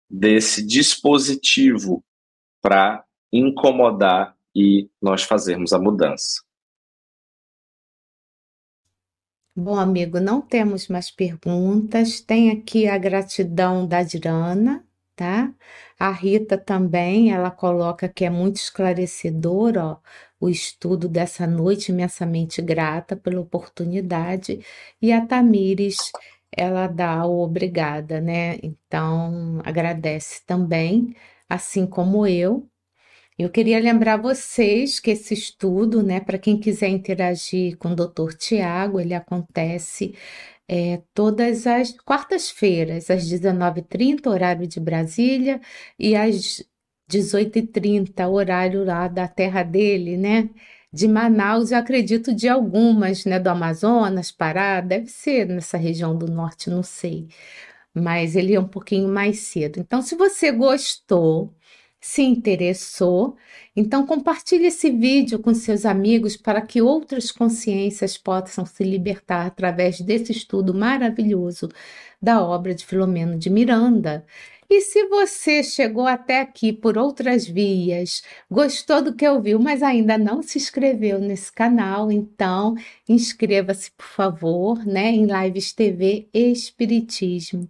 desse 0.09 0.65
dispositivo 0.65 2.03
para 2.61 3.03
incomodar 3.33 4.35
e 4.55 4.89
nós 5.01 5.23
fazermos 5.23 5.73
a 5.73 5.79
mudança. 5.79 6.41
Bom, 9.57 9.75
amigo, 9.77 10.19
não 10.19 10.41
temos 10.41 10.87
mais 10.89 11.09
perguntas. 11.09 12.19
Tem 12.19 12.51
aqui 12.51 12.87
a 12.87 12.97
gratidão 12.97 13.87
da 13.87 14.03
Dirana, 14.03 14.85
tá? 15.15 15.53
A 15.97 16.11
Rita 16.11 16.57
também, 16.57 17.31
ela 17.31 17.49
coloca 17.49 18.09
que 18.09 18.25
é 18.25 18.29
muito 18.29 18.57
esclarecedor, 18.57 19.77
ó, 19.77 19.97
o 20.39 20.49
estudo 20.49 21.07
dessa 21.07 21.47
noite, 21.47 21.91
imensamente 21.91 22.61
grata 22.61 23.15
pela 23.15 23.39
oportunidade. 23.39 24.59
E 25.01 25.11
a 25.13 25.25
Tamires, 25.25 26.11
ela 26.51 26.87
dá 26.87 27.25
o 27.25 27.39
obrigada, 27.41 28.19
né? 28.19 28.57
Então, 28.61 29.61
agradece 29.63 30.43
também, 30.45 31.15
assim 31.49 31.87
como 31.87 32.27
eu. 32.27 32.69
Eu 33.37 33.49
queria 33.49 33.79
lembrar 33.79 34.15
vocês 34.17 34.99
que 34.99 35.11
esse 35.11 35.33
estudo, 35.33 36.01
né, 36.01 36.21
para 36.21 36.37
quem 36.37 36.57
quiser 36.57 36.87
interagir 36.87 37.77
com 37.77 37.89
o 37.89 37.95
Dr. 37.95 38.33
Tiago, 38.37 38.97
ele 38.99 39.13
acontece 39.13 40.15
é, 40.67 41.01
todas 41.13 41.67
as 41.67 41.91
quartas-feiras, 41.91 43.09
às 43.09 43.25
19h30, 43.29 44.27
horário 44.29 44.67
de 44.67 44.79
Brasília, 44.79 45.59
e 45.99 46.15
às 46.15 46.63
18h30, 47.09 48.27
horário 48.29 48.85
lá 48.85 49.07
da 49.07 49.27
terra 49.27 49.63
dele, 49.63 50.17
né? 50.17 50.49
De 50.91 51.07
Manaus, 51.07 51.71
eu 51.71 51.77
acredito 51.77 52.33
de 52.33 52.47
algumas, 52.47 53.25
né? 53.25 53.39
Do 53.39 53.49
Amazonas, 53.49 54.31
Pará, 54.31 54.81
deve 54.81 55.07
ser 55.07 55.45
nessa 55.47 55.77
região 55.77 56.17
do 56.17 56.27
norte, 56.27 56.69
não 56.69 56.83
sei. 56.83 57.27
Mas 57.93 58.35
ele 58.35 58.55
é 58.55 58.59
um 58.59 58.67
pouquinho 58.67 59.09
mais 59.09 59.39
cedo. 59.39 59.79
Então, 59.79 60.01
se 60.01 60.15
você 60.15 60.51
gostou, 60.51 61.53
se 62.05 62.21
interessou, 62.21 63.35
então 63.75 64.05
compartilhe 64.05 64.67
esse 64.67 64.91
vídeo 64.91 65.39
com 65.39 65.55
seus 65.55 65.87
amigos 65.87 66.37
para 66.37 66.61
que 66.61 66.79
outras 66.79 67.31
consciências 67.31 68.15
possam 68.15 68.63
se 68.63 68.83
libertar 68.83 69.47
através 69.47 69.99
desse 69.99 70.31
estudo 70.31 70.71
maravilhoso 70.71 71.67
da 72.21 72.45
obra 72.45 72.75
de 72.75 72.85
Filomeno 72.85 73.39
de 73.39 73.49
Miranda. 73.49 74.23
E 74.69 74.81
se 74.81 75.07
você 75.07 75.63
chegou 75.63 76.05
até 76.05 76.41
aqui 76.41 76.71
por 76.71 76.95
outras 76.95 77.47
vias, 77.47 78.21
gostou 78.49 79.01
do 79.01 79.15
que 79.15 79.27
ouviu, 79.27 79.59
mas 79.59 79.81
ainda 79.81 80.15
não 80.15 80.43
se 80.43 80.59
inscreveu 80.59 81.17
nesse 81.19 81.51
canal, 81.51 82.11
então 82.11 82.75
inscreva-se, 83.09 83.89
por 83.91 84.05
favor, 84.05 84.85
né, 84.85 85.09
em 85.09 85.25
Lives 85.25 85.73
TV 85.73 86.29
Espiritismo 86.31 87.67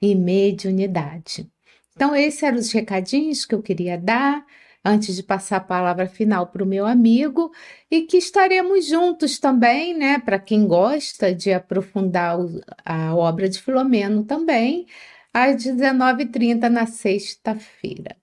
e 0.00 0.14
Mediunidade. 0.14 1.50
Então, 1.98 2.14
esses 2.14 2.40
eram 2.44 2.58
os 2.58 2.70
recadinhos 2.70 3.44
que 3.44 3.52
eu 3.52 3.60
queria 3.60 3.98
dar 3.98 4.46
antes 4.84 5.16
de 5.16 5.22
passar 5.24 5.56
a 5.56 5.60
palavra 5.60 6.06
final 6.06 6.46
para 6.46 6.62
o 6.62 6.66
meu 6.66 6.86
amigo 6.86 7.50
e 7.90 8.02
que 8.02 8.16
estaremos 8.18 8.86
juntos 8.86 9.40
também, 9.40 9.98
né? 9.98 10.20
Para 10.20 10.38
quem 10.38 10.64
gosta 10.68 11.34
de 11.34 11.52
aprofundar 11.52 12.38
a 12.84 13.16
obra 13.16 13.48
de 13.48 13.60
Filomeno 13.60 14.22
também, 14.24 14.86
às 15.34 15.56
19h30 15.56 16.68
na 16.68 16.86
sexta-feira. 16.86 18.16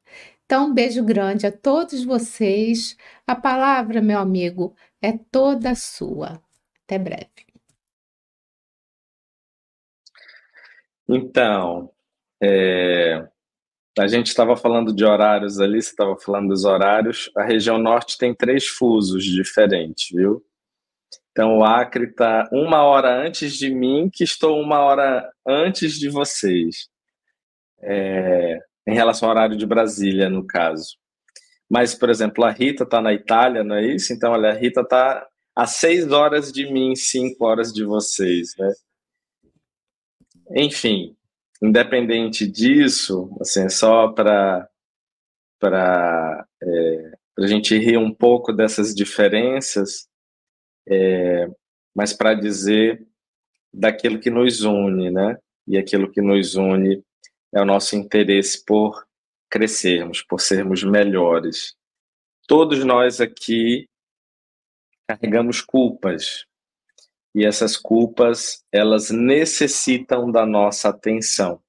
Então, 0.46 0.70
um 0.70 0.74
beijo 0.74 1.04
grande 1.04 1.46
a 1.46 1.52
todos 1.52 2.06
vocês. 2.06 2.96
A 3.28 3.36
palavra, 3.36 4.02
meu 4.02 4.20
amigo, 4.20 4.74
é 5.02 5.12
toda 5.12 5.76
sua. 5.76 6.42
Até 6.86 6.98
breve. 6.98 7.28
Então, 11.10 11.92
é, 12.42 13.28
a 13.98 14.08
gente 14.08 14.28
estava 14.28 14.58
falando 14.58 14.94
de 14.94 15.06
horários 15.06 15.60
ali, 15.60 15.82
você 15.82 15.90
estava 15.90 16.18
falando 16.18 16.50
dos 16.50 16.66
horários. 16.66 17.30
A 17.36 17.44
região 17.44 17.78
norte 17.78 18.18
tem 18.18 18.34
três 18.34 18.68
fusos 18.68 19.24
diferentes, 19.24 20.10
viu? 20.12 20.44
Então 21.32 21.58
o 21.58 21.64
Acre 21.64 22.06
está 22.06 22.48
uma 22.52 22.84
hora 22.84 23.14
antes 23.26 23.54
de 23.54 23.70
mim, 23.70 24.10
que 24.12 24.24
estou 24.24 24.62
uma 24.62 24.80
hora 24.80 25.30
antes 25.46 26.00
de 26.00 26.10
vocês. 26.10 26.90
É, 27.82 28.60
em 28.88 28.94
relação 28.94 29.30
ao 29.30 29.36
horário 29.36 29.58
de 29.58 29.66
Brasília, 29.66 30.30
no 30.30 30.46
caso. 30.46 30.98
Mas, 31.70 31.96
por 31.96 32.10
exemplo, 32.10 32.44
a 32.44 32.52
Rita 32.52 32.84
está 32.84 33.02
na 33.02 33.14
Itália, 33.14 33.64
não 33.64 33.76
é 33.76 33.86
isso? 33.86 34.14
Então, 34.14 34.32
olha, 34.32 34.50
a 34.50 34.54
Rita 34.54 34.82
está 34.82 35.28
a 35.56 35.66
seis 35.66 36.12
horas 36.12 36.52
de 36.52 36.72
mim, 36.72 36.96
cinco 36.96 37.46
horas 37.46 37.74
de 37.74 37.84
vocês, 37.84 38.54
né? 38.58 38.74
Enfim, 40.52 41.15
independente 41.62 42.48
disso, 42.48 43.36
assim, 43.40 43.70
só 43.70 44.10
para 44.10 44.70
para 45.60 46.46
é, 46.62 47.12
a 47.40 47.48
gente 47.48 47.78
rir 47.78 47.98
um 47.98 48.14
pouco 48.14 48.54
dessas 48.54 48.94
diferenças, 48.94 50.08
é, 50.88 51.48
mas 51.96 52.14
para 52.14 52.34
dizer 52.34 53.06
daquilo 53.74 54.20
que 54.20 54.30
nos 54.30 54.62
une, 54.62 55.10
né? 55.10 55.38
E 55.68 55.78
aquilo 55.78 56.12
que 56.12 56.22
nos 56.22 56.56
une 56.56 57.04
é 57.54 57.62
o 57.62 57.66
nosso 57.66 57.96
interesse 57.96 58.64
por 58.64 59.06
crescermos, 59.50 60.22
por 60.22 60.40
sermos 60.42 60.84
melhores. 60.84 61.76
Todos 62.48 62.84
nós 62.84 63.20
aqui 63.20 63.88
carregamos 65.08 65.62
culpas. 65.62 66.46
E 67.36 67.46
essas 67.46 67.76
culpas, 67.76 68.64
elas 68.72 69.12
necessitam 69.12 70.32
da 70.32 70.46
nossa 70.46 70.88
atenção. 70.88 71.60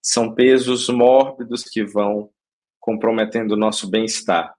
São 0.00 0.32
pesos 0.32 0.88
mórbidos 0.88 1.64
que 1.64 1.84
vão 1.84 2.30
comprometendo 2.78 3.52
o 3.52 3.56
nosso 3.56 3.90
bem-estar. 3.90 4.54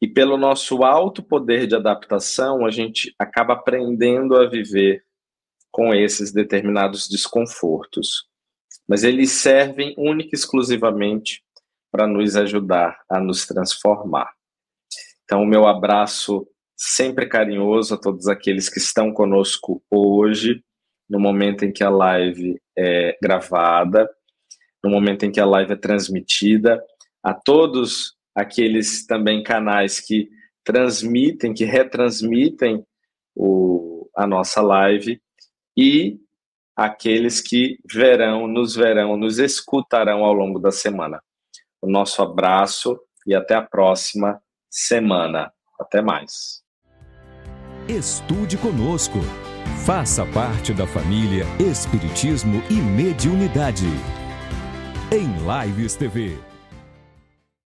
E 0.00 0.06
pelo 0.06 0.36
nosso 0.36 0.84
alto 0.84 1.20
poder 1.20 1.66
de 1.66 1.74
adaptação, 1.74 2.64
a 2.64 2.70
gente 2.70 3.12
acaba 3.18 3.54
aprendendo 3.54 4.36
a 4.36 4.48
viver 4.48 5.04
com 5.72 5.92
esses 5.92 6.32
determinados 6.32 7.08
desconfortos. 7.08 8.28
Mas 8.86 9.02
eles 9.02 9.32
servem 9.32 9.96
única 9.98 10.30
e 10.32 10.38
exclusivamente 10.38 11.42
para 11.90 12.06
nos 12.06 12.36
ajudar 12.36 13.02
a 13.10 13.18
nos 13.18 13.46
transformar. 13.46 14.32
Então, 15.24 15.42
o 15.42 15.46
meu 15.46 15.66
abraço 15.66 16.46
sempre 16.78 17.26
carinhoso 17.26 17.94
a 17.94 17.98
todos 17.98 18.28
aqueles 18.28 18.68
que 18.68 18.78
estão 18.78 19.12
conosco 19.12 19.82
hoje, 19.90 20.62
no 21.10 21.18
momento 21.18 21.64
em 21.64 21.72
que 21.72 21.82
a 21.82 21.90
live 21.90 22.60
é 22.76 23.18
gravada, 23.20 24.08
no 24.82 24.88
momento 24.88 25.24
em 25.24 25.32
que 25.32 25.40
a 25.40 25.46
live 25.46 25.72
é 25.72 25.76
transmitida, 25.76 26.80
a 27.20 27.34
todos 27.34 28.16
aqueles 28.32 29.04
também 29.04 29.42
canais 29.42 29.98
que 29.98 30.28
transmitem, 30.62 31.52
que 31.52 31.64
retransmitem 31.64 32.86
o, 33.34 34.08
a 34.14 34.24
nossa 34.26 34.62
live 34.62 35.20
e 35.76 36.20
aqueles 36.76 37.40
que 37.40 37.78
verão, 37.92 38.46
nos 38.46 38.76
verão, 38.76 39.16
nos 39.16 39.40
escutarão 39.40 40.24
ao 40.24 40.32
longo 40.32 40.60
da 40.60 40.70
semana. 40.70 41.20
O 41.82 41.90
nosso 41.90 42.22
abraço 42.22 43.00
e 43.26 43.34
até 43.34 43.54
a 43.56 43.62
próxima 43.62 44.40
semana. 44.70 45.52
Até 45.80 46.00
mais. 46.00 46.67
Estude 47.88 48.58
conosco. 48.58 49.18
Faça 49.86 50.26
parte 50.26 50.74
da 50.74 50.86
família 50.86 51.46
Espiritismo 51.58 52.62
e 52.68 52.74
Mediunidade. 52.74 53.88
Em 55.10 55.64
Lives 55.64 55.96
TV. 55.96 56.47